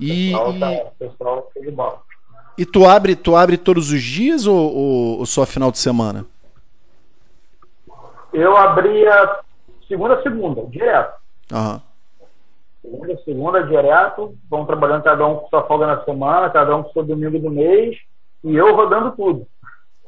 E, 0.00 0.30
pessoal, 0.32 0.52
e, 0.54 0.60
tá, 0.60 0.90
pessoal 0.98 1.50
foi 1.52 1.62
de 1.62 1.70
bola. 1.70 2.02
e 2.58 2.64
tu 2.66 2.84
abre, 2.86 3.14
tu 3.14 3.36
abre 3.36 3.56
todos 3.56 3.90
os 3.92 4.02
dias 4.02 4.46
ou, 4.46 4.56
ou, 4.74 5.18
ou 5.20 5.26
só 5.26 5.44
final 5.46 5.70
de 5.70 5.78
semana? 5.78 6.26
Eu 8.32 8.56
abria 8.56 9.38
segunda 9.86 10.14
a 10.14 10.22
segunda, 10.22 10.62
direto. 10.66 11.14
Aham. 11.52 11.80
Segunda 12.84 13.16
segunda, 13.24 13.62
direto. 13.62 14.36
Vão 14.50 14.66
trabalhando 14.66 15.02
cada 15.02 15.26
um 15.26 15.36
com 15.36 15.48
sua 15.48 15.62
folga 15.62 15.86
na 15.86 16.04
semana, 16.04 16.50
cada 16.50 16.76
um 16.76 16.82
com 16.82 16.92
seu 16.92 17.02
domingo 17.02 17.38
do 17.38 17.50
mês. 17.50 17.96
E 18.44 18.54
eu 18.54 18.76
rodando 18.76 19.12
tudo. 19.12 19.46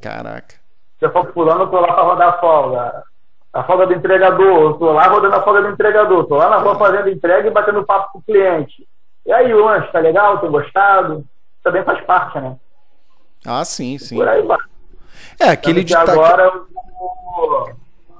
Caraca. 0.02 0.56
Se 0.98 1.06
eu 1.06 1.10
for 1.10 1.32
fulano, 1.32 1.62
eu 1.62 1.68
tô 1.68 1.80
lá 1.80 1.94
para 1.94 2.02
rodar 2.02 2.28
a 2.28 2.38
folga. 2.38 3.02
A 3.50 3.64
folga 3.64 3.86
do 3.86 3.94
entregador, 3.94 4.46
eu 4.46 4.74
tô 4.74 4.92
lá 4.92 5.06
rodando 5.06 5.34
a 5.34 5.42
folga 5.42 5.62
do 5.62 5.70
entregador. 5.70 6.26
Tô 6.26 6.36
lá 6.36 6.50
na 6.50 6.58
rua 6.58 6.78
fazendo 6.78 7.08
entrega 7.08 7.48
e 7.48 7.50
batendo 7.50 7.86
papo 7.86 8.12
com 8.12 8.18
o 8.18 8.22
cliente. 8.22 8.86
E 9.24 9.32
aí, 9.32 9.52
o 9.54 9.64
lanche, 9.64 9.90
tá 9.90 9.98
legal? 9.98 10.38
Tem 10.38 10.50
gostado? 10.50 11.24
Também 11.62 11.82
faz 11.82 12.04
parte, 12.04 12.38
né? 12.38 12.56
Ah, 13.46 13.64
sim, 13.64 13.96
sim. 13.96 14.16
Por 14.16 14.28
aí 14.28 14.42
vai. 14.42 14.58
É, 15.40 15.48
aquele 15.48 15.82
de 15.82 15.96
agora 15.96 16.44
eu 16.44 16.66
vou, 17.34 17.70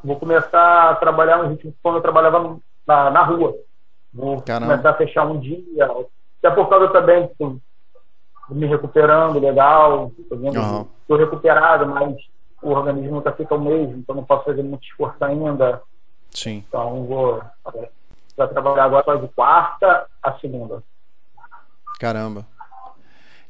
vou, 0.03 0.17
começar 0.17 0.91
a 0.91 0.95
trabalhar 0.95 1.39
no 1.39 1.51
ritmo 1.51 1.75
quando 1.83 1.97
eu 1.97 2.03
trabalhava 2.03 2.59
na, 2.87 3.11
na 3.11 3.23
rua. 3.23 3.55
Vou 4.17 4.41
Caramba. 4.41 4.73
começar 4.73 4.91
a 4.91 4.95
fechar 4.95 5.27
um 5.27 5.39
dia. 5.39 5.85
Até 6.39 6.51
por 6.55 6.69
causa 6.69 6.89
também 6.89 7.27
tipo, 7.27 7.61
me 8.49 8.67
recuperando 8.67 9.39
legal, 9.39 10.11
estou 10.19 10.39
uhum. 10.39 11.17
recuperado, 11.17 11.87
mas 11.87 12.17
o 12.63 12.71
organismo 12.71 13.17
nunca 13.17 13.33
fica 13.33 13.55
o 13.55 13.61
mesmo, 13.61 13.99
então 13.99 14.15
não 14.15 14.25
posso 14.25 14.45
fazer 14.45 14.63
muito 14.63 14.85
esforço 14.85 15.23
ainda. 15.23 15.83
Sim. 16.31 16.65
Então 16.67 17.05
vou 17.05 17.43
vai 18.37 18.49
trabalhar 18.49 18.85
agora 18.85 19.05
só 19.05 19.15
de 19.17 19.29
quarta 19.29 20.07
a 20.23 20.33
segunda. 20.39 20.83
Caramba. 21.99 22.47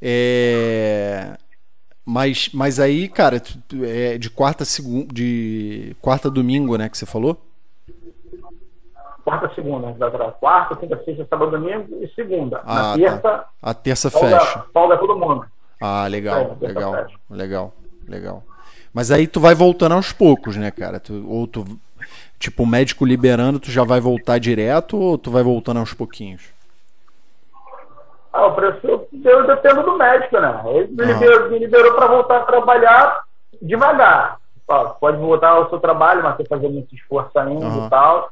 É... 0.00 1.36
Mas, 2.04 2.50
mas 2.54 2.78
aí, 2.78 3.08
cara, 3.08 3.42
é 3.82 4.16
de 4.16 4.30
quarta 4.30 4.62
a 4.62 4.66
segunda, 4.66 5.12
de 5.12 5.96
quarta 6.00 6.28
a 6.28 6.30
domingo, 6.30 6.76
né, 6.76 6.88
que 6.88 6.96
você 6.96 7.04
falou? 7.04 7.36
Quarta 9.26 9.46
a 9.46 9.54
segunda, 9.56 9.92
quarta, 10.38 10.76
quinta, 10.76 11.02
sexta, 11.04 11.26
sábado, 11.28 11.50
domingo 11.50 12.00
e 12.00 12.06
segunda. 12.14 12.60
Ah, 12.64 12.74
Na 12.74 12.82
tá. 12.82 12.94
terça. 12.94 13.20
Tá. 13.20 13.48
A 13.60 13.74
terça 13.74 14.08
folga, 14.08 14.38
fecha. 14.38 14.64
Folga 14.72 14.96
todo 14.98 15.18
mundo. 15.18 15.44
Ah, 15.82 16.06
legal, 16.06 16.56
é, 16.62 16.66
legal, 16.68 16.92
fecha. 16.92 17.18
legal, 17.28 17.72
legal. 18.06 18.42
Mas 18.94 19.10
aí 19.10 19.26
tu 19.26 19.40
vai 19.40 19.52
voltando 19.52 19.96
aos 19.96 20.12
poucos, 20.12 20.56
né, 20.56 20.70
cara? 20.70 21.00
Tu, 21.00 21.28
ou 21.28 21.44
tu, 21.48 21.64
tipo, 22.38 22.62
o 22.62 22.66
médico 22.68 23.04
liberando, 23.04 23.58
tu 23.58 23.68
já 23.68 23.82
vai 23.82 23.98
voltar 23.98 24.38
direto 24.38 24.96
ou 24.96 25.18
tu 25.18 25.28
vai 25.32 25.42
voltando 25.42 25.80
aos 25.80 25.92
pouquinhos? 25.92 26.54
Ah, 28.32 28.46
o 28.46 28.54
preço 28.54 28.86
eu 28.86 29.44
dependo 29.44 29.82
do 29.82 29.98
médico, 29.98 30.38
né? 30.38 30.62
Ele 30.66 30.86
me 30.92 31.04
liberou, 31.04 31.48
liberou 31.48 31.94
para 31.94 32.06
voltar 32.06 32.36
a 32.36 32.44
trabalhar 32.44 33.22
devagar. 33.60 34.38
pode 35.00 35.16
voltar 35.16 35.48
ao 35.48 35.68
seu 35.68 35.80
trabalho, 35.80 36.22
mas 36.22 36.36
tem 36.36 36.44
que 36.44 36.54
fazer 36.54 36.68
muito 36.68 36.94
esforço 36.94 37.36
ainda 37.36 37.66
uhum. 37.66 37.86
e 37.86 37.90
tal. 37.90 38.30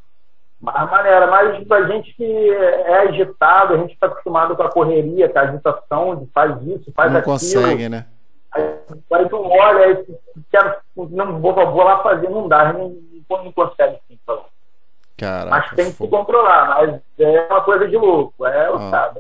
Mas 0.65 0.91
maneira, 0.91 1.27
mas 1.27 1.71
a 1.71 1.83
gente 1.89 2.15
que 2.15 2.51
é 2.51 3.09
agitado, 3.09 3.75
a 3.75 3.77
gente 3.77 3.93
está 3.93 4.07
acostumado 4.07 4.57
com 4.57 4.63
a 4.63 4.71
correria, 4.71 5.29
com 5.29 5.39
a 5.39 5.43
agitação, 5.43 6.17
de 6.17 6.27
faz 6.33 6.57
isso, 6.63 6.91
faz 6.95 7.13
não 7.13 7.21
aquilo. 7.21 7.35
Não 7.35 7.39
consegue, 7.39 7.89
né? 7.91 8.07
Aí, 8.51 8.75
aí 9.13 9.29
tu 9.29 9.37
olha, 9.43 9.85
aí 9.85 9.97
tu 9.97 10.19
quer, 10.51 10.79
não 10.97 11.39
vou, 11.39 11.53
vou 11.53 11.85
lá 11.85 12.03
fazer, 12.03 12.31
não 12.31 12.49
dá, 12.49 12.73
não, 12.73 12.97
não 13.29 13.53
consegue 13.53 13.99
sim, 14.09 14.19
Caraca, 15.19 15.51
mas 15.51 15.71
tem 15.77 15.93
que 15.93 15.99
se 15.99 16.09
controlar, 16.09 16.69
mas 16.69 17.01
é 17.19 17.47
uma 17.49 17.61
coisa 17.61 17.87
de 17.87 17.97
louco, 17.97 18.47
é 18.47 18.71
o 18.71 18.77
ah. 18.77 19.15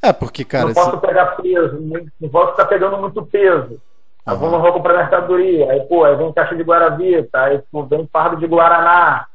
É, 0.00 0.12
porque, 0.12 0.44
cara. 0.44 0.66
Não 0.66 0.72
posso 0.72 0.98
pegar 0.98 1.36
peso, 1.36 1.78
não 2.20 2.28
posso 2.30 2.52
estar 2.52 2.64
pegando 2.66 2.96
muito 2.96 3.24
peso. 3.26 3.80
Aí 4.24 4.36
uhum. 4.36 4.50
no 4.50 4.58
roubo 4.58 4.82
para 4.82 4.98
mercadoria, 4.98 5.72
aí, 5.72 5.80
pô, 5.80 6.04
aí 6.04 6.14
vem 6.14 6.32
caixa 6.32 6.54
de 6.54 6.62
Guaravita, 6.62 7.40
aí 7.40 7.60
pô, 7.72 7.82
vem 7.84 8.06
fardo 8.06 8.36
de 8.36 8.46
Guaraná. 8.46 9.26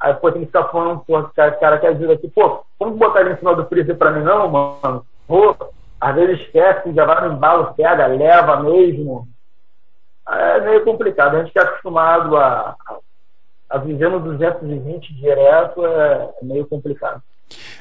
Aí, 0.00 0.14
pô, 0.14 0.30
tem 0.30 0.42
que 0.42 0.46
ficar 0.46 0.64
falando, 0.68 1.00
pô, 1.00 1.22
cara, 1.34 1.52
cara 1.52 1.78
quer 1.78 1.94
dizer 1.94 2.12
aqui, 2.12 2.28
pô, 2.28 2.64
como 2.78 2.96
botar 2.96 3.20
ele 3.20 3.32
em 3.32 3.36
cima 3.38 3.54
do 3.54 3.66
freezer 3.66 3.96
pra 3.96 4.12
mim, 4.12 4.22
não, 4.22 4.48
mano? 4.48 5.04
Pô, 5.26 5.56
às 6.00 6.14
vezes 6.14 6.40
esquece, 6.40 6.92
já 6.92 7.04
vai 7.04 7.28
no 7.28 7.34
embalo, 7.34 7.74
pega, 7.74 8.06
leva 8.06 8.62
mesmo. 8.62 9.28
É 10.28 10.60
meio 10.60 10.84
complicado. 10.84 11.36
A 11.36 11.40
gente 11.40 11.52
que 11.52 11.58
é 11.58 11.62
acostumado 11.62 12.36
a, 12.36 12.76
a 13.68 13.78
viver 13.78 14.10
no 14.10 14.20
220 14.20 15.14
direto 15.14 15.84
é, 15.84 16.30
é 16.40 16.44
meio 16.44 16.66
complicado. 16.66 17.22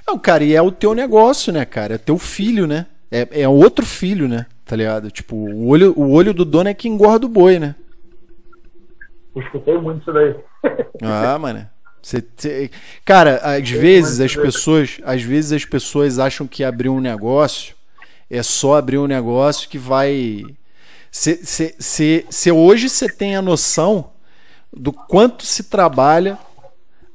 Não, 0.08 0.18
cara, 0.18 0.44
e 0.44 0.56
é 0.56 0.62
o 0.62 0.72
teu 0.72 0.96
negócio, 0.96 1.54
né, 1.54 1.66
cara? 1.66 1.96
É 1.96 1.98
teu 1.98 2.18
filho, 2.18 2.66
né? 2.66 2.88
É, 3.12 3.42
é 3.44 3.50
outro 3.50 3.86
filho, 3.86 4.28
né? 4.28 4.46
Tá 4.66 4.76
ligado? 4.76 5.12
Tipo, 5.12 5.36
o 5.36 5.68
olho, 5.68 5.94
o 5.98 6.12
olho 6.14 6.34
do 6.34 6.44
dono 6.44 6.70
é 6.70 6.74
que 6.74 6.90
engorda 6.90 7.26
o 7.26 7.30
boi, 7.30 7.60
né? 7.60 7.76
Eu 9.36 9.42
escutei 9.42 9.78
muito 9.78 10.02
isso 10.02 10.14
daí. 10.14 10.36
Ah, 11.04 11.38
mano. 11.38 11.70
Cê, 12.08 12.24
cê... 12.38 12.72
Cara, 13.04 13.36
às 13.44 13.70
vezes 13.70 14.22
as 14.22 14.34
pessoas, 14.34 14.98
às 15.04 15.22
vezes 15.22 15.52
as 15.52 15.66
pessoas 15.66 16.20
acham 16.20 16.48
que 16.48 16.64
abrir 16.64 16.88
um 16.88 17.02
negócio 17.02 17.76
é 18.30 18.42
só 18.42 18.78
abrir 18.78 18.98
um 18.98 19.08
negócio 19.08 19.68
que 19.68 19.78
vai. 19.78 20.46
Se, 21.12 21.46
se, 21.46 21.76
se, 21.78 22.26
se 22.30 22.50
hoje 22.50 22.88
você 22.88 23.10
tem 23.10 23.36
a 23.36 23.42
noção 23.42 24.12
do 24.72 24.94
quanto 24.94 25.46
se 25.46 25.64
trabalha 25.64 26.40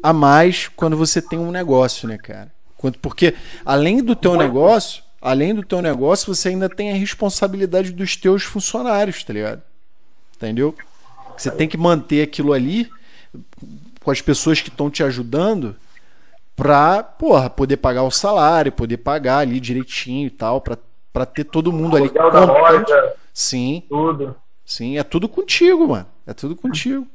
a 0.02 0.12
mais 0.12 0.68
quando 0.68 0.94
você 0.94 1.22
tem 1.22 1.38
um 1.38 1.50
negócio, 1.50 2.06
né, 2.06 2.18
cara? 2.18 2.52
Porque 3.00 3.34
além 3.64 4.02
do 4.02 4.14
teu 4.14 4.36
negócio, 4.36 5.02
além 5.22 5.54
do 5.54 5.62
teu 5.62 5.80
negócio, 5.80 6.34
você 6.34 6.50
ainda 6.50 6.68
tem 6.68 6.92
a 6.92 6.96
responsabilidade 6.96 7.92
dos 7.92 8.14
teus 8.14 8.42
funcionários, 8.42 9.24
tá 9.24 9.32
ligado? 9.32 9.62
Entendeu? 10.36 10.74
Você 11.34 11.50
tem 11.50 11.66
que 11.66 11.78
manter 11.78 12.22
aquilo 12.22 12.52
ali 12.52 12.90
com 14.02 14.10
as 14.10 14.20
pessoas 14.20 14.60
que 14.60 14.68
estão 14.68 14.90
te 14.90 15.02
ajudando 15.02 15.76
pra, 16.56 17.02
porra, 17.02 17.48
poder 17.48 17.76
pagar 17.78 18.02
o 18.02 18.10
salário, 18.10 18.72
poder 18.72 18.98
pagar 18.98 19.38
ali 19.38 19.58
direitinho 19.58 20.26
e 20.26 20.30
tal, 20.30 20.60
pra, 20.60 20.76
pra 21.12 21.24
ter 21.24 21.44
todo 21.44 21.72
mundo 21.72 21.96
ali 21.96 22.08
contente. 22.08 22.92
Sim. 23.32 23.84
Tudo. 23.88 24.36
Sim, 24.64 24.98
é 24.98 25.02
tudo 25.02 25.28
contigo, 25.28 25.88
mano. 25.88 26.06
É 26.26 26.32
tudo 26.32 26.54
contigo. 26.54 27.06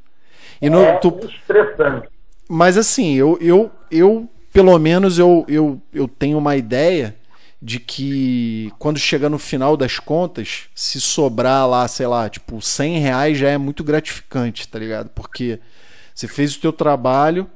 E 0.60 0.68
no, 0.68 0.80
é 0.80 0.96
tu... 0.98 1.18
estressante. 1.24 2.08
Mas 2.48 2.76
assim, 2.76 3.14
eu, 3.14 3.38
eu, 3.40 3.70
eu 3.90 4.28
pelo 4.52 4.78
menos 4.78 5.18
eu, 5.18 5.44
eu, 5.48 5.80
eu 5.92 6.08
tenho 6.08 6.38
uma 6.38 6.56
ideia 6.56 7.14
de 7.60 7.80
que 7.80 8.72
quando 8.78 8.98
chega 8.98 9.28
no 9.28 9.38
final 9.38 9.76
das 9.76 9.98
contas, 9.98 10.68
se 10.74 11.00
sobrar 11.00 11.68
lá, 11.68 11.86
sei 11.88 12.06
lá, 12.06 12.28
tipo, 12.28 12.60
100 12.60 12.98
reais 12.98 13.38
já 13.38 13.50
é 13.50 13.58
muito 13.58 13.82
gratificante, 13.82 14.68
tá 14.68 14.78
ligado? 14.78 15.10
Porque 15.10 15.58
você 16.18 16.26
fez 16.26 16.56
o 16.56 16.60
teu 16.60 16.72
trabalho 16.72 17.48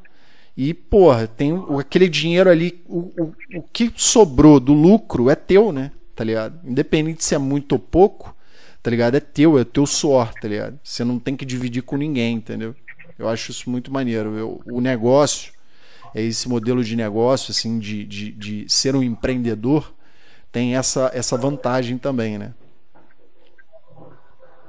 e, 0.56 0.72
porra, 0.72 1.26
tem 1.26 1.52
aquele 1.80 2.08
dinheiro 2.08 2.48
ali, 2.48 2.80
o, 2.86 3.12
o, 3.20 3.34
o 3.56 3.62
que 3.72 3.92
sobrou 3.96 4.60
do 4.60 4.72
lucro 4.72 5.28
é 5.28 5.34
teu, 5.34 5.72
né? 5.72 5.90
Tá 6.14 6.22
ligado? 6.22 6.60
Independente 6.62 7.24
se 7.24 7.34
é 7.34 7.38
muito 7.38 7.72
ou 7.72 7.78
pouco, 7.80 8.32
tá 8.80 8.88
ligado? 8.88 9.16
É 9.16 9.20
teu, 9.20 9.58
é 9.58 9.64
teu 9.64 9.84
suor, 9.84 10.32
tá 10.34 10.46
ligado? 10.46 10.78
Você 10.84 11.02
não 11.02 11.18
tem 11.18 11.34
que 11.34 11.44
dividir 11.44 11.82
com 11.82 11.96
ninguém, 11.96 12.36
entendeu? 12.36 12.72
Eu 13.18 13.28
acho 13.28 13.50
isso 13.50 13.68
muito 13.68 13.92
maneiro. 13.92 14.38
Eu, 14.38 14.62
o 14.66 14.80
negócio, 14.80 15.52
é 16.14 16.22
esse 16.22 16.48
modelo 16.48 16.84
de 16.84 16.94
negócio, 16.94 17.50
assim, 17.50 17.80
de, 17.80 18.04
de, 18.04 18.30
de 18.30 18.72
ser 18.72 18.94
um 18.94 19.02
empreendedor, 19.02 19.92
tem 20.52 20.76
essa, 20.76 21.10
essa 21.12 21.36
vantagem 21.36 21.98
também, 21.98 22.38
né? 22.38 22.54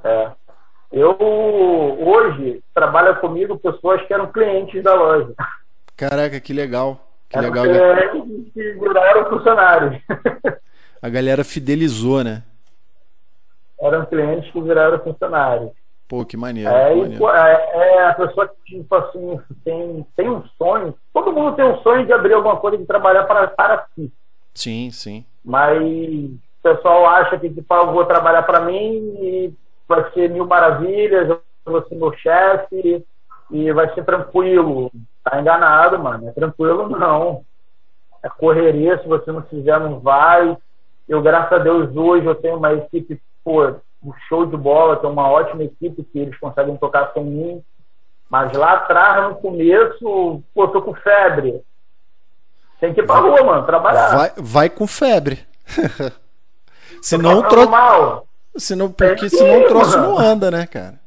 É. 0.02 0.43
Eu 0.94 1.16
hoje 1.18 2.62
trabalho 2.72 3.20
comigo 3.20 3.58
pessoas 3.58 4.00
que 4.06 4.14
eram 4.14 4.30
clientes 4.30 4.80
da 4.80 4.94
loja. 4.94 5.34
Caraca, 5.96 6.38
que 6.38 6.52
legal. 6.52 7.00
Que 7.28 7.36
eram 7.36 7.50
legal. 7.50 7.64
que 8.54 8.72
viraram 8.74 9.28
funcionários. 9.28 10.00
A 11.02 11.08
galera 11.08 11.42
fidelizou, 11.42 12.22
né? 12.22 12.44
Eram 13.80 14.06
clientes 14.06 14.48
que 14.52 14.60
viraram 14.60 15.00
funcionários. 15.00 15.72
Pô, 16.06 16.24
que 16.24 16.36
maneiro. 16.36 16.70
É, 16.70 16.94
que 16.94 17.00
maneiro. 17.00 17.28
é, 17.28 17.70
é 17.74 18.06
a 18.06 18.14
pessoa 18.14 18.46
que, 18.46 18.76
tipo 18.76 18.94
assim, 18.94 19.40
tem, 19.64 20.06
tem 20.16 20.30
um 20.30 20.44
sonho. 20.56 20.94
Todo 21.12 21.32
mundo 21.32 21.56
tem 21.56 21.64
um 21.64 21.78
sonho 21.78 22.06
de 22.06 22.12
abrir 22.12 22.34
alguma 22.34 22.56
coisa, 22.58 22.78
de 22.78 22.86
trabalhar 22.86 23.24
para, 23.24 23.48
para 23.48 23.84
si. 23.96 24.12
Sim, 24.54 24.90
sim. 24.92 25.24
Mas 25.44 25.82
o 25.82 26.38
pessoal 26.62 27.04
acha 27.06 27.36
que, 27.36 27.50
tipo, 27.50 27.74
ah, 27.74 27.78
eu 27.78 27.92
vou 27.92 28.06
trabalhar 28.06 28.44
para 28.44 28.60
mim 28.60 29.16
e 29.20 29.52
vai 29.88 30.10
ser 30.12 30.30
mil 30.30 30.46
maravilhas, 30.46 31.28
eu 31.28 31.40
vou 31.64 31.82
ser 31.86 31.94
meu 31.94 32.12
chefe 32.16 33.04
e 33.50 33.72
vai 33.72 33.92
ser 33.94 34.04
tranquilo. 34.04 34.90
Tá 35.22 35.40
enganado, 35.40 35.98
mano. 35.98 36.28
É 36.28 36.32
tranquilo, 36.32 36.88
não. 36.88 37.44
É 38.22 38.28
correria, 38.28 38.98
se 39.00 39.08
você 39.08 39.30
não 39.30 39.42
fizer, 39.42 39.78
não 39.80 40.00
vai. 40.00 40.56
Eu, 41.08 41.20
graças 41.20 41.52
a 41.52 41.58
Deus, 41.58 41.94
hoje 41.94 42.26
eu 42.26 42.34
tenho 42.34 42.56
uma 42.56 42.72
equipe, 42.72 43.20
pô, 43.44 43.66
um 44.02 44.12
show 44.28 44.46
de 44.46 44.56
bola, 44.56 44.96
tem 44.96 45.08
uma 45.08 45.28
ótima 45.28 45.64
equipe 45.64 46.02
que 46.04 46.18
eles 46.18 46.38
conseguem 46.38 46.76
tocar 46.76 47.12
sem 47.12 47.24
mim. 47.24 47.62
Mas 48.28 48.52
lá 48.52 48.72
atrás, 48.72 49.28
no 49.28 49.36
começo, 49.36 50.42
pô, 50.54 50.68
tô 50.68 50.82
com 50.82 50.94
febre. 50.94 51.62
Tem 52.80 52.92
que 52.92 53.00
ir 53.00 53.06
pra 53.06 53.16
rua, 53.16 53.42
mano, 53.42 53.66
trabalhar. 53.66 54.16
Vai, 54.16 54.32
vai 54.36 54.70
com 54.70 54.86
febre. 54.86 55.46
senão 57.00 57.38
o 57.38 57.42
troço. 57.44 57.70
Senão, 58.56 58.90
porque 58.90 59.28
senão 59.28 59.62
o 59.62 59.66
troço 59.66 59.98
não 59.98 60.18
anda, 60.18 60.50
né, 60.50 60.66
cara? 60.66 61.00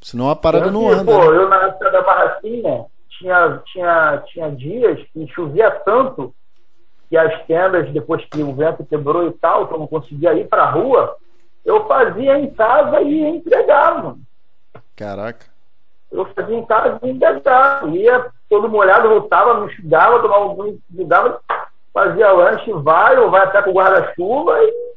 Senão 0.00 0.30
a 0.30 0.36
parada 0.36 0.66
eu, 0.66 0.72
não 0.72 0.88
anda. 0.88 1.04
Pô, 1.04 1.18
né? 1.18 1.36
eu 1.38 1.48
na 1.48 1.56
época 1.66 1.90
da 1.90 2.02
barraquinha 2.02 2.86
tinha, 3.10 3.62
tinha, 3.66 4.22
tinha 4.26 4.50
dias 4.50 5.00
que 5.12 5.26
chovia 5.28 5.70
tanto 5.70 6.34
que 7.08 7.16
as 7.16 7.44
tendas, 7.46 7.92
depois 7.92 8.24
que 8.24 8.42
o 8.42 8.54
vento 8.54 8.84
quebrou 8.84 9.28
e 9.28 9.32
tal, 9.32 9.68
que 9.68 9.74
eu 9.74 9.78
não 9.78 9.86
conseguia 9.86 10.34
ir 10.34 10.48
pra 10.48 10.70
rua, 10.70 11.16
eu 11.64 11.86
fazia 11.86 12.38
em 12.38 12.50
casa 12.50 13.00
e 13.02 13.20
entregava. 13.22 14.16
Caraca. 14.96 15.46
Eu 16.10 16.26
fazia 16.34 16.56
em 16.56 16.64
casa 16.64 16.98
e 17.02 17.10
entregava. 17.10 17.88
Ia 17.90 18.26
todo 18.48 18.68
molhado, 18.68 19.08
voltava, 19.08 19.60
me 19.60 19.72
enxugava, 19.72 20.20
tomava 20.20 20.46
um 20.46 20.54
banho, 20.54 20.78
enxugava, 20.92 21.40
fazia 21.92 22.32
lanche, 22.32 22.72
vai 22.72 23.18
ou 23.18 23.30
vai 23.30 23.42
até 23.42 23.62
com 23.62 23.70
o 23.70 23.74
guarda-chuva 23.74 24.58
e 24.62 24.91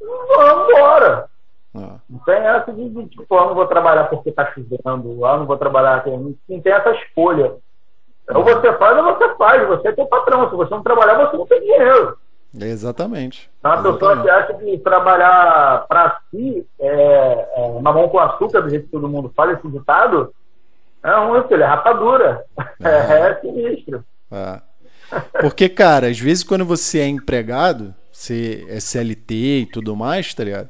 vamos 0.00 0.70
embora. 0.70 1.28
Ah. 1.74 1.96
Não 2.08 2.18
tem 2.20 2.36
essa 2.36 2.72
de, 2.72 2.88
de 2.88 3.06
tipo, 3.06 3.34
eu 3.34 3.46
não 3.46 3.54
vou 3.54 3.66
trabalhar 3.66 4.04
porque 4.04 4.30
está 4.30 4.50
chovendo, 4.52 4.80
eu 4.84 5.38
não 5.38 5.46
vou 5.46 5.56
trabalhar. 5.56 6.04
Não, 6.06 6.34
não 6.48 6.60
tem 6.60 6.72
essa 6.72 6.90
escolha. 6.92 7.54
Ou 8.34 8.44
você 8.44 8.72
faz 8.74 8.96
ou 8.96 9.04
você 9.04 9.34
faz. 9.36 9.68
Você 9.68 9.88
é 9.88 9.92
teu 9.92 10.06
patrão. 10.06 10.48
Se 10.48 10.56
você 10.56 10.70
não 10.74 10.82
trabalhar, 10.82 11.14
você 11.14 11.36
não 11.36 11.46
tem 11.46 11.60
dinheiro. 11.60 12.16
Exatamente. 12.58 13.50
Então, 13.58 13.72
a 13.72 13.82
pessoa 13.82 14.22
que 14.22 14.30
acha 14.30 14.54
que 14.54 14.78
trabalhar 14.78 15.86
para 15.86 16.20
si 16.30 16.66
é, 16.80 17.48
é 17.56 17.80
mamão 17.80 18.08
com 18.08 18.18
açúcar, 18.18 18.62
do 18.62 18.70
jeito 18.70 18.86
que 18.86 18.92
todo 18.92 19.08
mundo 19.08 19.32
fala, 19.36 19.52
esse 19.52 19.68
ditado, 19.68 20.34
é 21.02 21.16
um 21.18 21.42
filho, 21.46 21.62
é 21.62 21.66
rapadura. 21.66 22.44
É, 22.82 22.88
é, 22.88 23.20
é 23.30 23.40
sinistro. 23.40 24.04
É. 24.30 24.60
Porque, 25.40 25.68
cara, 25.68 26.08
às 26.08 26.18
vezes 26.18 26.42
quando 26.42 26.64
você 26.64 27.00
é 27.00 27.06
empregado, 27.06 27.94
você 28.18 28.66
é 28.68 28.80
CLT 28.80 29.34
e 29.34 29.66
tudo 29.66 29.94
mais, 29.94 30.34
tá 30.34 30.42
ligado? 30.42 30.68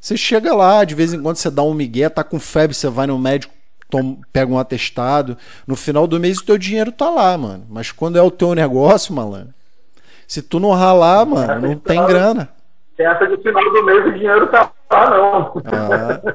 Você 0.00 0.16
chega 0.16 0.54
lá, 0.54 0.84
de 0.84 0.94
vez 0.94 1.12
em 1.12 1.20
quando 1.20 1.36
você 1.36 1.50
dá 1.50 1.62
um 1.62 1.74
migué, 1.74 2.08
tá 2.08 2.22
com 2.22 2.38
febre, 2.38 2.72
você 2.72 2.88
vai 2.88 3.06
no 3.08 3.18
médico, 3.18 3.52
toma, 3.90 4.18
pega 4.32 4.52
um 4.52 4.58
atestado. 4.58 5.36
No 5.66 5.74
final 5.74 6.06
do 6.06 6.20
mês 6.20 6.38
o 6.38 6.44
teu 6.44 6.56
dinheiro 6.56 6.92
tá 6.92 7.10
lá, 7.10 7.36
mano. 7.36 7.66
Mas 7.68 7.90
quando 7.90 8.16
é 8.16 8.22
o 8.22 8.30
teu 8.30 8.54
negócio, 8.54 9.12
malandro, 9.12 9.52
se 10.28 10.40
tu 10.40 10.60
não 10.60 10.70
ralar, 10.70 11.26
mano, 11.26 11.68
não 11.68 11.76
tem 11.76 12.04
grana. 12.06 12.48
Tem 12.96 13.06
essa 13.06 13.26
de 13.26 13.42
final 13.42 13.72
do 13.72 13.84
mês 13.84 14.06
o 14.06 14.12
dinheiro 14.12 14.46
tá 14.46 14.70
lá, 14.92 15.10
não. 15.10 15.62
Ah, 15.64 16.34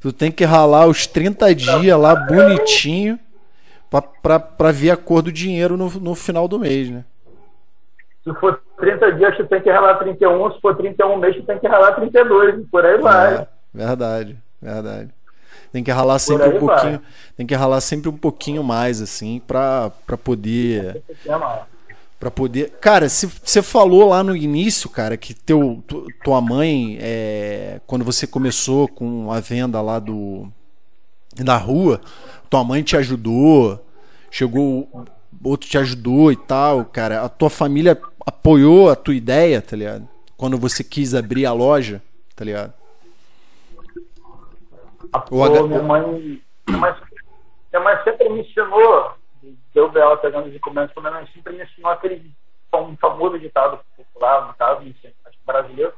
tu 0.00 0.12
tem 0.12 0.30
que 0.30 0.44
ralar 0.44 0.86
os 0.86 1.04
30 1.08 1.52
dias 1.52 1.98
lá 1.98 2.14
bonitinho 2.14 3.18
pra, 3.90 4.02
pra, 4.02 4.38
pra 4.38 4.70
ver 4.70 4.90
a 4.90 4.96
cor 4.96 5.20
do 5.20 5.32
dinheiro 5.32 5.76
no, 5.76 5.90
no 5.90 6.14
final 6.14 6.46
do 6.46 6.60
mês, 6.60 6.90
né? 6.90 7.04
Se 8.26 8.34
for 8.40 8.60
30 8.80 9.12
dias, 9.12 9.36
tu 9.36 9.46
tem 9.46 9.62
que 9.62 9.70
ralar 9.70 9.94
31. 9.98 10.52
Se 10.52 10.60
for 10.60 10.76
31 10.76 11.16
mês, 11.16 11.36
tu 11.36 11.44
tem 11.44 11.60
que 11.60 11.68
ralar 11.68 11.92
32. 11.92 12.68
Por 12.68 12.84
aí 12.84 12.98
vai. 12.98 13.34
É, 13.34 13.48
verdade, 13.72 14.36
verdade. 14.60 15.10
Tem 15.70 15.84
que 15.84 15.92
ralar 15.92 16.18
sempre 16.18 16.48
um 16.48 16.58
pouquinho. 16.58 16.98
Vai. 16.98 17.08
Tem 17.36 17.46
que 17.46 17.54
ralar 17.54 17.80
sempre 17.80 18.08
um 18.08 18.16
pouquinho 18.16 18.64
mais, 18.64 19.00
assim, 19.00 19.40
pra, 19.46 19.92
pra 20.04 20.16
poder. 20.16 21.04
Pra 22.18 22.28
poder. 22.28 22.70
Cara, 22.80 23.08
se 23.08 23.26
você 23.26 23.62
falou 23.62 24.08
lá 24.08 24.24
no 24.24 24.34
início, 24.34 24.90
cara, 24.90 25.16
que 25.16 25.32
teu, 25.32 25.84
tu, 25.86 26.04
tua 26.24 26.40
mãe, 26.40 26.98
é, 27.00 27.80
quando 27.86 28.04
você 28.04 28.26
começou 28.26 28.88
com 28.88 29.30
a 29.30 29.38
venda 29.38 29.80
lá 29.80 30.00
do. 30.00 30.48
da 31.36 31.56
rua, 31.56 32.00
tua 32.50 32.64
mãe 32.64 32.82
te 32.82 32.96
ajudou, 32.96 33.80
chegou. 34.32 34.88
Outro 35.44 35.68
te 35.68 35.78
ajudou 35.78 36.32
e 36.32 36.36
tal, 36.36 36.86
cara. 36.86 37.22
A 37.22 37.28
tua 37.28 37.50
família 37.50 37.96
apoiou 38.26 38.90
a 38.90 38.96
tua 38.96 39.14
ideia, 39.14 39.62
tá 39.62 39.76
ligado? 39.76 40.08
Quando 40.36 40.58
você 40.58 40.82
quis 40.82 41.14
abrir 41.14 41.46
a 41.46 41.52
loja, 41.52 42.02
tá 42.34 42.44
ligado? 42.44 42.74
Apoiou, 45.12 45.68
minha 45.68 45.82
mãe, 45.82 46.42
minha 46.66 46.78
mãe, 46.78 46.94
minha 47.72 47.84
mãe 47.84 48.02
sempre 48.02 48.28
me 48.28 48.40
ensinou, 48.40 49.12
deu 49.72 49.88
dela 49.90 50.16
pegando 50.16 50.50
de 50.50 50.58
começo, 50.58 50.92
minha 51.00 51.12
mãe 51.12 51.28
sempre 51.32 51.52
me 51.52 51.62
ensinou 51.62 51.92
aquele 51.92 52.30
um 52.74 52.96
famoso 52.96 53.38
ditado 53.38 53.78
popular, 53.96 54.48
no 54.48 54.54
caso, 54.54 54.82
brasileiro, 55.46 55.94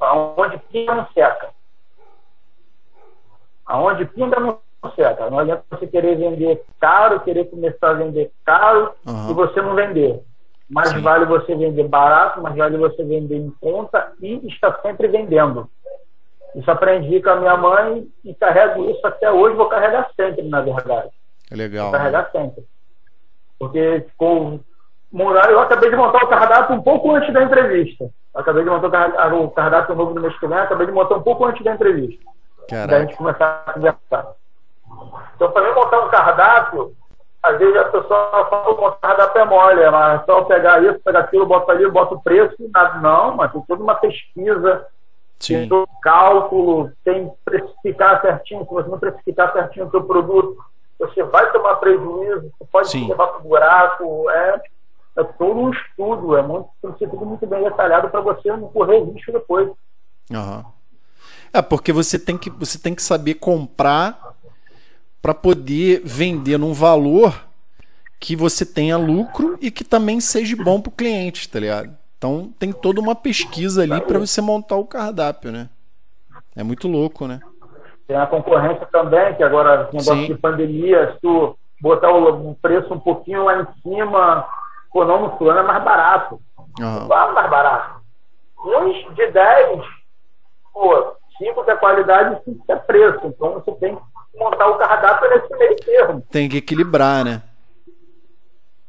aonde 0.00 0.58
pinga 0.72 0.94
não 0.94 1.06
seca. 1.12 1.50
Aonde 3.66 4.04
pinga 4.06 4.40
não 4.40 4.58
seca. 4.96 5.30
Não 5.30 5.38
adianta 5.38 5.64
você 5.70 5.86
querer 5.86 6.16
vender 6.16 6.64
caro, 6.80 7.20
querer 7.20 7.44
começar 7.44 7.90
a 7.90 7.94
vender 7.94 8.32
caro 8.44 8.94
uhum. 9.06 9.30
e 9.30 9.34
você 9.34 9.60
não 9.60 9.74
vender. 9.74 10.24
Mais 10.68 10.90
Sim. 10.90 11.00
vale 11.00 11.24
você 11.24 11.54
vender 11.54 11.88
barato, 11.88 12.42
mais 12.42 12.54
vale 12.54 12.76
você 12.76 13.02
vender 13.02 13.36
em 13.36 13.50
conta 13.60 14.12
e 14.20 14.46
estar 14.46 14.80
sempre 14.82 15.08
vendendo. 15.08 15.68
Isso 16.54 16.70
aprendi 16.70 17.22
com 17.22 17.30
a 17.30 17.36
minha 17.36 17.56
mãe 17.56 18.06
e 18.24 18.34
carrego 18.34 18.90
isso 18.90 19.06
até 19.06 19.30
hoje, 19.30 19.56
vou 19.56 19.68
carregar 19.68 20.10
sempre, 20.14 20.42
na 20.42 20.60
verdade. 20.60 21.10
É 21.50 21.56
legal. 21.56 21.90
Vou 21.90 21.98
carregar 21.98 22.22
né? 22.22 22.28
sempre. 22.32 22.64
Porque 23.58 24.04
ficou. 24.08 24.60
Eu 25.12 25.60
acabei 25.60 25.90
de 25.90 25.96
montar 25.96 26.24
o 26.24 26.28
cardápio 26.28 26.76
um 26.76 26.82
pouco 26.82 27.14
antes 27.14 27.32
da 27.32 27.42
entrevista. 27.42 28.10
Eu 28.34 28.40
acabei 28.40 28.62
de 28.62 28.70
montar 28.70 28.88
o 29.32 29.50
cardápio 29.50 29.94
novo 29.94 30.14
do 30.14 30.20
mês 30.20 30.38
que 30.38 30.46
vem, 30.46 30.58
acabei 30.58 30.86
de 30.86 30.92
montar 30.92 31.16
um 31.16 31.22
pouco 31.22 31.46
antes 31.46 31.64
da 31.64 31.72
entrevista. 31.72 32.22
Caraca. 32.68 32.88
Da 32.88 33.00
gente 33.00 33.16
começar 33.16 33.64
a 33.66 33.72
conversar. 33.72 34.32
Então, 35.34 35.50
para 35.50 35.66
mim 35.66 35.74
montar 35.74 36.00
um 36.04 36.08
cardápio, 36.10 36.92
às 37.42 37.58
vezes 37.58 37.76
a 37.76 37.84
pessoa 37.84 38.46
fala 38.50 38.70
o 38.70 38.92
cardápio 38.92 39.42
é 39.42 39.44
mole, 39.44 39.90
mas 39.90 40.24
só 40.26 40.42
pegar 40.42 40.82
isso, 40.82 41.00
pegar 41.00 41.20
aquilo, 41.20 41.46
bota 41.46 41.72
ali, 41.72 41.88
bota 41.90 42.14
o 42.14 42.20
preço, 42.20 42.56
nada. 42.72 43.00
Não, 43.00 43.36
mas 43.36 43.52
tem 43.52 43.62
toda 43.62 43.82
uma 43.82 43.94
pesquisa, 43.94 44.86
Sim. 45.38 45.68
todo 45.68 45.88
cálculo, 46.02 46.92
tem 47.04 47.28
que 47.28 47.34
precificar 47.44 48.20
certinho. 48.20 48.64
Se 48.64 48.70
você 48.70 48.88
não 48.88 48.98
precificar 48.98 49.52
certinho 49.52 49.86
o 49.86 49.90
seu 49.90 50.02
produto, 50.02 50.58
você 50.98 51.22
vai 51.22 51.50
tomar 51.52 51.76
prejuízo, 51.76 52.50
você 52.58 52.64
pode 52.70 52.88
Sim. 52.88 53.08
levar 53.08 53.28
para 53.28 53.38
o 53.38 53.42
buraco. 53.42 54.30
É, 54.30 54.60
é 55.18 55.24
todo 55.24 55.60
um 55.60 55.70
estudo, 55.70 56.36
é 56.36 56.42
muito, 56.42 56.68
tem 56.82 56.92
que 56.92 56.98
ser 56.98 57.08
tudo 57.08 57.24
muito 57.24 57.46
bem 57.46 57.62
detalhado 57.62 58.08
para 58.08 58.20
você 58.20 58.48
não 58.50 58.68
correr 58.68 59.00
risco 59.04 59.32
depois. 59.32 59.68
Uhum. 60.30 60.64
É, 61.52 61.62
porque 61.62 61.92
você 61.92 62.18
tem 62.18 62.36
que, 62.36 62.50
você 62.50 62.78
tem 62.78 62.94
que 62.94 63.02
saber 63.02 63.34
comprar 63.34 64.27
para 65.20 65.34
poder 65.34 66.02
vender 66.04 66.58
num 66.58 66.72
valor 66.72 67.46
que 68.20 68.34
você 68.34 68.66
tenha 68.66 68.96
lucro 68.96 69.56
e 69.60 69.70
que 69.70 69.84
também 69.84 70.20
seja 70.20 70.56
bom 70.56 70.80
para 70.80 70.90
o 70.90 70.92
cliente, 70.92 71.48
tá 71.48 71.60
ligado? 71.60 71.96
Então 72.16 72.52
tem 72.58 72.72
toda 72.72 73.00
uma 73.00 73.14
pesquisa 73.14 73.82
ali 73.82 74.00
para 74.00 74.18
você 74.18 74.40
montar 74.40 74.76
o 74.76 74.84
cardápio, 74.84 75.52
né? 75.52 75.68
É 76.56 76.62
muito 76.64 76.88
louco, 76.88 77.26
né? 77.26 77.40
Tem 78.08 78.16
a 78.16 78.26
concorrência 78.26 78.86
também, 78.86 79.34
que 79.36 79.42
agora, 79.42 79.88
negócio 79.92 80.26
de 80.26 80.34
pandemia, 80.34 81.12
se 81.12 81.20
tu 81.20 81.56
botar 81.80 82.10
o 82.10 82.54
preço 82.56 82.92
um 82.92 82.98
pouquinho 82.98 83.44
lá 83.44 83.62
em 83.62 83.66
cima, 83.82 84.44
pô, 84.90 85.04
não, 85.04 85.22
no 85.22 85.36
fulano 85.36 85.60
é 85.60 85.62
mais 85.62 85.84
barato. 85.84 86.40
Uhum. 86.80 87.06
Não 87.06 87.28
é 87.28 87.32
mais 87.32 87.50
barato. 87.50 88.00
Uns 88.64 89.14
de 89.14 89.30
10, 89.30 89.80
pô, 90.72 91.12
5 91.38 91.64
que 91.64 91.70
é 91.70 91.76
qualidade 91.76 92.40
e 92.40 92.44
5 92.52 92.66
que 92.66 92.72
é 92.72 92.76
preço. 92.76 93.26
Então 93.26 93.52
você 93.54 93.70
tem 93.72 93.94
que 93.94 94.02
montar 94.38 94.68
o 94.68 94.78
cardápio 94.78 95.30
nesse 95.30 95.56
meio 95.56 95.76
termo. 95.76 96.26
Tem 96.30 96.48
que 96.48 96.58
equilibrar, 96.58 97.24
né? 97.24 97.42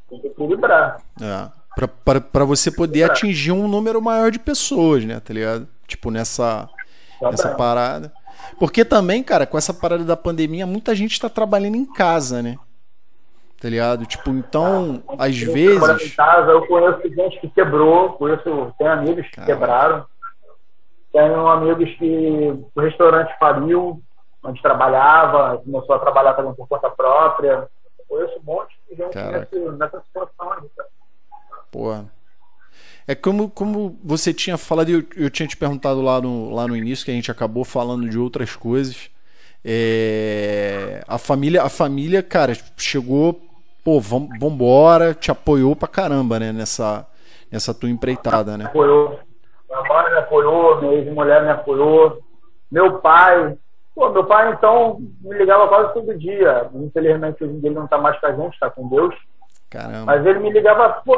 Tem 0.10 0.20
que 0.20 0.28
equilibrar. 0.28 1.02
É. 1.22 1.60
Para 2.32 2.46
você 2.46 2.72
poder 2.72 3.04
atingir 3.04 3.52
um 3.52 3.68
número 3.68 4.02
maior 4.02 4.32
de 4.32 4.40
pessoas, 4.40 5.06
né? 5.06 5.20
Tá 5.20 5.34
ligado? 5.34 5.68
Tipo, 5.88 6.12
nessa, 6.12 6.70
nessa 7.22 7.56
parada. 7.56 8.12
Porque 8.60 8.84
também, 8.84 9.24
cara, 9.24 9.46
com 9.46 9.58
essa 9.58 9.74
parada 9.74 10.04
da 10.04 10.18
pandemia, 10.18 10.66
muita 10.66 10.96
gente 10.96 11.14
está 11.14 11.30
trabalhando 11.30 11.76
em 11.76 11.86
casa, 11.86 12.42
né? 12.42 12.58
Tá 13.62 13.70
ligado? 13.70 14.06
Tipo, 14.06 14.30
então, 14.32 15.04
ah, 15.10 15.26
às 15.26 15.38
vezes. 15.38 16.14
Em 16.14 16.16
casa, 16.16 16.52
eu 16.52 16.66
conheço 16.66 17.02
gente 17.14 17.40
que 17.42 17.50
quebrou, 17.50 18.14
conheço, 18.14 18.74
tem 18.78 18.88
amigos 18.88 19.28
que 19.28 19.42
quebraram. 19.42 20.06
Tenho 21.12 21.48
amigos 21.48 21.90
que 21.98 22.54
o 22.76 22.82
restaurante 22.82 23.38
faliu, 23.40 24.02
onde 24.44 24.62
trabalhava, 24.62 25.58
começou 25.58 25.96
a 25.96 26.00
trabalhar 26.00 26.34
também 26.34 26.54
por 26.54 26.68
conta 26.68 26.90
própria. 26.90 27.70
Eu 27.98 28.06
conheço 28.08 28.40
um 28.40 28.44
monte 28.44 28.76
de 28.90 28.96
gente 28.96 29.16
nesse, 29.16 29.60
nessa 29.78 30.02
situação 30.02 30.54
aí, 30.54 30.70
cara. 30.76 30.90
Porra. 31.72 32.06
É 33.08 33.16
como, 33.16 33.50
como 33.50 33.98
você 34.04 34.34
tinha 34.34 34.58
falado, 34.58 34.90
eu, 34.90 35.04
eu 35.16 35.30
tinha 35.30 35.48
te 35.48 35.58
perguntado 35.58 36.02
lá 36.02 36.22
no, 36.22 36.54
lá 36.54 36.68
no 36.68 36.76
início, 36.76 37.04
que 37.04 37.12
a 37.12 37.14
gente 37.14 37.32
acabou 37.32 37.66
falando 37.66 38.08
de 38.08 38.20
outras 38.20 38.56
coisas. 38.56 39.10
É, 39.66 41.04
a 41.08 41.18
família, 41.18 41.64
a 41.64 41.70
família, 41.70 42.22
cara, 42.22 42.54
chegou, 42.78 43.42
pô, 43.84 44.00
vamos, 44.00 44.30
vambora, 44.40 45.14
te 45.14 45.32
apoiou 45.32 45.76
pra 45.76 45.88
caramba, 45.88 46.40
né, 46.40 46.54
nessa, 46.54 47.06
nessa 47.52 47.74
tua 47.74 47.90
empreitada, 47.90 48.52
né? 48.58 48.66
Me 48.66 48.70
apoiou. 48.70 49.20
Minha 49.68 49.84
mãe 49.84 50.12
me 50.12 50.18
apoiou, 50.18 50.82
minha 50.82 50.94
ex-mulher 50.94 51.44
me 51.44 51.50
apoiou, 51.50 52.20
meu 52.72 53.00
pai. 53.00 53.58
Pô, 54.00 54.10
meu 54.12 54.24
pai, 54.24 54.54
então, 54.54 54.98
me 55.22 55.38
ligava 55.38 55.68
quase 55.68 55.94
todo 55.94 56.18
dia. 56.18 56.70
Infelizmente, 56.74 57.44
hoje 57.44 57.52
em 57.52 57.60
dia 57.60 57.70
ele 57.70 57.80
não 57.80 57.86
tá 57.86 57.98
mais 57.98 58.18
com 58.18 58.28
a 58.28 58.32
gente, 58.32 58.58
tá 58.58 58.70
com 58.70 58.88
Deus. 58.88 59.14
Caramba. 59.70 60.06
Mas 60.06 60.26
ele 60.26 60.40
me 60.40 60.50
ligava 60.54 61.02
pô, 61.04 61.18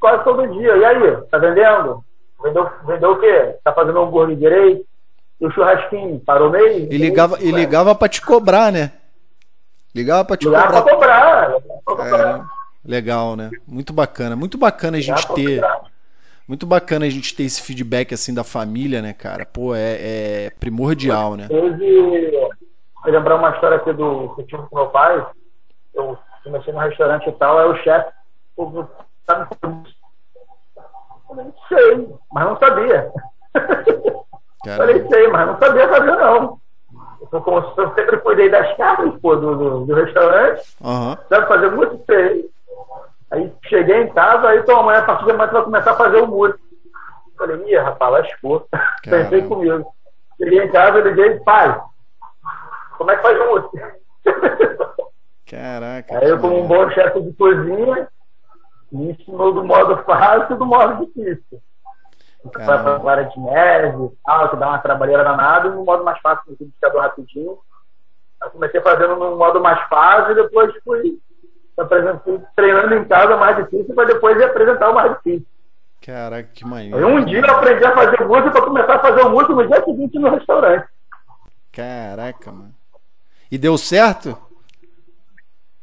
quase 0.00 0.24
todo 0.24 0.48
dia. 0.48 0.74
E 0.78 0.82
aí, 0.82 1.16
tá 1.30 1.36
vendendo? 1.36 2.02
Vendeu, 2.42 2.70
vendeu 2.86 3.10
o 3.12 3.20
quê? 3.20 3.54
Tá 3.62 3.74
fazendo 3.74 4.00
hambúrguer 4.00 4.34
direito? 4.38 4.86
E 5.42 5.46
o 5.46 5.50
churrasquinho? 5.50 6.20
Parou 6.20 6.48
meio? 6.48 6.90
E 6.90 6.96
ligava, 6.96 7.36
e 7.38 7.50
ligava 7.50 7.94
pra 7.94 8.08
te 8.08 8.22
cobrar, 8.22 8.72
né? 8.72 8.92
Ligava 9.94 10.24
pra 10.24 10.36
te 10.38 10.46
ligava 10.46 10.80
cobrar. 10.80 10.82
Pra 10.82 10.94
cobrar. 10.94 11.60
Pra 11.84 11.96
cobrar. 11.96 12.38
É, 12.38 12.42
legal, 12.90 13.36
né? 13.36 13.50
Muito 13.68 13.92
bacana. 13.92 14.34
Muito 14.34 14.56
bacana 14.56 14.96
a 14.96 15.00
gente 15.02 15.34
ter. 15.34 15.62
Muito 16.52 16.66
bacana 16.66 17.06
a 17.06 17.08
gente 17.08 17.34
ter 17.34 17.44
esse 17.44 17.62
feedback 17.62 18.12
assim 18.12 18.34
da 18.34 18.44
família, 18.44 19.00
né, 19.00 19.14
cara? 19.14 19.46
Pô, 19.46 19.74
é, 19.74 19.96
é 20.00 20.50
primordial, 20.60 21.34
né? 21.34 21.48
Hoje, 21.50 22.50
lembrar 23.06 23.36
uma 23.36 23.52
história 23.52 23.78
aqui 23.78 23.90
do 23.94 24.34
que 24.34 24.42
eu 24.42 24.46
tive 24.46 24.62
com 24.64 24.76
meu 24.76 24.88
pai. 24.88 25.26
Eu 25.94 26.18
comecei 26.44 26.74
no 26.74 26.80
restaurante 26.80 27.26
e 27.26 27.32
tal, 27.32 27.58
aí 27.58 27.66
o 27.70 27.76
chefe, 27.76 28.12
sabe? 29.26 29.56
Eu 29.62 31.36
não 31.36 31.54
sei, 31.70 32.08
mas 32.30 32.44
não 32.44 32.58
sabia. 32.58 33.10
Caramba. 33.54 34.76
Falei, 34.76 35.08
sei, 35.08 35.28
mas 35.28 35.46
não 35.46 35.58
sabia 35.58 35.88
fazer, 35.88 36.16
não. 36.16 36.60
Eu, 37.32 37.40
como, 37.40 37.58
eu 37.78 37.94
sempre 37.94 38.18
cuidei 38.18 38.50
das 38.50 38.76
carnes, 38.76 39.18
pô, 39.22 39.36
do, 39.36 39.56
do, 39.56 39.86
do 39.86 39.94
restaurante. 39.94 40.76
Uhum. 40.82 41.16
Sabe 41.30 41.48
fazer 41.48 41.70
muito 41.70 42.04
sei. 42.04 42.50
Aí 43.32 43.50
cheguei 43.64 44.02
em 44.02 44.12
casa, 44.12 44.46
aí 44.48 44.62
tua 44.62 44.82
mãe, 44.82 44.96
a 44.96 45.02
partir 45.02 45.24
de 45.24 45.30
amanhã, 45.30 45.50
vai 45.50 45.64
começar 45.64 45.92
a 45.92 45.96
fazer 45.96 46.20
o 46.20 46.26
muro. 46.26 46.58
Falei, 47.38 47.64
ih, 47.66 47.78
rapaz, 47.78 48.12
lascou. 48.12 48.68
Pensei 49.02 49.42
comigo. 49.48 49.90
Cheguei 50.36 50.62
em 50.62 50.70
casa, 50.70 51.00
liguei, 51.00 51.40
pai, 51.40 51.80
como 52.98 53.10
é 53.10 53.16
que 53.16 53.22
faz 53.22 53.40
o 53.40 53.46
muro? 53.46 53.70
Caraca. 55.46 56.18
Aí 56.18 56.28
eu, 56.28 56.38
como 56.38 56.62
um 56.62 56.66
bom 56.66 56.90
chefe 56.90 57.22
de 57.22 57.32
cozinha, 57.32 58.08
me 58.90 59.12
ensinou 59.12 59.52
do 59.52 59.64
modo 59.64 59.96
fácil 60.04 60.54
e 60.54 60.58
do 60.58 60.66
modo 60.66 61.06
difícil. 61.06 61.60
Para 62.52 63.00
clara 63.00 63.24
de 63.24 63.40
neve 63.40 64.10
tal, 64.26 64.50
que 64.50 64.56
dá 64.56 64.68
uma 64.68 64.78
trabalheira 64.78 65.24
danada, 65.24 65.68
e 65.68 65.70
no 65.70 65.84
modo 65.84 66.04
mais 66.04 66.18
fácil, 66.20 66.42
no 66.46 66.52
liquidificador 66.52 67.00
rapidinho. 67.00 67.58
Aí 68.42 68.50
comecei 68.50 68.80
fazendo 68.82 69.16
no 69.16 69.36
modo 69.36 69.60
mais 69.60 69.80
fácil 69.88 70.32
e 70.32 70.42
depois 70.42 70.74
fui 70.84 71.18
treinando 71.86 72.94
em 72.94 73.04
casa 73.04 73.36
mais 73.36 73.56
difícil 73.56 73.94
para 73.94 74.06
depois 74.06 74.36
ir 74.36 74.44
apresentar 74.44 74.90
o 74.90 74.94
mais 74.94 75.12
difícil. 75.16 75.46
Caraca, 76.04 76.48
que 76.52 76.64
maneiro. 76.64 77.06
Um 77.06 77.24
dia 77.24 77.40
eu 77.40 77.54
aprendi 77.54 77.84
a 77.84 77.94
fazer 77.94 78.24
música 78.24 78.50
para 78.50 78.62
começar 78.62 78.94
a 78.94 78.98
fazer 78.98 79.22
o 79.22 79.30
música 79.30 79.54
no 79.54 79.66
dia 79.66 79.84
seguinte 79.84 80.18
no 80.18 80.30
restaurante. 80.30 80.86
Caraca, 81.72 82.50
mano. 82.50 82.74
E 83.50 83.56
deu 83.56 83.78
certo? 83.78 84.36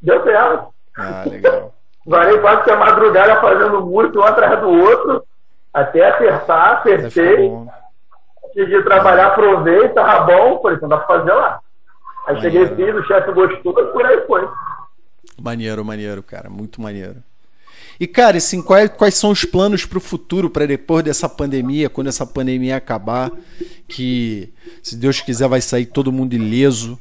Deu 0.01 0.21
certo. 0.23 0.73
Ah, 0.97 1.23
legal. 1.25 1.73
Varei 2.05 2.39
quase 2.39 2.63
que 2.63 2.71
a 2.71 2.75
madrugada 2.75 3.39
fazendo 3.39 3.85
muito 3.85 4.19
um 4.19 4.23
atrás 4.23 4.59
do 4.59 4.69
outro, 4.69 5.23
até 5.73 6.09
acertar, 6.09 6.79
acertei. 6.79 7.51
de 8.55 8.83
trabalhar, 8.83 9.35
provei, 9.35 9.89
tava 9.89 10.25
bom, 10.25 10.59
falei, 10.61 10.77
então 10.77 10.89
dá 10.89 10.97
pra 10.97 11.19
fazer 11.19 11.31
lá. 11.31 11.59
Aí 12.25 12.35
maneiro. 12.35 12.67
cheguei 12.67 12.75
fiz, 12.75 12.95
o 12.95 13.07
chefe 13.07 13.31
gostou 13.31 13.79
e 13.79 13.85
por 13.87 14.05
aí 14.05 14.25
foi. 14.25 14.49
Maneiro, 15.41 15.83
maneiro, 15.83 16.21
cara, 16.23 16.49
muito 16.49 16.81
maneiro. 16.81 17.23
E, 17.99 18.07
cara, 18.07 18.37
assim, 18.37 18.61
quais, 18.61 18.89
quais 18.91 19.15
são 19.15 19.31
os 19.31 19.43
planos 19.43 19.85
para 19.85 19.97
o 19.97 20.01
futuro, 20.01 20.49
para 20.49 20.65
depois 20.65 21.03
dessa 21.03 21.27
pandemia, 21.27 21.89
quando 21.89 22.07
essa 22.07 22.25
pandemia 22.25 22.77
acabar, 22.77 23.29
que, 23.87 24.53
se 24.81 24.95
Deus 24.95 25.19
quiser, 25.19 25.49
vai 25.49 25.59
sair 25.59 25.85
todo 25.85 26.11
mundo 26.11 26.33
ileso 26.33 26.97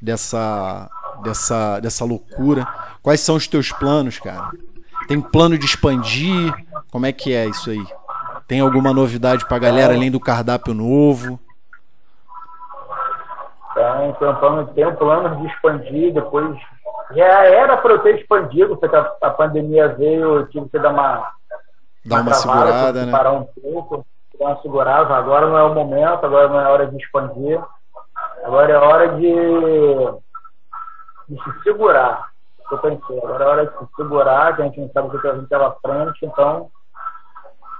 dessa, 0.00 0.88
dessa, 1.22 1.80
dessa 1.80 2.04
loucura. 2.04 2.66
Quais 3.02 3.20
são 3.20 3.34
os 3.34 3.48
teus 3.48 3.72
planos, 3.72 4.20
cara? 4.20 4.50
Tem 5.08 5.20
plano 5.20 5.58
de 5.58 5.64
expandir? 5.64 6.54
Como 6.92 7.06
é 7.06 7.12
que 7.12 7.32
é 7.32 7.46
isso 7.46 7.70
aí? 7.70 7.84
Tem 8.46 8.60
alguma 8.60 8.92
novidade 8.92 9.44
pra 9.46 9.58
galera 9.58 9.94
além 9.94 10.10
do 10.10 10.20
cardápio 10.20 10.72
novo? 10.72 11.40
Tem, 13.74 14.12
tem 14.14 14.28
um 14.28 14.34
plano, 14.36 14.66
tem 14.68 14.86
um 14.86 14.94
plano 14.94 15.36
de 15.40 15.46
expandir, 15.52 16.14
depois 16.14 16.56
já 17.12 17.44
era 17.44 17.76
para 17.76 17.92
eu 17.92 17.98
ter 18.00 18.18
expandido, 18.18 18.76
porque 18.76 18.94
a, 18.94 19.12
a 19.22 19.30
pandemia 19.30 19.88
veio, 19.88 20.40
eu 20.40 20.48
tive 20.48 20.68
que 20.68 20.78
dar 20.78 20.90
uma, 20.90 21.30
dar 22.04 22.16
uma, 22.16 22.22
uma 22.22 22.34
segurada, 22.34 23.06
né? 23.06 23.12
Parar 23.12 23.32
um 23.32 23.44
pouco, 23.44 24.04
dar 24.38 24.46
uma 24.46 24.62
segurada. 24.62 25.14
Agora 25.14 25.46
não 25.46 25.58
é 25.58 25.62
o 25.62 25.74
momento, 25.74 26.24
agora 26.24 26.48
não 26.48 26.60
é 26.60 26.68
hora 26.68 26.86
de 26.86 26.96
expandir. 26.96 27.60
Agora 28.44 28.72
é 28.72 28.76
hora 28.76 29.08
de, 29.16 29.34
de 31.28 31.42
se 31.42 31.62
segurar. 31.62 32.28
Eu 32.70 32.78
pensei, 32.78 33.18
agora 33.18 33.44
é 33.44 33.48
hora 33.48 33.66
de 33.66 33.78
se 33.78 33.86
segurar, 33.96 34.56
que 34.56 34.62
a 34.62 34.64
gente 34.64 34.80
não 34.80 34.90
sabe 34.90 35.16
o 35.16 35.20
que 35.20 35.28
a 35.28 35.34
gente 35.34 35.46
pela 35.46 35.76
frente, 35.80 36.26
então 36.26 36.68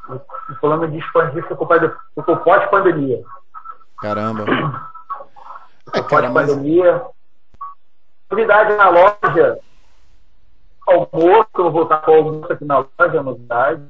o 0.08 0.54
plano 0.60 0.88
de 0.88 0.98
expandir 0.98 1.42
ficou, 1.48 1.68
ficou 2.14 2.36
pós-pandemia. 2.38 3.24
Caramba. 4.00 4.44
É, 5.92 6.02
pós-pandemia. 6.02 6.92
Mas... 6.92 7.15
Novidade 8.30 8.76
na 8.76 8.88
loja. 8.88 9.60
Almoço, 10.86 11.48
vou 11.54 11.70
voltar 11.70 11.98
com 11.98 12.10
o 12.10 12.14
almoço 12.14 12.52
aqui 12.52 12.64
na 12.64 12.78
loja, 12.78 13.22
novidade. 13.22 13.86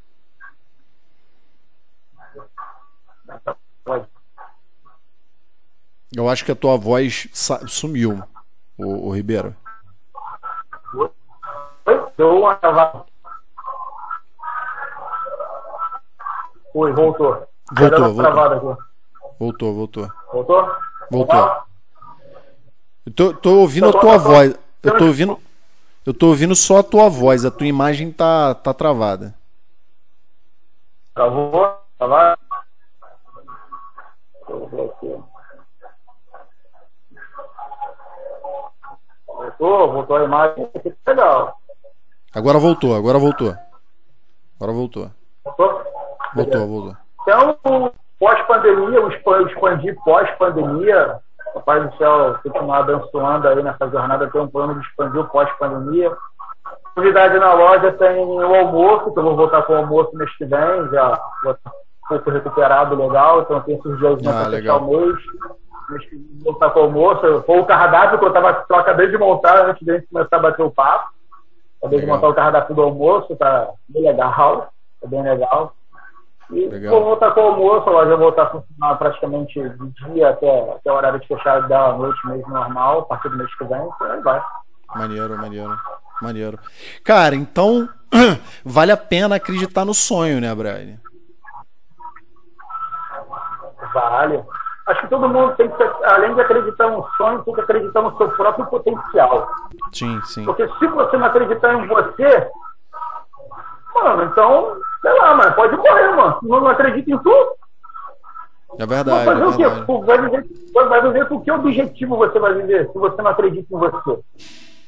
Eu 6.14 6.28
acho 6.28 6.45
que 6.45 6.53
a 6.53 6.57
tua 6.57 6.76
voz 6.76 7.28
sumiu, 7.66 8.22
o, 8.78 9.09
o 9.09 9.14
Ribeiro. 9.14 9.55
Deu 12.16 12.39
uma 12.39 12.55
travada. 12.55 13.05
Oi, 16.74 16.93
voltou. 16.93 17.47
Voltou, 17.72 18.14
voltou. 18.14 18.78
Voltou, 19.39 19.74
voltou. 19.74 20.12
Voltou? 20.32 20.76
Voltou. 21.11 21.66
Eu 23.07 23.13
tô, 23.13 23.33
tô 23.33 23.61
ouvindo 23.61 23.89
a 23.89 23.93
tua 23.93 24.19
voz. 24.19 24.59
Eu 24.83 24.99
tô 24.99 25.07
ouvindo. 25.07 25.41
Eu 26.05 26.13
tô 26.13 26.27
ouvindo 26.29 26.55
só 26.55 26.79
a 26.79 26.83
tua 26.83 27.09
voz, 27.09 27.45
a 27.45 27.51
tua 27.51 27.67
imagem 27.67 28.13
tá, 28.13 28.55
tá 28.55 28.75
travada. 28.75 29.35
Travou? 31.15 31.79
Travado? 31.99 32.41
Ver 34.49 34.91
aqui. 34.91 35.23
Voltou, 39.27 39.93
voltou 39.93 40.17
a 40.17 40.25
imagem. 40.25 40.71
Legal. 41.07 41.61
Agora 42.35 42.59
voltou, 42.59 42.95
agora 42.95 43.19
voltou. 43.19 43.57
Agora 44.57 44.73
voltou. 44.73 45.11
Voltou? 45.45 45.85
Voltou, 46.35 46.67
voltou. 46.67 46.97
Então, 47.23 47.93
pós-pandemia, 48.19 49.01
o 49.01 49.11
expandir 49.11 49.97
pós-pandemia, 50.05 51.21
o 51.55 51.61
Pai 51.61 51.81
do 51.81 51.97
Céu 51.97 52.37
continuar 52.43 52.79
abençoando 52.79 53.49
aí 53.49 53.63
nessa 53.63 53.89
jornada, 53.89 54.29
tem 54.31 54.41
um 54.41 54.49
plano 54.49 54.75
de 54.75 54.87
expandir 54.87 55.25
pós-pandemia. 55.25 56.13
Novidade 56.97 57.39
na 57.39 57.53
loja 57.53 57.93
tem 57.93 58.25
o 58.25 58.55
almoço, 58.55 59.13
que 59.13 59.19
eu 59.19 59.23
vou 59.23 59.37
voltar 59.37 59.63
com 59.63 59.75
o 59.75 59.77
almoço 59.77 60.17
mês 60.17 60.35
que 60.37 60.45
vem, 60.45 60.89
já 60.91 61.21
vou 61.43 61.53
estar 61.53 61.71
um 61.71 62.09
pouco 62.09 62.31
recuperado 62.31 62.95
legal, 62.95 63.43
então 63.43 63.61
tem 63.61 63.77
esses 63.77 63.99
dias 63.99 64.27
ah, 64.27 64.45
para 64.45 64.51
fechar 64.51 64.77
o 64.77 64.87
mês 64.87 65.17
voltar 66.43 66.71
com 66.71 66.81
o 66.81 66.83
almoço. 66.85 67.43
Foi 67.43 67.59
o 67.59 67.65
cardápio 67.65 68.19
que 68.19 68.25
eu, 68.25 68.33
tava, 68.33 68.55
que 68.55 68.73
eu 68.73 68.77
acabei 68.77 69.09
de 69.09 69.19
montar 69.19 69.67
antes 69.67 69.85
de 69.85 69.91
a 69.91 69.95
gente 69.95 70.09
começar 70.09 70.37
a 70.37 70.41
bater 70.41 70.63
o 70.63 70.71
papo. 70.71 71.11
Acabei 71.79 72.01
legal. 72.01 72.17
de 72.17 72.23
montar 72.23 72.33
o 72.33 72.35
cardápio 72.35 72.75
do 72.75 72.83
almoço, 72.83 73.37
tá 73.37 73.69
bem 73.89 74.03
legal. 74.03 74.69
Tá 75.01 75.09
bem 75.09 75.23
legal. 75.23 75.73
E 76.51 76.69
legal. 76.69 76.95
vou 76.95 77.05
voltar 77.05 77.33
com 77.33 77.41
o 77.41 77.47
almoço, 77.49 77.89
a 77.89 77.93
loja 77.93 78.17
voltar 78.17 78.43
a 78.45 78.51
funcionar 78.51 78.95
praticamente 78.97 79.69
do 79.71 79.87
dia 79.91 80.31
até, 80.31 80.73
até 80.73 80.93
o 80.93 80.95
horário 80.95 81.21
de 81.21 81.27
fechar 81.27 81.67
da 81.69 81.93
noite 81.95 82.25
mesmo 82.27 82.49
normal, 82.49 83.01
a 83.01 83.05
partir 83.05 83.29
do 83.29 83.37
mês 83.37 83.53
que 83.57 83.65
vem, 83.65 83.89
aí 84.01 84.21
vai. 84.21 84.43
Maneiro, 84.95 85.37
maneiro. 85.37 85.77
Maneiro. 86.23 86.59
Cara, 87.05 87.35
então 87.35 87.89
vale 88.65 88.93
a 88.93 88.97
pena 88.97 89.37
acreditar 89.37 89.85
no 89.85 89.93
sonho, 89.93 90.41
né, 90.41 90.55
Brian? 90.55 90.99
Vale 93.93 94.45
acho 94.87 95.01
que 95.03 95.09
todo 95.09 95.29
mundo 95.29 95.55
tem 95.57 95.69
que, 95.69 95.83
além 96.05 96.35
de 96.35 96.41
acreditar 96.41 96.89
no 96.91 97.07
sonho, 97.17 97.43
tem 97.43 97.55
que 97.55 97.61
acreditar 97.61 98.03
no 98.03 98.17
seu 98.17 98.29
próprio 98.31 98.67
potencial. 98.67 99.49
Sim, 99.93 100.21
sim. 100.23 100.45
Porque 100.45 100.67
se 100.79 100.87
você 100.87 101.17
não 101.17 101.27
acreditar 101.27 101.75
em 101.75 101.87
você, 101.87 102.51
mano, 104.03 104.25
então, 104.25 104.77
sei 105.01 105.13
lá, 105.19 105.35
mano, 105.35 105.55
pode 105.55 105.77
morrer, 105.77 106.13
mano. 106.15 106.39
Não, 106.43 106.61
não 106.61 106.69
acredita 106.69 107.11
em 107.11 107.19
tu. 107.19 107.57
É 108.79 108.87
verdade. 108.87 109.25
Vai 109.25 109.25
fazer 109.25 109.43
é 109.43 109.47
o 109.47 109.57
quê? 109.57 110.05
Vai 110.05 110.19
viver, 110.21 110.45
vai 110.73 111.03
viver 111.03 111.29
com 111.29 111.41
que 111.41 111.51
objetivo 111.51 112.17
você 112.17 112.39
vai 112.39 112.55
viver 112.55 112.91
se 112.91 112.99
você 112.99 113.23
não 113.23 113.31
acredita 113.31 113.75
em 113.75 113.79
você? 113.79 114.19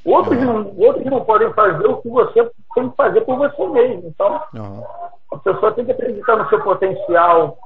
Outros, 0.04 0.38
uhum. 0.38 0.44
não, 0.44 0.74
outros 0.78 1.04
não 1.06 1.24
podem 1.24 1.52
fazer 1.52 1.86
o 1.86 1.96
que 1.96 2.08
você 2.08 2.50
tem 2.74 2.88
que 2.88 2.96
fazer 2.96 3.20
por 3.22 3.36
você 3.36 3.66
mesmo. 3.68 4.08
Então, 4.08 4.40
uhum. 4.54 4.84
a 5.32 5.36
pessoa 5.38 5.72
tem 5.72 5.84
que 5.84 5.92
acreditar 5.92 6.36
no 6.36 6.48
seu 6.48 6.60
potencial, 6.62 7.58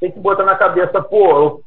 tem 0.00 0.10
que 0.10 0.20
botar 0.20 0.44
na 0.44 0.56
cabeça, 0.56 1.02
pô, 1.02 1.28
eu 1.30 1.60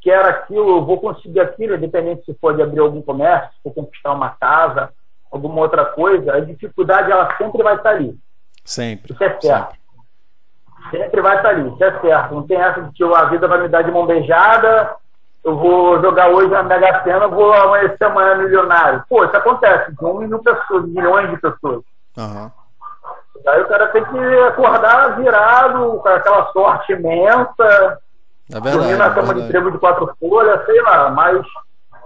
quero 0.00 0.28
aquilo, 0.28 0.78
eu 0.78 0.84
vou 0.84 1.00
conseguir 1.00 1.40
aquilo, 1.40 1.76
independente 1.76 2.24
se 2.24 2.34
for 2.34 2.54
de 2.54 2.62
abrir 2.62 2.80
algum 2.80 3.02
comércio, 3.02 3.50
se 3.54 3.62
for 3.62 3.74
conquistar 3.74 4.12
uma 4.12 4.30
casa, 4.30 4.90
alguma 5.30 5.60
outra 5.60 5.84
coisa, 5.84 6.34
a 6.34 6.40
dificuldade 6.40 7.10
ela 7.10 7.36
sempre 7.36 7.62
vai 7.62 7.76
estar 7.76 7.90
ali. 7.90 8.16
Sempre. 8.64 9.12
Isso 9.12 9.24
é 9.24 9.40
certo. 9.40 9.74
Sempre, 10.90 10.98
sempre 11.00 11.20
vai 11.20 11.36
estar 11.36 11.48
ali, 11.50 11.68
isso 11.68 11.84
é 11.84 12.00
certo. 12.00 12.34
Não 12.34 12.46
tem 12.46 12.60
essa 12.60 12.82
de 12.82 12.92
que 12.92 13.04
a 13.04 13.24
vida 13.24 13.48
vai 13.48 13.60
me 13.60 13.68
dar 13.68 13.82
de 13.82 13.90
mão 13.90 14.06
beijada, 14.06 14.96
eu 15.44 15.56
vou 15.56 16.00
jogar 16.00 16.28
hoje 16.28 16.48
na 16.48 16.62
Mega 16.62 17.02
Sena, 17.02 17.26
vou 17.26 17.52
amanhecer 17.52 18.04
amanhã 18.04 18.36
milionário. 18.36 19.04
Pô, 19.08 19.24
isso 19.24 19.36
acontece 19.36 19.94
com 19.96 20.12
um 20.12 20.18
milhão 20.18 20.38
de 20.38 20.44
pessoas, 20.44 20.84
milhões 20.86 21.30
de 21.30 21.36
pessoas. 21.38 21.82
Uhum. 22.16 22.50
Aí 23.46 23.60
o 23.60 23.66
cara 23.66 23.88
tem 23.88 24.04
que 24.04 24.38
acordar 24.46 25.16
virado, 25.16 25.98
com 25.98 26.08
aquela 26.08 26.52
sorte 26.52 26.92
imensa, 26.92 27.98
é 28.50 28.60
verdade, 28.60 28.76
dormir 28.76 28.96
na 28.96 29.10
cama 29.10 29.32
é 29.32 29.34
de 29.34 29.48
trevo 29.48 29.70
de 29.72 29.78
quatro 29.78 30.14
folhas, 30.20 30.64
sei 30.64 30.80
lá, 30.82 31.10
mas 31.10 31.44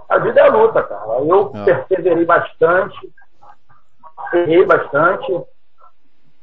a 0.09 0.17
vida 0.17 0.41
é 0.41 0.49
luta, 0.49 0.81
cara. 0.81 1.19
Eu 1.19 1.51
é. 1.53 1.63
perseverei 1.65 2.25
bastante, 2.25 3.13
errei 4.33 4.65
bastante. 4.65 5.43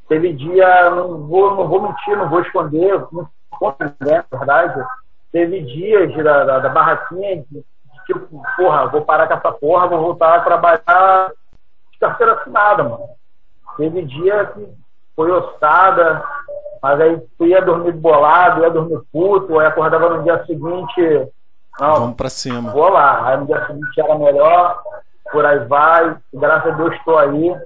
Teve 0.09 0.33
dia, 0.33 0.91
não 0.91 1.27
vou, 1.27 1.55
não 1.57 1.67
vou 1.67 1.83
mentir, 1.83 2.17
não 2.17 2.29
vou 2.29 2.41
esconder, 2.41 3.01
não 3.11 3.29
conto, 3.51 3.83
né, 4.01 4.25
verdade. 4.31 4.85
teve 5.33 5.63
dias 5.63 6.15
da, 6.23 6.45
da, 6.45 6.59
da 6.59 6.69
barraquinha 6.69 7.45
de, 7.51 7.65
tipo, 8.07 8.43
porra, 8.57 8.87
vou 8.87 9.03
parar 9.03 9.27
com 9.27 9.35
essa 9.35 9.53
porra, 9.53 9.87
vou 9.89 10.01
voltar 10.01 10.35
a 10.35 10.41
trabalhar 10.41 11.33
de 11.93 11.99
carteira 11.99 12.35
assinada, 12.35 12.83
mano. 12.83 13.09
Teve 13.77 14.03
dia 14.03 14.47
que 14.47 14.69
foi 15.17 15.31
ossada, 15.31 16.23
mas 16.83 17.01
aí 17.01 17.21
tu 17.39 17.47
ia 17.47 17.63
dormir 17.63 17.93
bolado, 17.93 18.63
ia 18.63 18.71
dormir 18.71 19.01
puto, 19.13 19.59
aí 19.59 19.67
acordava 19.67 20.11
no 20.11 20.23
dia 20.23 20.45
seguinte. 20.45 21.29
Não, 21.81 21.95
Vamos 21.95 22.17
pra 22.17 22.29
cima. 22.29 22.71
Vou 22.71 22.89
lá. 22.89 23.27
Aí 23.29 23.37
no 23.39 23.47
dia 23.47 23.67
seguinte 23.67 24.01
era 24.01 24.17
melhor, 24.17 24.81
por 25.33 25.45
aí 25.45 25.59
vai. 25.61 26.17
Graças 26.33 26.73
a 26.73 26.77
Deus 26.77 26.95
estou 26.95 27.19
aí. 27.19 27.57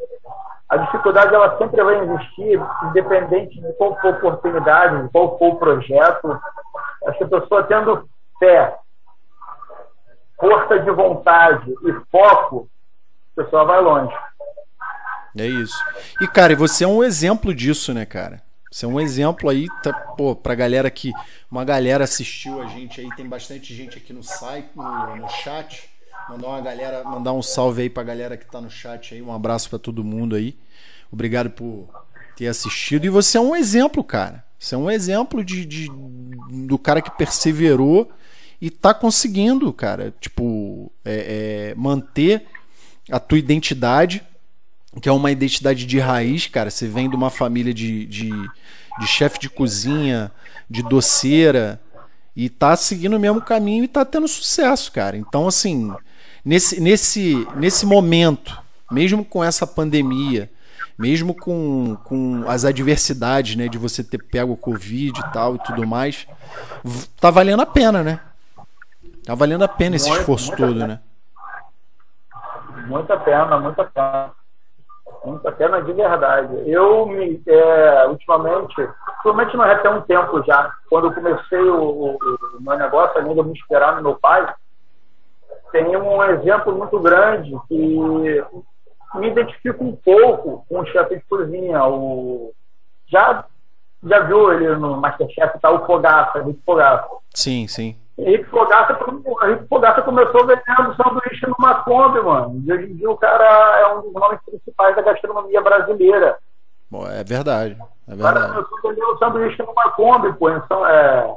A 0.69 0.77
dificuldade 0.77 1.35
ela 1.35 1.57
sempre 1.57 1.83
vai 1.83 1.99
existir, 1.99 2.61
independente 2.85 3.61
de 3.61 3.73
qual 3.75 3.99
for 4.01 4.09
a 4.09 4.17
oportunidade, 4.19 5.03
de 5.03 5.09
qual 5.09 5.39
for 5.39 5.55
o 5.55 5.57
projeto. 5.57 6.39
Essa 7.05 7.27
pessoa 7.27 7.63
tendo 7.63 8.09
fé, 8.39 8.77
força 10.39 10.79
de 10.81 10.91
vontade 10.91 11.71
e 11.71 11.93
foco, 12.11 12.69
a 13.37 13.43
pessoa 13.43 13.65
vai 13.65 13.81
longe. 13.81 14.15
É 15.39 15.47
isso. 15.47 15.79
E, 16.21 16.29
cara, 16.29 16.55
você 16.55 16.85
é 16.85 16.89
um 16.89 17.03
exemplo 17.03 17.55
disso, 17.55 17.95
né, 17.95 18.05
cara? 18.05 18.43
Você 18.71 18.85
é 18.85 18.89
um 18.89 19.01
exemplo 19.01 19.49
aí, 19.49 19.67
tá, 19.83 19.93
pô, 19.93 20.37
pra 20.37 20.55
galera 20.55 20.91
que. 20.91 21.13
Uma 21.51 21.65
galera 21.65 22.05
assistiu 22.05 22.61
a 22.61 22.67
gente 22.67 23.01
aí, 23.01 23.09
tem 23.17 23.27
bastante 23.27 23.75
gente 23.75 23.97
aqui 23.97 24.13
no 24.13 24.23
site, 24.23 24.69
no, 24.75 25.17
no 25.17 25.29
chat. 25.31 25.89
Mandar 26.29 26.49
uma 26.49 26.61
galera, 26.61 27.05
mandar 27.05 27.33
um 27.33 27.43
salve 27.43 27.83
aí 27.83 27.91
pra 27.91 28.03
galera 28.03 28.37
que 28.37 28.47
tá 28.47 28.61
no 28.61 28.71
chat 28.71 29.15
aí, 29.15 29.23
um 29.23 29.33
abraço 29.33 29.71
para 29.71 29.79
todo 29.79 30.05
mundo 30.05 30.37
aí. 30.37 30.59
Obrigado 31.11 31.51
por 31.51 31.89
ter 32.37 32.49
assistido. 32.49 33.07
E 33.07 33.09
você 33.09 33.39
é 33.39 33.41
um 33.41 33.57
exemplo, 33.57 34.05
cara. 34.05 34.45
Você 34.59 34.75
é 34.75 34.79
um 34.79 34.91
exemplo 34.91 35.45
de, 35.45 35.65
de 35.65 35.89
do 36.67 36.79
cara 36.79 37.01
que 37.01 37.11
perseverou 37.11 38.11
e 38.61 38.71
tá 38.71 38.93
conseguindo, 38.93 39.73
cara, 39.73 40.13
tipo, 40.21 40.93
é, 41.05 41.71
é, 41.71 41.75
manter 41.77 42.45
a 43.11 43.21
tua 43.21 43.39
identidade, 43.39 44.23
que 45.01 45.09
é 45.09 45.13
uma 45.13 45.31
identidade 45.31 45.87
de 45.87 45.99
raiz, 45.99 46.47
cara. 46.47 46.71
Você 46.71 46.87
vem 46.87 47.09
de 47.09 47.17
uma 47.17 47.31
família 47.31 47.73
de, 47.73 48.05
de, 48.05 48.31
de 48.31 49.07
chefe 49.07 49.39
de 49.39 49.49
cozinha, 49.49 50.31
de 50.69 50.83
doceira, 50.83 51.81
e 52.35 52.49
tá 52.49 52.77
seguindo 52.77 53.17
o 53.17 53.21
mesmo 53.21 53.41
caminho 53.41 53.85
e 53.85 53.89
tá 53.89 54.05
tendo 54.05 54.29
sucesso, 54.29 54.93
cara. 54.93 55.17
Então, 55.17 55.47
assim, 55.49 55.93
nesse, 56.45 56.81
nesse, 56.81 57.47
nesse 57.57 57.87
momento, 57.87 58.59
mesmo 58.91 59.25
com 59.25 59.43
essa 59.43 59.67
pandemia, 59.67 60.51
mesmo 60.99 61.35
com, 61.35 61.97
com 62.05 62.45
as 62.49 62.65
adversidades, 62.65 63.55
né, 63.57 63.69
de 63.69 63.79
você 63.79 64.03
ter 64.03 64.19
pego 64.19 64.53
o 64.53 64.57
Covid 64.57 65.19
e 65.19 65.33
tal 65.33 65.55
e 65.55 65.59
tudo 65.61 65.87
mais, 65.87 66.27
tá 67.21 67.31
valendo 67.31 67.63
a 67.63 67.67
pena, 67.67 68.03
né? 68.03 68.21
Tá 69.25 69.35
valendo 69.35 69.63
a 69.63 69.69
pena 69.69 69.95
esse 69.95 70.09
muito, 70.09 70.21
esforço 70.21 70.57
todo, 70.57 70.73
pena. 70.73 70.87
né? 70.87 71.01
Muita 72.87 73.17
pena, 73.19 73.59
muita 73.61 73.85
pena. 73.85 74.31
Muita 75.25 75.53
pena 75.53 75.83
de 75.83 75.93
verdade. 75.93 76.63
Eu 76.67 77.07
me, 77.07 77.43
é, 77.47 78.07
ultimamente, 78.07 78.89
ultimamente 79.19 79.57
não 79.57 79.65
é 79.65 79.75
até 79.75 79.91
um 79.91 80.01
tempo 80.03 80.43
já, 80.45 80.73
quando 80.89 81.09
eu 81.09 81.13
comecei 81.13 81.61
o, 81.61 81.83
o, 81.83 82.19
o 82.57 82.63
meu 82.63 82.79
negócio, 82.79 83.19
ainda 83.19 83.43
me 83.43 83.53
esperar 83.53 83.97
no 83.97 84.03
meu 84.03 84.15
pai, 84.17 84.47
tem 85.73 85.97
um 85.97 86.23
exemplo 86.25 86.77
muito 86.77 86.99
grande 87.01 87.57
que 87.69 88.45
me 89.15 89.29
identifico 89.29 89.85
um 89.85 89.97
pouco 89.97 90.65
com 90.69 90.81
o 90.81 90.87
chefe 90.87 91.17
de 91.17 91.23
cozinha. 91.23 91.85
O... 91.87 92.53
Já, 93.07 93.45
já 94.05 94.21
viu 94.21 94.53
ele 94.53 94.77
no 94.77 94.97
Masterchef, 94.97 95.59
tá? 95.59 95.71
O 95.71 95.87
Fogaça, 95.87 96.41
Henrique 96.41 96.63
Fogaça. 96.65 97.09
Sim, 97.35 97.67
sim. 97.67 97.97
Henrique 98.19 98.45
Fogaça, 98.51 98.99
Henrique 99.45 99.69
Fogaça 99.69 100.03
começou 100.03 100.45
vendendo 100.47 100.95
sanduíche 100.97 101.47
numa 101.47 101.83
Kombi, 101.83 102.21
mano. 102.21 102.61
E 102.67 102.73
hoje 102.73 102.91
em 102.91 102.97
dia 102.97 103.11
o 103.11 103.17
cara 103.17 103.81
é 103.81 103.95
um 103.95 104.03
dos 104.03 104.13
nomes 104.13 104.41
principais 104.45 104.97
da 104.97 105.03
gastronomia 105.03 105.61
brasileira. 105.61 106.37
Bom, 106.91 107.07
é 107.07 107.23
verdade. 107.23 107.77
É 108.09 108.15
verdade. 108.15 108.39
O 108.39 108.41
cara 108.41 108.65
começou 108.65 108.91
vendendo 108.91 109.19
sanduíche 109.19 109.63
numa 109.63 109.91
Kombi, 109.93 110.33
pô, 110.33 110.51
em 110.51 110.61
São, 110.67 110.87
é, 110.87 111.35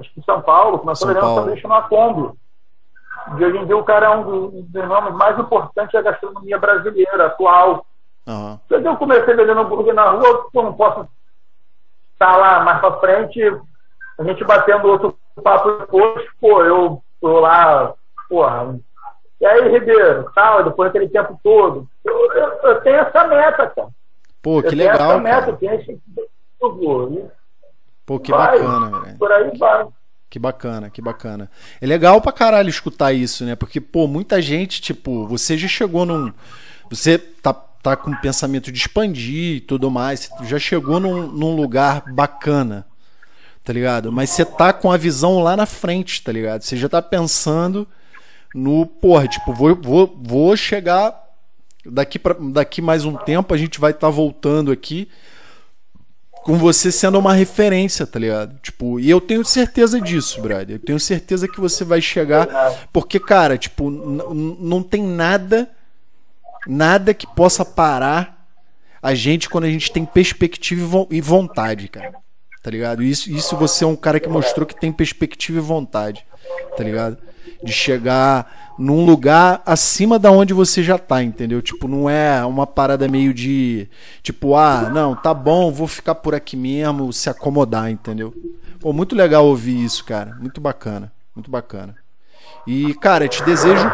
acho 0.00 0.12
que 0.12 0.20
em 0.20 0.22
São 0.22 0.40
Paulo, 0.40 0.78
começou 0.78 1.06
São 1.06 1.08
vendendo 1.08 1.22
Paulo. 1.22 1.40
sanduíche 1.42 1.64
numa 1.64 1.82
Kombi. 1.82 2.38
E 3.38 3.44
hoje 3.44 3.58
em 3.58 3.66
dia 3.66 3.76
o 3.76 3.84
cara 3.84 4.06
é 4.06 4.10
um 4.10 4.50
dos 4.50 4.88
nomes 4.88 5.14
mais 5.14 5.38
importantes 5.38 5.92
da 5.92 6.02
gastronomia 6.02 6.58
brasileira, 6.58 7.26
atual. 7.26 7.86
Uhum. 8.26 8.58
Quando 8.68 8.86
eu 8.86 8.96
comecei 8.96 9.34
vendendo 9.34 9.60
hambúrguer 9.60 9.94
na 9.94 10.10
rua, 10.10 10.46
eu 10.52 10.62
não 10.62 10.72
posso 10.74 11.08
estar 12.12 12.36
lá 12.36 12.64
mais 12.64 12.80
pra 12.80 12.98
frente, 12.98 13.42
a 14.18 14.24
gente 14.24 14.44
batendo 14.44 14.88
outro 14.88 15.18
papo 15.42 15.70
depois, 15.78 16.28
pô, 16.40 16.62
eu 16.64 17.02
tô 17.20 17.40
lá, 17.40 17.94
porra, 18.28 18.78
e 19.42 19.44
aí, 19.44 19.72
Ribeiro, 19.72 20.30
tal, 20.36 20.62
depois 20.62 20.92
daquele 20.92 21.10
tempo 21.10 21.36
todo. 21.42 21.88
Eu, 22.04 22.32
eu, 22.32 22.48
eu, 22.62 22.80
tenho 22.82 22.96
essa 22.98 23.26
meta, 23.26 23.66
cara. 23.66 23.88
Pô, 24.40 24.62
que 24.62 24.68
eu 24.68 24.78
legal. 24.78 24.96
Tenho 24.96 25.10
essa 25.10 25.18
meta, 25.18 25.40
cara. 25.40 25.50
eu 25.50 25.56
tenho 25.56 25.74
esse. 25.74 26.00
Pô, 28.06 28.20
que 28.20 28.30
vai, 28.30 28.60
bacana, 28.60 29.00
velho. 29.00 29.18
Por 29.18 29.32
aí 29.32 29.58
vai. 29.58 29.88
Que 30.32 30.38
bacana, 30.38 30.88
que 30.88 31.02
bacana. 31.02 31.50
É 31.78 31.86
legal 31.86 32.18
pra 32.18 32.32
caralho 32.32 32.70
escutar 32.70 33.12
isso, 33.12 33.44
né? 33.44 33.54
Porque, 33.54 33.78
pô, 33.82 34.08
muita 34.08 34.40
gente, 34.40 34.80
tipo, 34.80 35.26
você 35.26 35.58
já 35.58 35.68
chegou 35.68 36.06
num. 36.06 36.32
Você 36.88 37.18
tá, 37.18 37.52
tá 37.52 37.94
com 37.96 38.10
o 38.10 38.16
pensamento 38.18 38.72
de 38.72 38.78
expandir 38.78 39.56
e 39.56 39.60
tudo 39.60 39.90
mais, 39.90 40.20
você 40.20 40.46
já 40.46 40.58
chegou 40.58 40.98
num, 40.98 41.26
num 41.26 41.54
lugar 41.54 42.04
bacana, 42.14 42.86
tá 43.62 43.74
ligado? 43.74 44.10
Mas 44.10 44.30
você 44.30 44.42
tá 44.42 44.72
com 44.72 44.90
a 44.90 44.96
visão 44.96 45.40
lá 45.40 45.54
na 45.54 45.66
frente, 45.66 46.22
tá 46.22 46.32
ligado? 46.32 46.62
Você 46.62 46.78
já 46.78 46.88
tá 46.88 47.02
pensando 47.02 47.86
no, 48.54 48.86
porra, 48.86 49.28
tipo, 49.28 49.52
vou, 49.52 49.76
vou, 49.76 50.18
vou 50.18 50.56
chegar 50.56 51.14
daqui, 51.84 52.18
pra, 52.18 52.34
daqui 52.40 52.80
mais 52.80 53.04
um 53.04 53.16
tempo, 53.16 53.52
a 53.52 53.58
gente 53.58 53.78
vai 53.78 53.90
estar 53.90 54.06
tá 54.06 54.10
voltando 54.10 54.72
aqui 54.72 55.10
com 56.42 56.56
você 56.58 56.90
sendo 56.90 57.18
uma 57.18 57.32
referência, 57.34 58.06
tá 58.06 58.18
ligado? 58.18 58.58
Tipo, 58.60 58.98
e 58.98 59.08
eu 59.08 59.20
tenho 59.20 59.44
certeza 59.44 60.00
disso, 60.00 60.40
brother. 60.40 60.76
Eu 60.76 60.78
tenho 60.78 61.00
certeza 61.00 61.46
que 61.48 61.60
você 61.60 61.84
vai 61.84 62.00
chegar. 62.00 62.48
Porque, 62.92 63.20
cara, 63.20 63.56
tipo, 63.56 63.90
não 63.90 64.82
tem 64.82 65.02
nada, 65.02 65.70
nada 66.66 67.14
que 67.14 67.26
possa 67.26 67.64
parar 67.64 68.46
a 69.00 69.14
gente 69.14 69.48
quando 69.48 69.64
a 69.64 69.70
gente 69.70 69.90
tem 69.92 70.04
perspectiva 70.04 71.06
e 71.10 71.20
vontade, 71.20 71.88
cara. 71.88 72.14
Tá 72.62 72.70
ligado? 72.70 73.02
Isso, 73.02 73.30
isso 73.30 73.56
você 73.56 73.84
é 73.84 73.86
um 73.86 73.96
cara 73.96 74.20
que 74.20 74.28
mostrou 74.28 74.64
que 74.64 74.78
tem 74.78 74.92
perspectiva 74.92 75.58
e 75.58 75.62
vontade, 75.62 76.24
tá 76.76 76.84
ligado? 76.84 77.18
De 77.62 77.72
chegar 77.72 78.74
num 78.78 79.04
lugar 79.04 79.62
acima 79.64 80.18
da 80.18 80.30
onde 80.30 80.52
você 80.52 80.82
já 80.82 80.98
tá, 80.98 81.22
entendeu? 81.22 81.62
Tipo, 81.62 81.86
não 81.86 82.08
é 82.08 82.44
uma 82.44 82.66
parada 82.66 83.06
meio 83.06 83.32
de 83.32 83.88
tipo, 84.22 84.56
ah, 84.56 84.90
não, 84.92 85.14
tá 85.14 85.32
bom, 85.32 85.70
vou 85.70 85.86
ficar 85.86 86.14
por 86.16 86.34
aqui 86.34 86.56
mesmo, 86.56 87.12
se 87.12 87.30
acomodar, 87.30 87.90
entendeu? 87.90 88.34
Pô, 88.80 88.92
muito 88.92 89.14
legal 89.14 89.46
ouvir 89.46 89.84
isso, 89.84 90.04
cara. 90.04 90.36
Muito 90.40 90.60
bacana, 90.60 91.12
muito 91.34 91.50
bacana. 91.50 91.94
E, 92.66 92.94
cara, 92.94 93.28
te 93.28 93.42
desejo 93.44 93.88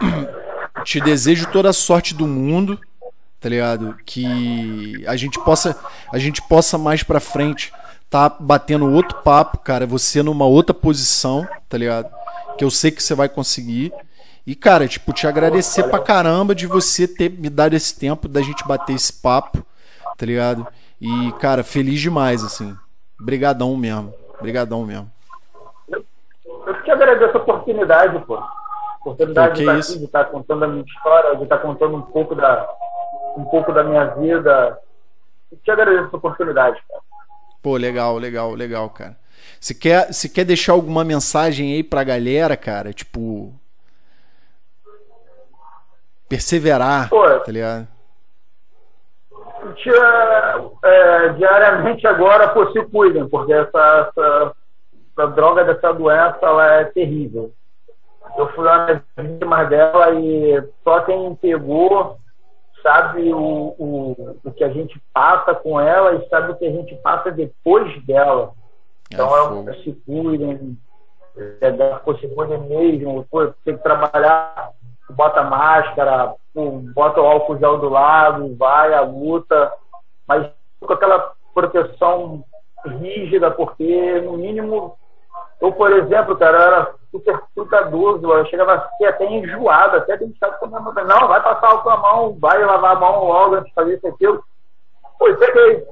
te 0.84 1.00
desejo 1.00 1.46
toda 1.48 1.70
a 1.70 1.72
sorte 1.72 2.14
do 2.14 2.26
mundo, 2.26 2.78
tá 3.40 3.48
ligado? 3.48 3.96
Que 4.04 5.04
a 5.06 5.16
gente 5.16 5.38
possa 5.40 5.76
a 6.12 6.18
gente 6.18 6.40
possa 6.42 6.78
mais 6.78 7.02
para 7.02 7.20
frente 7.20 7.72
tá 8.10 8.28
batendo 8.28 8.90
outro 8.90 9.18
papo, 9.18 9.58
cara, 9.58 9.86
você 9.86 10.22
numa 10.22 10.46
outra 10.46 10.74
posição, 10.74 11.46
tá 11.68 11.76
ligado? 11.76 12.10
que 12.58 12.64
eu 12.64 12.70
sei 12.70 12.90
que 12.90 13.02
você 13.02 13.14
vai 13.14 13.28
conseguir. 13.28 13.94
E, 14.44 14.54
cara, 14.54 14.88
tipo, 14.88 15.12
te 15.12 15.26
agradecer 15.26 15.84
pra 15.84 16.00
caramba 16.00 16.54
de 16.54 16.66
você 16.66 17.06
ter 17.06 17.30
me 17.30 17.48
dado 17.48 17.74
esse 17.74 17.98
tempo 17.98 18.26
da 18.26 18.42
gente 18.42 18.66
bater 18.66 18.94
esse 18.94 19.12
papo, 19.12 19.64
tá 20.16 20.26
ligado? 20.26 20.66
E, 21.00 21.32
cara, 21.38 21.62
feliz 21.62 22.00
demais, 22.00 22.42
assim. 22.42 22.76
Brigadão 23.20 23.76
mesmo. 23.76 24.12
Brigadão 24.40 24.84
mesmo. 24.84 25.10
Eu 25.88 26.82
te 26.82 26.90
agradeço 26.90 27.36
a 27.36 27.40
oportunidade, 27.40 28.18
pô. 28.26 28.36
A 28.36 28.48
oportunidade 29.00 29.54
de 29.54 29.60
estar, 29.60 29.74
aqui, 29.74 29.98
de 29.98 30.04
estar 30.04 30.24
contando 30.24 30.64
a 30.64 30.68
minha 30.68 30.84
história, 30.84 31.36
de 31.36 31.42
estar 31.44 31.58
contando 31.58 31.96
um 31.96 32.02
pouco 32.02 32.34
da, 32.34 32.68
um 33.36 33.44
pouco 33.44 33.72
da 33.72 33.84
minha 33.84 34.04
vida. 34.06 34.78
Eu 35.52 35.58
te 35.58 35.70
agradeço 35.70 36.08
a 36.12 36.16
oportunidade, 36.16 36.82
cara. 36.88 37.07
Pô, 37.62 37.76
legal, 37.76 38.16
legal, 38.18 38.54
legal, 38.54 38.88
cara. 38.90 39.16
Se 39.60 39.74
quer, 39.74 40.12
se 40.12 40.28
quer 40.28 40.44
deixar 40.44 40.72
alguma 40.72 41.04
mensagem 41.04 41.72
aí 41.72 41.82
pra 41.82 42.04
galera, 42.04 42.56
cara, 42.56 42.92
tipo. 42.92 43.52
Perseverar, 46.28 47.08
Pô, 47.08 47.24
tá 47.40 47.50
ligado? 47.50 47.88
É, 50.84 51.28
diariamente 51.30 52.06
agora, 52.06 52.48
pô, 52.48 52.70
se 52.70 52.84
cuidem, 52.86 53.28
porque 53.28 53.52
essa, 53.52 54.10
essa, 54.10 54.52
essa, 55.12 55.26
droga 55.28 55.64
dessa 55.64 55.92
doença 55.92 56.38
ela 56.42 56.74
é 56.74 56.84
terrível. 56.84 57.52
Eu 58.36 58.48
fui 58.52 58.64
uma 58.64 58.86
das 58.86 59.00
vítimas 59.16 59.68
dela 59.68 60.14
e 60.14 60.62
só 60.84 61.00
quem 61.00 61.34
pegou 61.36 62.18
sabe 62.82 63.32
o, 63.32 63.74
o, 63.78 64.38
o 64.44 64.52
que 64.52 64.64
a 64.64 64.68
gente 64.68 65.00
passa 65.12 65.54
com 65.54 65.80
ela 65.80 66.14
e 66.14 66.28
sabe 66.28 66.52
o 66.52 66.56
que 66.56 66.66
a 66.66 66.70
gente 66.70 66.94
passa 66.96 67.30
depois 67.30 68.04
dela. 68.04 68.52
Então 69.10 69.66
é, 69.68 69.70
é 69.70 69.74
se 69.82 69.92
cuidem, 70.06 70.78
é, 71.36 71.70
se 72.20 72.28
cuidem 72.34 72.60
mesmo, 72.60 73.24
pô, 73.30 73.46
tem 73.64 73.76
que 73.76 73.82
trabalhar, 73.82 74.70
bota 75.10 75.42
máscara, 75.42 76.34
pô, 76.52 76.70
bota 76.94 77.20
o 77.20 77.26
álcool 77.26 77.58
gel 77.58 77.78
do 77.78 77.88
lado, 77.88 78.54
vai 78.56 78.92
à 78.94 79.00
luta, 79.00 79.72
mas 80.26 80.50
com 80.80 80.92
aquela 80.92 81.32
proteção 81.54 82.44
rígida, 82.84 83.50
porque 83.50 84.20
no 84.20 84.36
mínimo, 84.36 84.96
eu, 85.60 85.72
por 85.72 85.90
exemplo, 85.92 86.36
cara, 86.36 86.56
eu 86.56 86.62
era 86.62 86.94
super 87.10 87.42
frutadoso, 87.54 88.32
eu 88.32 88.46
chegava 88.46 88.74
a 88.74 88.88
ser 88.96 89.06
até 89.06 89.26
enjoado, 89.26 89.96
até 89.96 90.16
deixado 90.16 90.58
com 90.58 90.66
a 90.66 90.68
minha 90.68 90.80
mão. 90.80 90.94
Não, 90.94 91.28
vai 91.28 91.42
passar 91.42 91.68
álcool 91.68 91.90
na 91.90 91.96
mão, 91.96 92.38
vai 92.40 92.64
lavar 92.64 92.96
a 92.96 93.00
mão 93.00 93.24
logo 93.24 93.54
antes 93.56 93.68
de 93.68 93.74
fazer 93.74 93.96
isso 93.96 94.06
aquilo. 94.06 94.44
Pois 95.18 95.40
é 95.40 95.50
que 95.50 95.86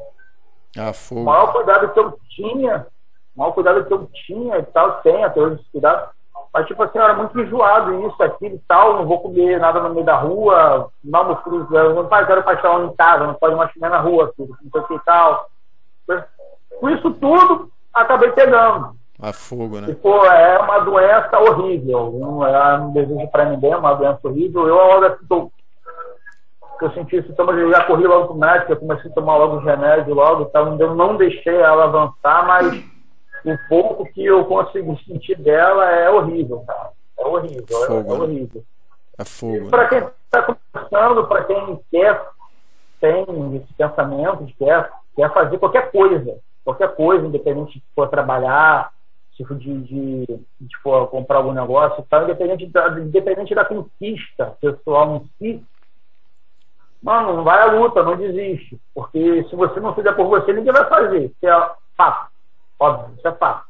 ah, 0.78 0.92
fogo. 0.92 1.22
o 1.22 1.24
maior 1.24 1.52
cuidado 1.52 1.92
que 1.92 1.98
eu 1.98 2.18
tinha, 2.30 2.86
o 3.34 3.40
maior 3.40 3.52
cuidado 3.52 3.84
que 3.84 3.92
eu 3.92 4.08
tinha 4.26 4.58
e 4.58 4.62
tal, 4.66 5.00
tem 5.00 5.24
até 5.24 5.40
hoje 5.40 5.56
esse 5.56 5.70
cuidado, 5.72 6.10
mas 6.54 6.66
tipo 6.66 6.82
assim, 6.82 6.98
eu 6.98 7.04
era 7.04 7.14
muito 7.14 7.38
enjoado 7.40 8.06
isso, 8.06 8.22
aquilo 8.22 8.54
e 8.54 8.62
tal, 8.68 8.98
não 8.98 9.06
vou 9.06 9.20
comer 9.20 9.58
nada 9.58 9.80
no 9.80 9.92
meio 9.92 10.06
da 10.06 10.16
rua, 10.16 10.90
não 11.02 11.28
no 11.28 11.36
frio, 11.42 11.66
não 11.94 12.08
faz, 12.08 12.26
quero 12.26 12.44
pastel 12.44 12.84
em 12.84 12.94
casa, 12.94 13.26
não 13.26 13.34
pode 13.34 13.56
mais 13.56 13.72
comer 13.72 13.88
na 13.88 13.98
rua, 13.98 14.32
filho, 14.36 14.56
não 14.62 14.70
sei 14.70 14.80
o 14.80 14.84
que 14.84 14.94
e 14.94 15.00
tal. 15.00 15.50
Com 16.78 16.88
isso 16.90 17.10
tudo, 17.14 17.70
acabei 17.92 18.30
pegando. 18.30 18.94
A 19.20 19.32
fogo, 19.32 19.80
né? 19.80 19.88
E, 19.90 19.94
pô, 19.94 20.24
é 20.26 20.58
uma 20.58 20.80
doença 20.80 21.38
horrível. 21.38 22.12
Não, 22.18 22.46
é, 22.46 22.78
não 22.78 22.92
desejo 22.92 23.28
para 23.28 23.46
ninguém, 23.46 23.72
é 23.72 23.76
uma 23.76 23.94
doença 23.94 24.20
horrível. 24.24 24.68
Eu, 24.68 24.74
logo 24.74 25.06
assim, 25.06 25.26
tô, 25.26 25.50
eu 26.82 26.90
senti 26.92 27.22
sintomas, 27.22 27.56
eu 27.56 27.70
já 27.70 27.84
corri 27.84 28.06
logo 28.06 28.28
pro 28.28 28.36
médico, 28.36 28.72
eu 28.72 28.76
comecei 28.76 29.10
a 29.10 29.14
tomar 29.14 29.36
logo 29.36 29.56
os 29.56 29.64
remédios 29.64 30.14
logo, 30.14 30.42
então 30.42 30.78
eu 30.78 30.94
não 30.94 31.16
deixei 31.16 31.56
ela 31.56 31.84
avançar, 31.84 32.46
mas 32.46 32.84
o 33.44 33.68
pouco 33.68 34.04
que 34.12 34.24
eu 34.24 34.44
consegui 34.44 35.02
sentir 35.04 35.36
dela 35.36 35.90
é 35.90 36.10
horrível, 36.10 36.62
cara. 36.66 36.90
É 37.18 37.26
horrível, 37.26 37.64
é, 37.70 37.86
fogo, 37.86 38.12
é, 38.12 38.16
é 38.16 38.20
horrível. 38.20 38.64
É 39.18 39.24
fogo. 39.24 39.70
Para 39.70 39.82
né? 39.84 39.88
quem 39.88 39.98
está 40.24 40.42
começando, 40.42 41.26
para 41.26 41.44
quem 41.44 41.80
quer, 41.90 42.22
tem 43.00 43.24
esse 43.56 43.72
pensamento, 43.74 44.46
quer, 44.58 44.90
quer 45.14 45.32
fazer 45.32 45.58
qualquer 45.58 45.90
coisa, 45.90 46.38
qualquer 46.62 46.94
coisa, 46.94 47.26
independente 47.26 47.78
de 47.78 47.84
for 47.94 48.08
trabalhar, 48.08 48.90
tipo 49.37 49.55
de, 49.55 49.80
de, 49.82 50.26
de 50.61 50.76
for 50.82 51.07
comprar 51.09 51.39
algum 51.39 51.53
negócio 51.53 52.05
tal, 52.09 52.24
independente 52.24 52.66
da, 52.66 52.89
independente 52.99 53.55
da 53.55 53.64
conquista 53.64 54.57
pessoal 54.61 55.16
em 55.16 55.30
si, 55.39 55.64
mano, 57.03 57.37
não 57.37 57.45
vai 57.45 57.61
à 57.61 57.66
luta, 57.66 58.03
não 58.03 58.16
desiste. 58.16 58.80
Porque 58.95 59.45
se 59.45 59.55
você 59.55 59.78
não 59.80 59.95
fizer 59.95 60.12
por 60.12 60.26
você, 60.26 60.53
ninguém 60.53 60.72
vai 60.72 60.89
fazer. 60.89 61.26
Isso 61.26 61.47
é 61.47 61.70
fato. 61.97 62.30
Óbvio, 62.78 63.14
isso 63.16 63.28
é 63.28 63.32
fato. 63.32 63.66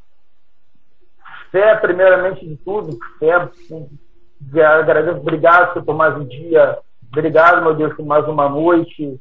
Fé, 1.51 1.75
primeiramente 1.75 2.45
de 2.45 2.57
tudo, 2.57 2.97
fé, 3.19 3.49
agradeço, 4.63 5.19
obrigado 5.19 5.83
por 5.83 5.95
mais 5.95 6.15
um 6.17 6.25
dia, 6.25 6.79
obrigado, 7.09 7.61
meu 7.61 7.73
Deus, 7.73 7.93
por 7.95 8.05
mais 8.05 8.27
uma 8.27 8.49
noite, 8.49 9.17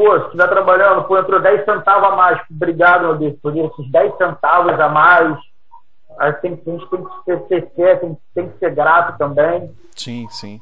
Pô, 0.00 0.18
se 0.18 0.24
estiver 0.24 0.48
trabalhando, 0.48 1.04
pô, 1.04 1.18
entrou 1.18 1.38
10 1.40 1.62
centavos 1.62 2.08
a 2.08 2.16
mais. 2.16 2.40
Obrigado, 2.50 3.02
meu 3.02 3.16
Deus, 3.18 3.38
por 3.42 3.54
esses 3.54 3.90
10 3.90 4.16
centavos 4.16 4.80
a 4.80 4.88
mais. 4.88 5.38
A 6.20 6.30
gente 6.32 6.40
tem, 6.42 6.56
que 6.56 6.64
ser, 7.24 7.46
ser 7.48 7.98
tem, 8.34 8.48
que 8.50 8.58
ser 8.58 8.74
grato 8.74 9.16
também. 9.16 9.74
Sim, 9.96 10.28
sim. 10.28 10.60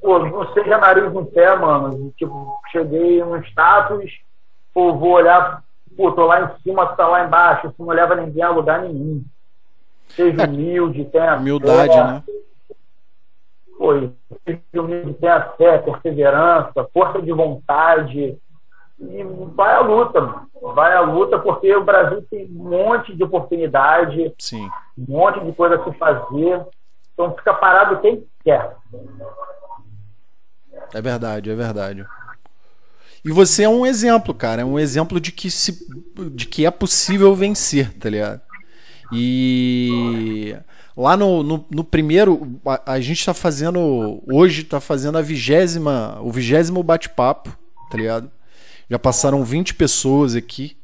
Pô, 0.00 0.18
não 0.18 0.50
seja 0.54 0.78
nariz 0.78 1.14
em 1.14 1.24
pé, 1.26 1.54
mano. 1.54 2.14
Tipo, 2.16 2.58
cheguei 2.72 3.22
no 3.22 3.36
status, 3.44 4.10
pô, 4.72 4.94
vou 4.94 5.10
olhar, 5.10 5.62
pô, 5.94 6.12
tô 6.12 6.24
lá 6.24 6.40
em 6.40 6.62
cima, 6.62 6.86
tu 6.86 6.96
tá 6.96 7.06
lá 7.06 7.26
embaixo. 7.26 7.66
Isso 7.66 7.74
não 7.78 7.88
leva 7.94 8.14
ninguém 8.14 8.42
a 8.42 8.48
lugar 8.48 8.80
nenhum. 8.80 9.22
Seja 10.08 10.44
é, 10.44 10.46
humilde, 10.46 11.04
tenha 11.04 11.36
Humildade, 11.36 11.92
fé. 11.92 12.04
né? 12.04 12.22
Pô, 13.76 13.92
seja 14.46 14.60
humilde, 14.82 15.12
tenha 15.12 15.40
fé, 15.58 15.76
perseverança, 15.76 16.88
força 16.90 17.20
de 17.20 17.32
vontade 17.32 18.38
e 18.98 19.22
vai 19.54 19.74
à 19.74 19.80
luta, 19.80 20.46
vai 20.74 20.94
à 20.94 21.00
luta, 21.00 21.38
porque 21.38 21.74
o 21.74 21.84
Brasil 21.84 22.22
tem 22.30 22.46
um 22.46 22.70
monte 22.70 23.14
de 23.14 23.22
oportunidade, 23.22 24.34
Sim. 24.38 24.68
um 24.98 25.12
monte 25.12 25.44
de 25.44 25.52
coisa 25.52 25.76
a 25.76 25.84
se 25.84 25.98
fazer. 25.98 26.66
Então 27.12 27.34
fica 27.34 27.52
parado 27.54 28.00
quem 28.00 28.26
quer. 28.42 28.74
É 30.94 31.00
verdade, 31.00 31.50
é 31.50 31.54
verdade. 31.54 32.06
E 33.24 33.30
você 33.32 33.64
é 33.64 33.68
um 33.68 33.84
exemplo, 33.84 34.32
cara. 34.32 34.62
É 34.62 34.64
um 34.64 34.78
exemplo 34.78 35.18
de 35.18 35.32
que, 35.32 35.50
se, 35.50 35.76
de 36.32 36.46
que 36.46 36.64
é 36.64 36.70
possível 36.70 37.34
vencer, 37.34 37.92
tá 37.98 38.08
ligado? 38.08 38.40
E 39.12 40.56
lá 40.96 41.16
no, 41.16 41.42
no, 41.42 41.66
no 41.70 41.84
primeiro, 41.84 42.60
a, 42.64 42.92
a, 42.92 43.00
gente 43.00 43.24
tá 43.24 43.34
fazendo. 43.34 44.22
Hoje 44.32 44.64
tá 44.64 44.80
fazendo 44.80 45.18
a 45.18 45.22
vigésima, 45.22 46.18
o 46.22 46.30
vigésimo 46.30 46.82
bate-papo, 46.82 47.50
tá 47.90 47.96
ligado? 47.96 48.30
Já 48.88 48.98
passaram 48.98 49.44
20 49.44 49.74
pessoas 49.74 50.34
aqui 50.34 50.76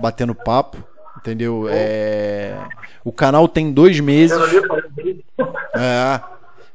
batendo 0.00 0.34
papo, 0.34 0.82
entendeu? 1.18 1.66
É... 1.68 2.56
O 3.04 3.12
canal 3.12 3.48
tem 3.48 3.72
dois 3.72 3.98
meses. 4.00 4.38
É, 5.74 6.20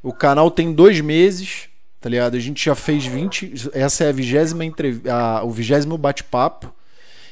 o 0.03 0.11
canal 0.11 0.51
tem 0.51 0.73
dois 0.73 0.99
meses, 0.99 1.69
tá 2.01 2.09
ligado? 2.09 2.35
A 2.35 2.39
gente 2.39 2.63
já 2.63 2.75
fez 2.75 3.05
20. 3.05 3.69
Essa 3.73 4.05
é 4.05 4.09
a 4.09 4.11
vigésima 4.11 4.65
entrev... 4.65 5.01
a, 5.09 5.43
o 5.43 5.51
vigésimo 5.51 5.97
bate-papo. 5.97 6.73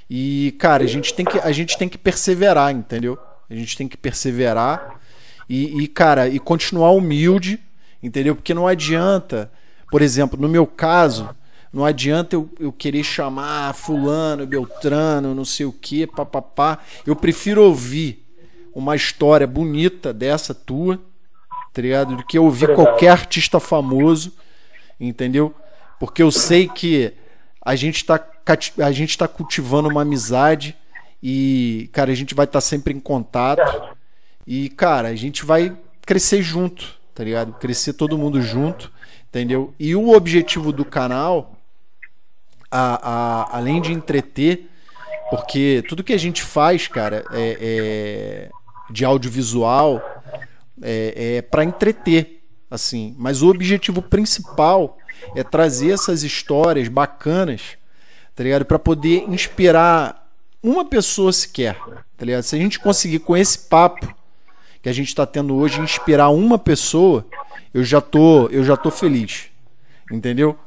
E, 0.09 0.55
cara, 0.59 0.83
a 0.83 0.87
gente, 0.87 1.13
tem 1.13 1.25
que, 1.25 1.39
a 1.39 1.51
gente 1.51 1.77
tem 1.77 1.89
que 1.89 1.97
perseverar, 1.97 2.71
entendeu? 2.71 3.17
A 3.49 3.55
gente 3.55 3.75
tem 3.75 3.87
que 3.87 3.97
perseverar 3.97 4.99
e, 5.49 5.83
e, 5.83 5.87
cara, 5.87 6.27
e 6.27 6.39
continuar 6.39 6.91
humilde, 6.91 7.59
entendeu? 8.01 8.35
Porque 8.35 8.53
não 8.53 8.67
adianta, 8.67 9.51
por 9.91 10.01
exemplo, 10.01 10.39
no 10.39 10.47
meu 10.47 10.65
caso, 10.65 11.29
não 11.75 11.83
adianta 11.83 12.37
eu, 12.37 12.49
eu 12.57 12.71
querer 12.71 13.03
chamar 13.03 13.75
fulano, 13.75 14.47
beltrano, 14.47 15.35
não 15.35 15.43
sei 15.43 15.65
o 15.65 15.73
que, 15.73 16.07
papapá. 16.07 16.79
Eu 17.05 17.17
prefiro 17.17 17.61
ouvir 17.61 18.25
uma 18.73 18.95
história 18.95 19.45
bonita 19.45 20.13
dessa 20.13 20.53
tua, 20.53 20.97
tá 21.73 21.81
ligado? 21.81 22.15
Do 22.15 22.25
que 22.25 22.39
ouvir 22.39 22.73
qualquer 22.73 23.09
artista 23.09 23.59
famoso, 23.59 24.31
entendeu? 24.97 25.53
Porque 25.99 26.23
eu 26.23 26.31
sei 26.31 26.69
que 26.69 27.11
a 27.61 27.75
gente 27.75 27.97
está 27.97 28.25
a 28.81 28.91
gente 28.93 29.17
tá 29.17 29.27
cultivando 29.27 29.89
uma 29.89 30.03
amizade 30.03 30.77
e, 31.21 31.89
cara, 31.91 32.13
a 32.13 32.15
gente 32.15 32.33
vai 32.33 32.45
estar 32.45 32.59
tá 32.59 32.61
sempre 32.61 32.93
em 32.93 33.01
contato. 33.01 33.97
E, 34.47 34.69
cara, 34.69 35.09
a 35.09 35.15
gente 35.15 35.43
vai 35.43 35.75
crescer 36.05 36.41
junto, 36.41 36.95
tá 37.13 37.21
ligado? 37.21 37.51
Crescer 37.55 37.91
todo 37.93 38.17
mundo 38.17 38.41
junto, 38.41 38.89
entendeu? 39.27 39.73
E 39.77 39.93
o 39.93 40.15
objetivo 40.15 40.71
do 40.71 40.85
canal 40.85 41.54
a, 42.75 42.99
a, 43.01 43.57
além 43.57 43.81
de 43.81 43.93
entreter, 43.93 44.69
porque 45.29 45.83
tudo 45.87 46.03
que 46.03 46.13
a 46.13 46.17
gente 46.17 46.43
faz, 46.43 46.87
cara, 46.87 47.23
é, 47.31 47.57
é 47.61 48.49
de 48.89 49.05
audiovisual 49.05 50.03
é, 50.81 51.37
é 51.37 51.41
para 51.41 51.63
entreter, 51.63 52.43
assim. 52.69 53.15
Mas 53.17 53.41
o 53.41 53.49
objetivo 53.49 54.01
principal 54.01 54.97
é 55.35 55.43
trazer 55.43 55.91
essas 55.91 56.23
histórias 56.23 56.87
bacanas, 56.89 57.77
tá 58.35 58.43
ligado? 58.43 58.65
Para 58.65 58.77
poder 58.77 59.23
inspirar 59.29 60.29
uma 60.61 60.83
pessoa 60.83 61.31
sequer, 61.31 61.77
tá 62.17 62.25
ligado? 62.25 62.43
Se 62.43 62.55
a 62.55 62.59
gente 62.59 62.79
conseguir 62.79 63.19
com 63.19 63.37
esse 63.37 63.57
papo 63.57 64.13
que 64.81 64.89
a 64.89 64.93
gente 64.93 65.07
está 65.07 65.25
tendo 65.25 65.55
hoje 65.55 65.79
inspirar 65.79 66.29
uma 66.29 66.59
pessoa, 66.59 67.25
eu 67.73 67.83
já 67.83 68.01
tô, 68.01 68.47
eu 68.49 68.63
já 68.63 68.75
tô 68.75 68.91
feliz, 68.91 69.45
entendeu? 70.11 70.59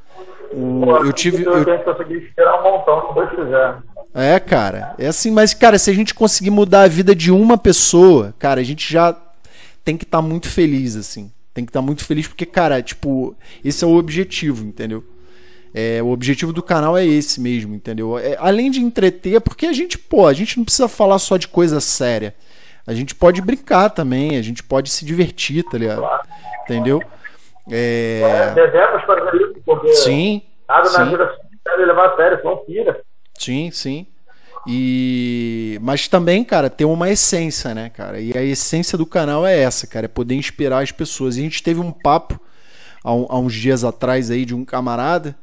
O, 0.52 0.80
Pô, 0.84 0.96
eu 1.04 1.12
tive. 1.12 1.44
Eu, 1.44 1.52
um 1.52 2.62
montão. 2.62 3.14
É, 4.14 4.38
cara. 4.40 4.94
É 4.98 5.06
assim, 5.06 5.30
mas, 5.30 5.52
cara, 5.54 5.78
se 5.78 5.90
a 5.90 5.94
gente 5.94 6.14
conseguir 6.14 6.50
mudar 6.50 6.82
a 6.82 6.88
vida 6.88 7.14
de 7.14 7.30
uma 7.30 7.58
pessoa, 7.58 8.34
cara, 8.38 8.60
a 8.60 8.64
gente 8.64 8.90
já 8.90 9.14
tem 9.84 9.96
que 9.96 10.04
estar 10.04 10.18
tá 10.18 10.22
muito 10.22 10.48
feliz, 10.48 10.96
assim. 10.96 11.30
Tem 11.52 11.64
que 11.64 11.70
estar 11.70 11.80
tá 11.80 11.86
muito 11.86 12.04
feliz, 12.04 12.26
porque, 12.26 12.46
cara, 12.46 12.82
tipo, 12.82 13.36
esse 13.64 13.84
é 13.84 13.86
o 13.86 13.96
objetivo, 13.96 14.64
entendeu? 14.64 15.04
É, 15.74 16.02
o 16.02 16.08
objetivo 16.08 16.52
do 16.52 16.62
canal 16.62 16.96
é 16.96 17.04
esse 17.04 17.40
mesmo, 17.40 17.74
entendeu? 17.74 18.18
É, 18.18 18.36
além 18.38 18.70
de 18.70 18.80
entreter, 18.80 19.40
porque 19.40 19.66
a 19.66 19.72
gente, 19.72 19.98
pô, 19.98 20.26
a 20.26 20.32
gente 20.32 20.56
não 20.56 20.64
precisa 20.64 20.88
falar 20.88 21.18
só 21.18 21.36
de 21.36 21.46
coisa 21.46 21.80
séria. 21.80 22.34
A 22.86 22.94
gente 22.94 23.14
pode 23.14 23.42
brincar 23.42 23.90
também, 23.90 24.38
a 24.38 24.42
gente 24.42 24.62
pode 24.62 24.90
se 24.90 25.04
divertir, 25.04 25.62
tá 25.62 25.76
ligado? 25.76 26.02
Entendeu? 26.64 27.02
É... 27.70 28.22
é 28.22 28.54
devemos 28.54 29.04
fazer 29.04 29.47
porque 29.68 29.92
sim, 29.92 30.40
nada 30.66 30.88
sim. 30.88 30.96
na 30.96 31.04
vida 31.04 31.36
deve 31.62 31.84
levar 31.84 32.14
a 32.14 32.16
sério. 32.16 32.40
Sim, 33.38 33.70
sim. 33.70 34.06
E 34.66 35.78
mas 35.82 36.08
também, 36.08 36.42
cara, 36.42 36.70
tem 36.70 36.86
uma 36.86 37.10
essência, 37.10 37.74
né, 37.74 37.90
cara? 37.90 38.18
E 38.18 38.36
a 38.36 38.42
essência 38.42 38.96
do 38.96 39.04
canal 39.04 39.46
é 39.46 39.60
essa, 39.60 39.86
cara, 39.86 40.06
é 40.06 40.08
poder 40.08 40.36
inspirar 40.36 40.82
as 40.82 40.90
pessoas. 40.90 41.36
E 41.36 41.40
a 41.40 41.42
gente 41.42 41.62
teve 41.62 41.80
um 41.80 41.92
papo 41.92 42.40
há, 43.04 43.12
um, 43.12 43.26
há 43.28 43.38
uns 43.38 43.52
dias 43.52 43.84
atrás 43.84 44.30
aí 44.30 44.46
de 44.46 44.54
um 44.54 44.64
camarada 44.64 45.36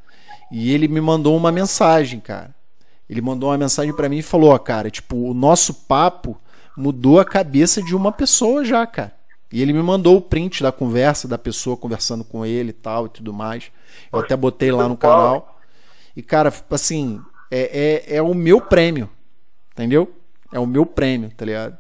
e 0.52 0.74
ele 0.74 0.88
me 0.88 1.00
mandou 1.00 1.38
uma 1.38 1.52
mensagem, 1.52 2.20
cara. 2.20 2.56
Ele 3.08 3.22
mandou 3.22 3.50
uma 3.52 3.58
mensagem 3.60 3.96
para 3.96 4.10
mim 4.10 4.18
e 4.18 4.24
falou: 4.24 4.50
ó, 4.50 4.58
cara, 4.58 4.90
tipo, 4.90 5.16
o 5.16 5.36
nosso 5.36 5.72
papo 5.86 6.36
mudou 6.76 7.20
a 7.20 7.26
cabeça 7.26 7.80
de 7.80 7.96
uma 7.96 8.12
pessoa 8.12 8.66
já, 8.66 8.88
cara. 8.88 9.14
E 9.52 9.62
ele 9.62 9.74
me 9.74 9.82
mandou 9.82 10.18
o 10.18 10.22
print 10.22 10.62
da 10.64 10.72
conversa 10.72 11.28
da 11.28 11.38
pessoa 11.38 11.78
conversando 11.78 12.24
com 12.24 12.46
ele 12.46 12.70
e 12.70 12.74
tal 12.74 13.06
e 13.06 13.10
tudo 13.10 13.34
mais. 13.34 13.72
Eu 14.12 14.20
até 14.20 14.36
botei 14.36 14.72
lá 14.72 14.90
no 14.90 14.98
canal. 14.98 15.60
E, 16.16 16.22
cara, 16.22 16.52
assim, 16.70 17.22
é, 17.52 18.04
é, 18.10 18.18
é 18.18 18.22
o 18.22 18.34
meu 18.34 18.60
prêmio. 18.60 19.10
Entendeu? 19.72 20.14
É 20.52 20.60
o 20.60 20.66
meu 20.66 20.86
prêmio, 20.86 21.32
tá 21.36 21.46
ligado? 21.46 21.78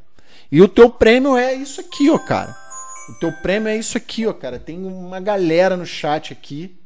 E 0.51 0.61
o 0.61 0.67
teu 0.67 0.89
prêmio 0.89 1.35
é 1.37 1.53
isso 1.53 1.81
aqui, 1.81 2.09
ó, 2.09 2.17
cara. 2.17 2.55
O 3.09 3.19
teu 3.19 3.31
prêmio 3.41 3.69
é 3.69 3.77
isso 3.77 3.97
aqui, 3.97 4.25
ó, 4.27 4.33
cara. 4.33 4.59
Tem 4.59 4.83
uma 4.83 5.19
galera 5.19 5.77
no 5.77 5.85
chat 5.85 6.33
aqui 6.33 6.77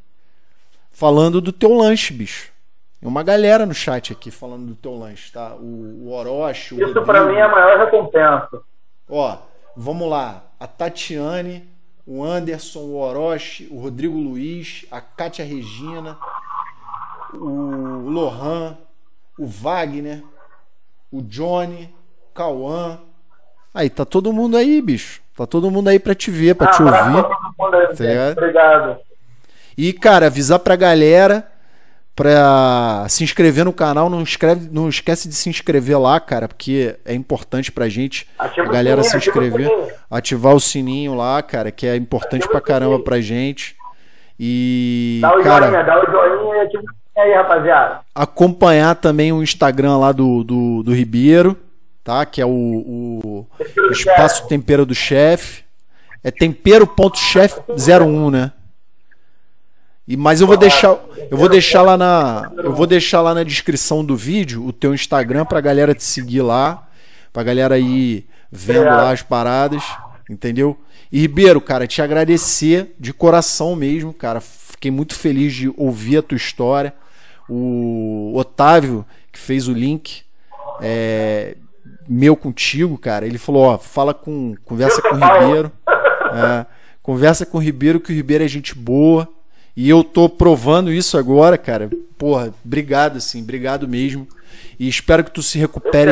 falando 0.92 1.42
do 1.42 1.52
teu 1.52 1.74
lanche, 1.74 2.14
bicho. 2.14 2.52
Tem 3.00 3.08
uma 3.08 3.24
galera 3.24 3.66
no 3.66 3.74
chat 3.74 4.12
aqui 4.12 4.30
falando 4.30 4.68
do 4.68 4.76
teu 4.76 4.94
lanche, 4.98 5.32
tá? 5.32 5.56
O, 5.56 6.08
o 6.08 6.12
Orochi, 6.12 6.76
o 6.76 6.86
Isso 6.86 7.02
para 7.04 7.26
mim 7.26 7.36
é 7.36 7.42
a 7.42 7.48
maior 7.48 7.86
recompensa. 7.86 8.62
Ó, 9.10 9.38
vamos 9.76 10.10
lá. 10.10 10.44
A 10.60 10.68
Tatiane, 10.68 11.70
o 12.06 12.24
Anderson, 12.24 12.80
o 12.80 12.98
Orochi, 12.98 13.68
o 13.72 13.80
Rodrigo 13.80 14.18
Luiz, 14.18 14.86
a 14.92 15.00
Kátia 15.00 15.46
Regina, 15.46 16.18
o 17.34 18.10
Lohan, 18.10 18.78
o 19.38 19.46
Wagner, 19.46 20.24
o 21.12 21.22
Johnny, 21.22 21.94
o 22.30 22.34
Cauã. 22.34 23.00
Aí, 23.74 23.90
tá 23.90 24.04
todo 24.04 24.34
mundo 24.34 24.58
aí, 24.58 24.82
bicho. 24.82 25.22
Tá 25.36 25.48
todo 25.48 25.72
mundo 25.72 25.88
aí 25.88 26.00
pra 26.00 26.14
te 26.14 26.30
ver, 26.30 26.56
pra 26.56 26.68
ah, 26.68 26.72
te 26.72 26.84
ouvir. 26.84 27.24
Tá 27.24 27.40
Obrigado. 28.38 28.98
E, 29.78 29.94
cara, 29.94 30.26
avisar 30.26 30.60
pra 30.60 30.76
galera 30.76 31.50
pra 32.20 33.06
se 33.08 33.24
inscrever 33.24 33.64
no 33.64 33.72
canal. 33.72 34.10
Não, 34.10 34.22
escreve, 34.22 34.68
não 34.70 34.90
esquece 34.90 35.30
de 35.30 35.34
se 35.34 35.50
inscrever 35.50 35.98
lá, 35.98 36.20
cara, 36.20 36.50
porque 36.50 36.98
é 37.06 37.14
importante 37.14 37.72
pra 37.72 37.88
gente, 37.88 38.28
ativa 38.38 38.68
a 38.68 38.72
galera 38.72 39.02
sininho, 39.02 39.22
se 39.22 39.30
inscrever. 39.30 39.70
O 39.70 40.16
ativar 40.16 40.54
o 40.54 40.60
sininho 40.60 41.16
lá, 41.16 41.42
cara, 41.42 41.72
que 41.72 41.88
é 41.88 41.96
importante 41.96 42.44
ativa 42.44 42.52
pra 42.52 42.60
caramba 42.60 43.00
pra 43.00 43.22
gente. 43.22 43.78
E. 44.38 45.20
Dá 45.22 45.34
o 45.34 45.42
cara, 45.44 45.68
joinha, 45.68 45.84
dá 45.84 46.02
o 46.02 46.06
joinha 46.12 46.56
e 46.58 46.66
ativa 46.66 46.84
aí, 47.18 47.34
rapaziada. 47.34 48.02
Acompanhar 48.14 48.96
também 48.96 49.32
o 49.32 49.42
Instagram 49.42 49.98
lá 49.98 50.12
do, 50.12 50.44
do, 50.44 50.84
do 50.84 50.94
Ribeiro, 50.94 51.56
tá? 52.04 52.26
Que 52.26 52.42
é 52.42 52.46
o, 52.46 52.50
o 52.50 53.48
Espaço 53.92 54.46
Tempero 54.46 54.86
do 54.86 54.94
Chefe. 54.94 55.64
É 56.22 56.30
tempero.chef01, 56.32 58.30
né? 58.30 58.52
E, 60.10 60.18
mas 60.18 60.42
eu 60.42 60.48
vou 60.48 60.58
deixar, 60.58 60.98
eu 61.30 61.38
vou 61.38 61.48
deixar 61.48 61.84
lá 61.84 61.96
na, 61.96 62.52
eu 62.58 62.74
vou 62.74 62.88
deixar 62.88 63.22
lá 63.22 63.32
na 63.36 63.44
descrição 63.44 64.04
do 64.04 64.16
vídeo 64.16 64.66
o 64.66 64.74
teu 64.74 64.92
Instagram 64.92 65.46
pra 65.46 65.62
galera 65.62 65.94
te 65.94 66.04
seguir 66.04 66.42
lá, 66.42 66.88
pra 67.32 67.44
galera 67.44 67.78
ir 67.78 68.26
vendo 68.52 68.86
lá 68.86 69.12
as 69.12 69.22
paradas, 69.22 69.84
entendeu? 70.28 70.76
E 71.12 71.20
Ribeiro, 71.22 71.62
cara, 71.62 71.86
te 71.86 72.02
agradecer 72.02 72.96
de 73.00 73.14
coração 73.14 73.76
mesmo, 73.76 74.12
cara. 74.12 74.42
Fiquei 74.42 74.90
muito 74.90 75.14
feliz 75.14 75.54
de 75.54 75.72
ouvir 75.78 76.18
a 76.18 76.24
tua 76.24 76.38
história. 76.38 76.92
O 77.48 78.34
Otávio, 78.36 79.06
que 79.32 79.38
fez 79.38 79.68
o 79.68 79.74
link, 79.74 80.24
é, 80.82 81.56
meu 82.08 82.36
contigo, 82.36 82.98
cara, 82.98 83.28
ele 83.28 83.38
falou, 83.38 83.62
ó, 83.62 83.78
fala 83.78 84.16
com, 84.16 84.56
conversa 84.66 85.04
com 85.04 85.16
o 85.16 85.20
Ribeiro, 85.20 85.72
é, 86.34 86.66
conversa 87.00 87.46
com 87.46 87.60
o 87.60 87.62
Ribeiro, 87.62 88.00
que 88.00 88.12
o 88.12 88.16
Ribeiro 88.16 88.44
é 88.44 88.48
gente 88.48 88.74
boa, 88.74 89.28
e 89.76 89.90
eu 89.90 90.04
tô 90.04 90.28
provando 90.28 90.92
isso 90.92 91.18
agora, 91.18 91.58
cara. 91.58 91.90
Porra, 92.18 92.54
obrigado, 92.64 93.18
assim, 93.18 93.42
obrigado 93.42 93.88
mesmo. 93.88 94.28
E 94.80 94.88
espero 94.88 95.24
que 95.24 95.32
tu 95.32 95.42
se 95.42 95.58
recupere. 95.58 96.12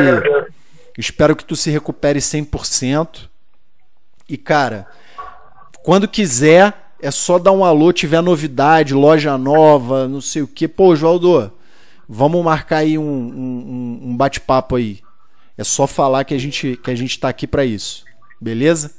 Espero 0.96 1.36
que 1.36 1.44
tu 1.44 1.54
se 1.54 1.70
recupere 1.70 2.18
100%. 2.18 3.28
E, 4.28 4.36
cara, 4.36 4.86
quando 5.82 6.08
quiser, 6.08 6.92
é 7.00 7.10
só 7.10 7.38
dar 7.38 7.52
um 7.52 7.64
alô, 7.64 7.92
tiver 7.92 8.20
novidade, 8.20 8.94
loja 8.94 9.38
nova, 9.38 10.08
não 10.08 10.20
sei 10.20 10.42
o 10.42 10.48
que. 10.48 10.66
Pô, 10.66 10.94
Joaldo, 10.96 11.52
vamos 12.08 12.44
marcar 12.44 12.78
aí 12.78 12.98
um, 12.98 13.02
um, 13.02 14.00
um 14.10 14.16
bate-papo 14.16 14.76
aí. 14.76 15.00
É 15.56 15.64
só 15.64 15.86
falar 15.86 16.24
que 16.24 16.34
a 16.34 16.38
gente, 16.38 16.76
que 16.76 16.90
a 16.90 16.94
gente 16.94 17.18
tá 17.18 17.28
aqui 17.28 17.46
para 17.46 17.64
isso. 17.64 18.04
Beleza? 18.40 18.92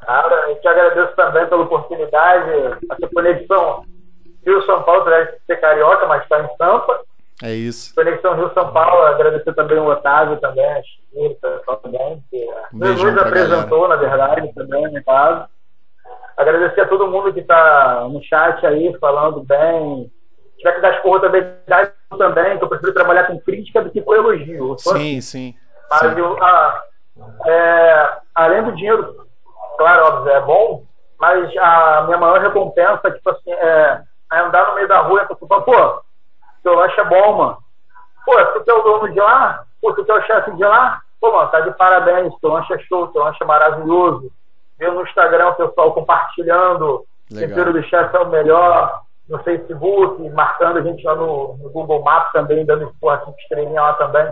Cara, 0.00 0.39
te 0.60 0.68
agradeço 0.68 1.14
também 1.16 1.46
pela 1.46 1.62
oportunidade, 1.62 2.50
essa 2.90 3.08
conexão 3.12 3.84
Rio-São 4.44 4.82
Paulo, 4.82 5.02
apesar 5.02 5.24
de 5.24 5.38
ser 5.46 5.60
carioca, 5.60 6.06
mas 6.06 6.22
está 6.22 6.40
em 6.40 6.48
Sampa. 6.56 7.00
É 7.42 7.52
isso. 7.52 7.94
Conexão 7.94 8.34
Rio-São 8.34 8.72
Paulo, 8.72 9.06
agradecer 9.06 9.54
também 9.54 9.78
o 9.78 9.86
Otávio 9.86 10.38
também, 10.40 10.64
a 10.64 10.82
Chita 10.82 11.62
também, 11.82 12.22
que 12.30 12.46
nos 12.72 13.18
apresentou, 13.18 13.88
galera. 13.88 13.88
na 13.88 13.96
verdade, 13.96 14.54
também, 14.54 14.92
no 14.92 15.04
caso. 15.04 15.48
Agradecer 16.36 16.82
a 16.82 16.88
todo 16.88 17.10
mundo 17.10 17.32
que 17.32 17.40
está 17.40 18.06
no 18.10 18.22
chat 18.22 18.64
aí, 18.66 18.96
falando 18.98 19.42
bem. 19.42 20.10
Se 20.52 20.58
tiver 20.58 20.72
que 20.74 20.80
dar 20.80 20.96
esporro 20.96 21.20
também, 21.20 21.42
dá 21.66 21.90
também, 22.16 22.58
que 22.58 22.64
eu 22.64 22.68
prefiro 22.68 22.94
trabalhar 22.94 23.24
com 23.24 23.40
crítica 23.40 23.82
do 23.82 23.90
que 23.90 24.02
com 24.02 24.14
elogio. 24.14 24.76
Sim, 24.78 25.20
sim. 25.20 25.54
Mas 25.90 26.00
sim. 26.00 26.18
Eu, 26.18 26.42
ah, 26.42 26.82
é, 27.46 28.08
além 28.34 28.64
do 28.64 28.74
dinheiro, 28.74 29.26
claro, 29.80 30.04
óbvio, 30.04 30.32
é 30.32 30.40
bom, 30.42 30.84
mas 31.18 31.56
a 31.56 32.02
minha 32.02 32.18
maior 32.18 32.38
recompensa, 32.38 33.10
tipo 33.10 33.30
assim, 33.30 33.50
é 33.50 34.02
andar 34.30 34.68
no 34.68 34.74
meio 34.74 34.86
da 34.86 35.00
rua 35.00 35.20
e 35.20 35.22
a 35.22 35.26
pessoa 35.26 35.48
fala, 35.48 35.62
pô, 35.62 36.02
seu 36.62 36.74
lanche 36.74 37.00
é 37.00 37.04
bom, 37.04 37.38
mano. 37.38 37.58
Pô, 38.26 38.32
tu 38.60 38.70
é 38.70 38.74
o 38.74 38.82
dono 38.82 39.10
de 39.10 39.18
lá? 39.18 39.64
Pô, 39.80 39.94
tu 39.94 40.04
é 40.06 40.14
o 40.14 40.22
chefe 40.26 40.50
de 40.52 40.62
lá? 40.62 41.00
Pô, 41.18 41.32
mano, 41.32 41.48
tá 41.48 41.60
de 41.60 41.70
parabéns, 41.70 42.34
teu 42.40 42.52
lanche 42.52 42.74
é 42.74 42.78
show, 42.80 43.08
teu 43.08 43.24
lanche 43.24 43.42
é 43.42 43.46
maravilhoso. 43.46 44.30
Vê 44.78 44.90
no 44.90 45.02
Instagram 45.02 45.48
o 45.48 45.54
pessoal 45.54 45.94
compartilhando, 45.94 47.06
tempero 47.30 47.72
do 47.72 47.82
chefe 47.84 48.14
é 48.14 48.20
o 48.20 48.28
melhor, 48.28 49.00
no 49.30 49.38
Facebook, 49.38 50.28
marcando 50.28 50.78
a 50.78 50.82
gente 50.82 51.02
lá 51.04 51.14
no, 51.14 51.56
no 51.56 51.70
Google 51.70 52.02
Maps 52.02 52.32
também, 52.32 52.66
dando 52.66 52.94
porra, 53.00 53.22
cinco 53.24 53.38
estrelinha 53.40 53.80
lá 53.80 53.94
também. 53.94 54.30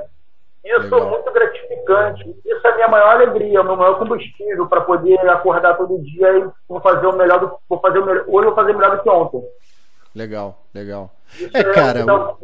Isso 0.65 0.95
é 0.95 1.01
muito 1.01 1.33
gratificante. 1.33 2.37
Isso 2.45 2.67
é 2.67 2.71
a 2.71 2.75
minha 2.75 2.89
maior 2.89 3.11
alegria, 3.15 3.61
o 3.61 3.65
meu 3.65 3.77
maior 3.77 3.99
combustível 3.99 4.67
para 4.67 4.81
poder 4.83 5.19
acordar 5.29 5.77
todo 5.77 6.03
dia 6.03 6.39
e 6.39 6.49
vou 6.69 6.81
fazer 6.81 7.07
o 7.07 7.17
melhor 7.17 7.41
do, 7.41 7.57
vou 7.69 7.81
fazer 7.81 7.99
o 8.01 8.07
melhor, 8.07 8.25
hoje 8.29 8.47
vou 8.47 8.55
fazer 8.55 8.73
melhor 8.75 8.97
do 8.97 9.03
que 9.03 9.09
ontem. 9.09 9.43
Legal, 10.15 10.63
legal. 10.75 11.11
Isso 11.35 11.57
é, 11.57 11.65
cara. 11.73 12.05
O... 12.05 12.37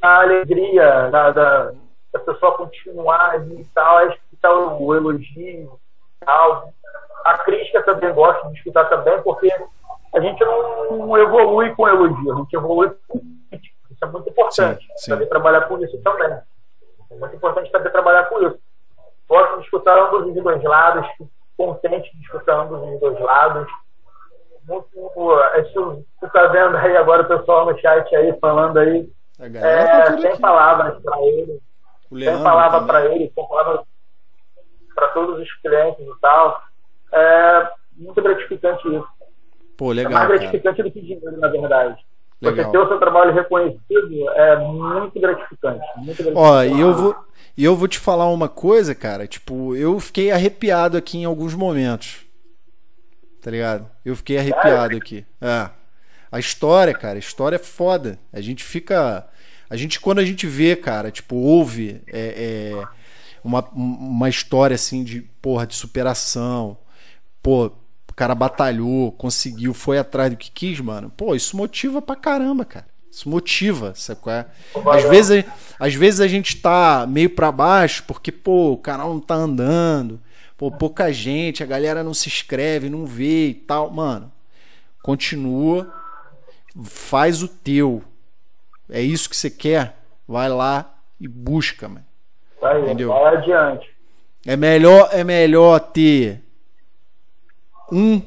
A 0.00 0.22
alegria 0.22 1.08
da, 1.10 1.30
da, 1.30 1.72
da, 2.12 2.18
pessoa 2.20 2.56
continuar 2.56 3.40
e 3.50 3.64
tal, 3.74 4.00
é 4.00 4.08
escutar 4.08 4.52
o 4.52 4.94
elogio 4.94 5.78
tal. 6.20 6.72
A 7.24 7.38
crítica 7.38 7.82
também 7.82 8.12
gosto 8.12 8.48
de 8.48 8.58
escutar 8.58 8.84
também, 8.84 9.20
porque 9.22 9.52
a 10.14 10.20
gente 10.20 10.44
não 10.44 11.16
evolui 11.18 11.74
com 11.74 11.88
elogio, 11.88 12.32
a 12.32 12.36
gente 12.36 12.54
evolui 12.54 12.90
com 13.08 13.20
crítica. 13.50 13.76
Isso 13.90 14.04
é 14.04 14.06
muito 14.06 14.28
importante. 14.28 14.86
Sim, 14.86 14.92
sim. 14.96 15.10
Saber 15.10 15.26
trabalhar 15.26 15.62
com 15.62 15.82
isso 15.82 16.00
também. 16.02 16.38
É 17.10 17.14
muito 17.14 17.36
importante 17.36 17.70
saber 17.70 17.90
trabalhar 17.90 18.24
com 18.24 18.42
isso. 18.46 18.58
Gosto 19.28 19.58
de 19.58 19.64
escutar 19.64 19.98
ambos 19.98 20.26
os 20.26 20.42
dois 20.42 20.62
lados, 20.62 21.06
contente 21.56 22.16
de 22.16 22.22
escutar 22.22 22.60
ambos 22.60 22.80
os 22.82 23.00
dois 23.00 23.20
lados 23.20 23.68
muito. 24.68 26.04
Você 26.20 26.30
tá 26.32 26.46
vendo 26.48 26.76
aí 26.76 26.96
agora 26.96 27.22
o 27.22 27.38
pessoal 27.38 27.66
no 27.66 27.78
chat 27.78 28.14
aí 28.14 28.38
falando 28.38 28.78
aí. 28.78 29.10
É, 29.40 30.18
sem 30.18 30.30
aqui. 30.30 30.40
palavras 30.40 31.02
para 31.02 31.20
ele. 31.22 31.60
Sem 32.10 32.42
palavra 32.42 32.82
para 32.82 33.06
ele, 33.06 33.32
sem 33.34 33.48
palavras 33.48 33.80
para 34.94 35.08
todos 35.08 35.40
os 35.40 35.52
clientes 35.60 36.06
e 36.06 36.20
tal. 36.20 36.62
É 37.12 37.68
muito 37.96 38.20
gratificante 38.20 38.86
isso. 38.88 39.08
Pô, 39.76 39.92
legal. 39.92 40.12
É 40.12 40.14
mais 40.14 40.28
gratificante 40.28 40.76
cara. 40.76 40.88
do 40.88 40.92
que 40.92 41.00
dinheiro, 41.00 41.38
na 41.38 41.48
verdade. 41.48 42.04
Legal. 42.40 42.66
Você 42.66 42.72
ter 42.72 42.78
o 42.78 42.88
seu 42.88 42.98
trabalho 42.98 43.34
reconhecido 43.34 44.30
é 44.30 44.56
muito 44.58 45.20
gratificante. 45.20 45.84
Muito 45.96 46.22
gratificante. 46.22 46.36
Ó, 46.36 46.62
e 46.62 46.80
eu 46.80 46.94
vou, 46.94 47.16
eu 47.56 47.76
vou 47.76 47.88
te 47.88 47.98
falar 47.98 48.28
uma 48.28 48.48
coisa, 48.48 48.94
cara. 48.94 49.26
Tipo, 49.26 49.74
eu 49.74 49.98
fiquei 49.98 50.30
arrepiado 50.30 50.96
aqui 50.96 51.18
em 51.18 51.24
alguns 51.24 51.54
momentos 51.54 52.28
tá 53.40 53.50
ligado? 53.50 53.90
Eu 54.04 54.14
fiquei 54.16 54.38
arrepiado 54.38 54.96
aqui. 54.96 55.24
É. 55.40 55.70
A 56.30 56.38
história, 56.38 56.92
cara, 56.92 57.16
a 57.16 57.18
história 57.18 57.56
é 57.56 57.58
foda. 57.58 58.18
A 58.30 58.42
gente 58.42 58.62
fica. 58.62 59.26
A 59.70 59.76
gente, 59.76 59.98
quando 60.00 60.18
a 60.18 60.24
gente 60.24 60.46
vê, 60.46 60.76
cara, 60.76 61.10
tipo, 61.10 61.36
ouve 61.36 62.02
é, 62.06 62.72
é, 62.74 62.84
uma, 63.42 63.66
uma 63.70 64.28
história 64.28 64.74
assim 64.74 65.02
de, 65.02 65.22
porra, 65.40 65.66
de 65.66 65.74
superação. 65.74 66.76
Pô, 67.42 67.72
cara 68.18 68.34
batalhou, 68.34 69.12
conseguiu, 69.12 69.72
foi 69.72 69.98
atrás 69.98 70.30
do 70.30 70.36
que 70.36 70.50
quis, 70.50 70.80
mano. 70.80 71.12
Pô, 71.16 71.34
isso 71.34 71.56
motiva 71.56 72.02
pra 72.02 72.16
caramba, 72.16 72.64
cara. 72.64 72.86
Isso 73.10 73.28
motiva, 73.28 73.92
sabe 73.94 74.20
qual 74.20 74.36
é? 74.36 74.46
Às 74.92 75.04
vezes, 75.04 75.44
às 75.78 75.94
vezes 75.94 76.20
a 76.20 76.28
gente 76.28 76.56
tá 76.56 77.06
meio 77.08 77.30
para 77.30 77.50
baixo 77.50 78.04
porque, 78.06 78.30
pô, 78.30 78.72
o 78.72 78.76
canal 78.76 79.08
não 79.08 79.20
tá 79.20 79.34
andando 79.34 80.20
Pô, 80.58 80.72
pouca 80.72 81.12
gente, 81.12 81.62
a 81.62 81.66
galera 81.66 82.02
não 82.02 82.12
se 82.12 82.28
inscreve, 82.28 82.90
não 82.90 83.06
vê 83.06 83.50
e 83.50 83.54
tal. 83.54 83.92
Mano, 83.92 84.32
continua, 85.00 85.88
faz 86.82 87.44
o 87.44 87.48
teu. 87.48 88.02
É 88.90 89.00
isso 89.00 89.30
que 89.30 89.36
você 89.36 89.48
quer? 89.48 89.96
Vai 90.26 90.48
lá 90.48 90.96
e 91.20 91.28
busca, 91.28 91.88
mano. 91.88 92.04
Vai, 92.60 92.82
Entendeu? 92.82 93.10
vai 93.10 93.36
adiante. 93.36 93.88
É 94.44 94.56
melhor, 94.56 95.08
é 95.12 95.22
melhor 95.22 95.78
ter 95.78 96.42
um 97.90 98.20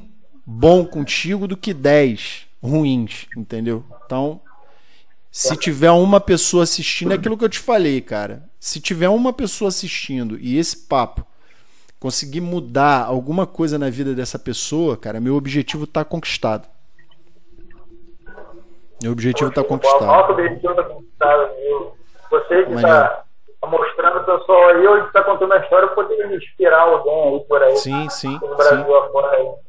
bom 0.44 0.84
contigo 0.84 1.46
do 1.46 1.56
que 1.56 1.72
dez 1.72 2.46
ruins, 2.62 3.26
entendeu? 3.36 3.84
Então, 4.04 4.40
se 5.30 5.56
tiver 5.56 5.90
uma 5.90 6.20
pessoa 6.20 6.64
assistindo, 6.64 7.12
é 7.12 7.14
aquilo 7.14 7.38
que 7.38 7.44
eu 7.44 7.48
te 7.48 7.58
falei, 7.58 8.00
cara. 8.00 8.48
Se 8.60 8.80
tiver 8.80 9.08
uma 9.08 9.32
pessoa 9.32 9.68
assistindo 9.68 10.38
e 10.38 10.58
esse 10.58 10.76
papo 10.76 11.26
conseguir 11.98 12.40
mudar 12.40 13.04
alguma 13.04 13.46
coisa 13.46 13.78
na 13.78 13.88
vida 13.88 14.14
dessa 14.14 14.38
pessoa, 14.38 14.96
cara, 14.96 15.20
meu 15.20 15.36
objetivo 15.36 15.86
tá 15.86 16.04
conquistado. 16.04 16.68
Meu 19.02 19.12
objetivo 19.12 19.50
está 19.50 19.64
conquistado. 19.64 20.02
O 20.02 20.06
nosso 20.06 20.32
objetivo 20.32 20.70
está 20.70 20.84
conquistado. 20.84 21.50
Você 22.30 22.64
que 22.66 22.82
tá 22.82 23.21
mostrando 23.66 24.18
o 24.18 24.24
pessoal 24.24 24.68
aí, 24.70 24.86
ou 24.86 25.06
está 25.06 25.22
contando 25.22 25.52
a 25.52 25.58
história, 25.58 25.88
poder 25.88 26.34
inspirar 26.34 26.80
alguém 26.80 27.34
aí 27.34 27.40
por 27.40 27.62
aí. 27.62 27.76
Sim, 27.76 28.08
sim. 28.08 28.38
sim. 28.38 28.84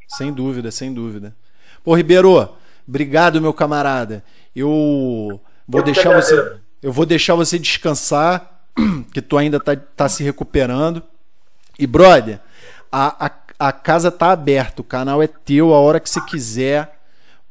Sem 0.08 0.34
dúvida, 0.34 0.72
sem 0.72 0.94
dúvida. 0.94 1.36
Pô, 1.84 1.96
Ribeiro, 1.96 2.50
obrigado, 2.88 3.41
meu 3.41 3.54
camarada. 3.54 4.24
Eu 4.56 5.39
vou 5.68 5.82
eu 5.82 5.84
deixar 5.84 6.14
você. 6.14 6.58
Eu 6.82 6.91
vou 6.91 7.06
deixar 7.06 7.36
você 7.36 7.58
descansar, 7.58 8.62
que 9.14 9.22
tu 9.22 9.38
ainda 9.38 9.60
tá, 9.60 9.76
tá 9.76 10.10
se 10.10 10.24
recuperando. 10.24 11.02
E, 11.80 11.88
brother, 11.88 12.39
a, 12.91 13.26
a, 13.26 13.32
a 13.68 13.72
casa 13.72 14.12
tá 14.12 14.32
aberta, 14.32 14.82
o 14.82 14.86
canal 14.86 15.24
é 15.24 15.28
teu 15.28 15.74
a 15.74 15.80
hora 15.80 16.00
que 16.00 16.10
você 16.10 16.22
quiser 16.22 16.93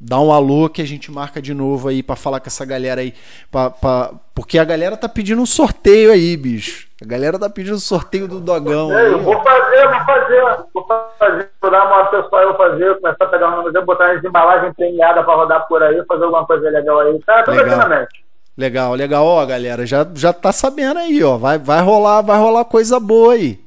dá 0.03 0.19
um 0.19 0.33
alô 0.33 0.67
que 0.67 0.81
a 0.81 0.85
gente 0.85 1.09
marca 1.09 1.41
de 1.41 1.53
novo 1.53 1.87
aí 1.87 2.03
para 2.03 2.15
falar 2.15 2.39
com 2.41 2.47
essa 2.47 2.65
galera 2.65 2.99
aí. 2.99 3.13
Pra, 3.49 3.69
pra, 3.69 4.11
porque 4.35 4.59
a 4.59 4.65
galera 4.65 4.97
tá 4.97 5.07
pedindo 5.07 5.41
um 5.41 5.45
sorteio 5.45 6.11
aí, 6.11 6.35
bicho. 6.35 6.87
A 7.01 7.05
galera 7.05 7.39
tá 7.39 7.49
pedindo 7.49 7.75
um 7.75 7.79
sorteio 7.79 8.27
do 8.27 8.39
dogão. 8.39 8.91
É, 8.97 9.07
eu 9.07 9.19
vou 9.19 9.41
fazer, 9.41 9.87
vou 9.87 10.05
fazer. 10.05 10.43
Vou 10.73 10.87
fazer, 11.17 11.49
vou 11.61 11.71
dar 11.71 11.85
uma 11.85 12.05
pessoal 12.05 12.41
eu 12.41 12.57
fazer, 12.57 12.99
começar 12.99 13.23
a 13.23 13.27
pegar 13.27 13.47
um 13.53 13.57
número, 13.57 13.85
botar 13.85 14.11
as 14.11 14.23
embalagens 14.23 14.75
premiadas 14.75 15.25
para 15.25 15.35
rodar 15.35 15.67
por 15.67 15.81
aí, 15.81 16.03
fazer 16.05 16.23
alguma 16.25 16.45
coisa 16.45 16.69
legal 16.69 16.99
aí. 16.99 17.19
Tá 17.25 17.43
tudo 17.43 17.57
legal. 17.57 17.77
na 17.77 17.87
mente. 17.87 18.25
Legal, 18.57 18.93
legal. 18.93 19.25
Ó, 19.25 19.45
galera, 19.45 19.85
já, 19.85 20.05
já 20.13 20.33
tá 20.33 20.51
sabendo 20.51 20.99
aí, 20.99 21.23
ó. 21.23 21.37
Vai, 21.37 21.57
vai 21.57 21.81
rolar, 21.81 22.21
vai 22.21 22.37
rolar 22.37 22.65
coisa 22.65 22.99
boa 22.99 23.33
aí. 23.33 23.62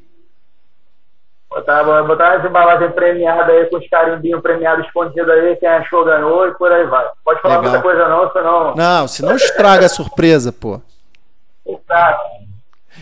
Botar, 1.56 1.84
botar 2.02 2.34
as 2.34 2.44
embalagens 2.44 2.92
premiadas 2.92 3.48
aí 3.48 3.64
com 3.70 3.78
os 3.78 3.88
carimbinhos 3.88 4.42
premiados 4.42 4.84
escondidos 4.84 5.30
aí, 5.30 5.56
quem 5.56 5.66
achou 5.66 6.04
ganhou 6.04 6.46
e 6.46 6.50
por 6.52 6.70
aí 6.70 6.84
vai. 6.84 7.06
Pode 7.24 7.40
falar 7.40 7.56
Legal. 7.56 7.70
muita 7.70 7.82
coisa 7.82 8.08
não, 8.10 8.30
senão. 8.30 8.74
Não, 8.74 9.08
senão 9.08 9.36
estraga 9.36 9.86
a 9.86 9.88
surpresa, 9.88 10.52
pô. 10.52 10.82
Exato. 11.66 12.22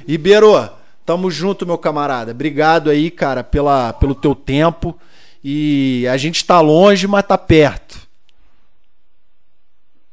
Ibeiro, 0.07 0.71
tamo 1.05 1.33
junto, 1.33 1.67
meu 1.67 1.77
camarada. 1.77 2.31
Obrigado 2.31 2.91
aí, 2.91 3.11
cara, 3.11 3.43
pela, 3.43 3.93
pelo 3.95 4.15
teu 4.15 4.37
tempo. 4.37 4.97
E 5.43 6.07
a 6.07 6.17
gente 6.17 6.47
tá 6.47 6.61
longe, 6.61 7.09
mas 7.09 7.27
tá 7.27 7.37
perto. 7.37 7.99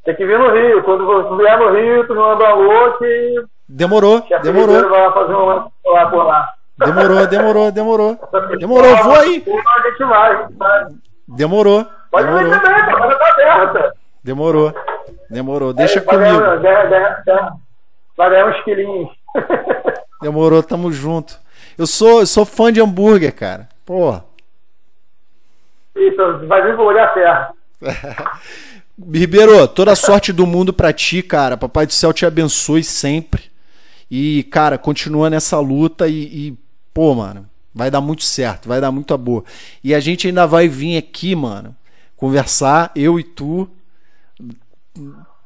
Tem 0.04 0.16
que 0.16 0.26
vir 0.26 0.40
no 0.40 0.52
Rio. 0.52 0.82
Quando 0.82 1.06
você 1.06 1.44
vier 1.44 1.60
no 1.60 1.74
Rio, 1.76 2.08
tu 2.08 2.16
manda 2.16 2.44
um 2.44 2.48
alô 2.48 2.98
que. 2.98 3.46
Demorou, 3.70 4.26
demorou. 4.42 4.90
Vai 4.90 5.14
fazer 5.14 5.36
um 5.36 5.46
lá 5.46 6.10
por 6.10 6.24
lá. 6.24 6.54
Demorou, 6.86 7.28
demorou, 7.28 7.72
demorou. 7.72 8.20
Demorou, 8.58 8.98
vou 9.04 9.16
aí. 9.16 9.44
Demorou. 11.28 11.86
Pode 12.10 12.28
vir 12.28 12.62
também, 12.62 12.82
a 12.82 12.98
porta 12.98 13.16
tá 13.18 13.30
aberta. 13.30 13.94
Demorou. 14.24 14.74
Demorou. 15.30 15.74
Deixa 15.74 16.00
é, 16.00 16.02
comigo. 16.02 16.40
Vai 18.18 18.30
ganhar 18.30 18.48
uns 18.48 18.64
quilinhos. 18.64 19.10
Demorou, 20.22 20.62
tamo 20.62 20.92
junto. 20.92 21.40
Eu 21.78 21.88
sou, 21.88 22.20
eu 22.20 22.28
sou 22.28 22.46
fã 22.46 22.72
de 22.72 22.82
hambúrguer, 22.82 23.34
cara. 23.34 23.70
Porra. 23.86 24.26
Isso, 25.96 26.48
vai 26.48 26.62
vir 26.64 26.76
pro 26.76 26.88
lugar 26.88 27.14
certo. 27.14 27.54
Ribeiro, 29.14 29.68
toda 29.68 29.94
a 29.94 29.96
sorte 29.96 30.32
do 30.32 30.46
mundo 30.46 30.74
pra 30.74 30.94
ti, 30.94 31.24
cara. 31.24 31.58
Papai 31.58 31.86
do 31.86 31.94
céu 31.94 32.14
te 32.14 32.26
abençoe 32.26 32.84
sempre. 32.84 33.50
E, 34.10 34.44
cara, 34.44 34.78
continua 34.78 35.30
nessa 35.30 35.60
luta 35.60 36.08
e, 36.08 36.24
e 36.24 36.58
pô, 36.94 37.14
mano, 37.16 37.50
vai 37.74 37.90
dar 37.90 38.02
muito 38.02 38.24
certo, 38.24 38.68
vai 38.68 38.82
dar 38.82 38.92
muito 38.92 39.18
boa. 39.18 39.44
E 39.84 39.94
a 39.94 40.00
gente 40.00 40.28
ainda 40.28 40.46
vai 40.46 40.68
vir 40.68 40.98
aqui, 40.98 41.36
mano, 41.36 41.76
conversar, 42.16 42.92
eu 42.96 43.20
e 43.20 43.24
tu, 43.24 43.70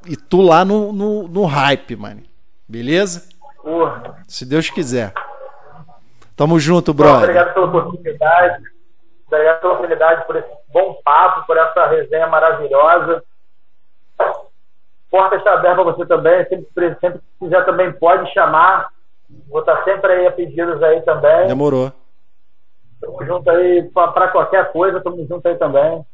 e 0.05 0.15
tu 0.15 0.41
lá 0.41 0.65
no, 0.65 0.91
no, 0.91 1.27
no 1.27 1.45
hype, 1.45 1.95
mano. 1.95 2.23
Beleza? 2.67 3.27
Porra. 3.61 4.23
Se 4.27 4.45
Deus 4.45 4.69
quiser. 4.69 5.13
Tamo 6.35 6.59
junto, 6.59 6.93
brother. 6.93 7.29
Obrigado 7.29 7.53
pela 7.53 7.65
oportunidade. 7.65 8.63
Obrigado 9.27 9.61
pela 9.61 9.73
oportunidade, 9.73 10.25
por 10.27 10.35
esse 10.35 10.49
bom 10.73 10.99
papo, 11.03 11.45
por 11.47 11.57
essa 11.57 11.87
resenha 11.87 12.27
maravilhosa. 12.27 13.23
Porta 15.09 15.35
está 15.37 15.53
aberta 15.53 15.81
para 15.81 15.93
você 15.93 16.05
também. 16.05 16.45
Sempre, 16.47 16.95
sempre 16.99 17.21
quiser 17.39 17.65
também 17.65 17.91
pode 17.93 18.31
chamar. 18.33 18.89
Vou 19.49 19.59
estar 19.59 19.83
sempre 19.83 20.11
aí 20.11 20.27
a 20.27 20.31
pedidos 20.31 20.81
aí 20.83 21.01
também. 21.01 21.47
Demorou. 21.47 21.91
Tamo 23.01 23.25
junto 23.25 23.49
aí 23.49 23.83
para 23.93 24.27
qualquer 24.29 24.71
coisa, 24.71 25.01
tamo 25.01 25.25
junto 25.27 25.47
aí 25.47 25.55
também. 25.55 26.05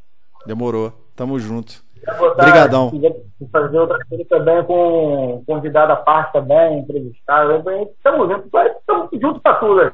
Demorou. 0.46 0.92
Tamo 1.14 1.38
junto. 1.38 1.82
Obrigadão. 2.20 2.90
fazer 3.52 3.78
outra 3.78 3.98
coisa 4.08 4.24
também 4.28 4.64
com 4.64 5.42
convidado 5.46 5.92
à 5.92 5.96
parte 5.96 6.32
também, 6.32 6.80
entrevistar. 6.80 7.46
Tamo 8.02 8.28
junto, 8.28 8.50
tamo 8.86 9.08
junto 9.12 9.40
para 9.40 9.54
tudo. 9.54 9.92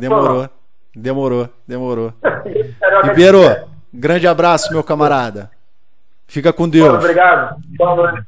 Demorou. 0.00 0.48
Demorou, 0.96 1.48
demorou. 1.66 2.12
Ribeiro, 3.02 3.40
grande 3.92 4.26
abraço, 4.26 4.72
meu 4.72 4.82
camarada. 4.82 5.50
Fica 6.26 6.52
com 6.52 6.68
Deus. 6.68 6.94
Obrigado. 6.94 7.56
Boa 7.76 7.96
noite. 7.96 8.22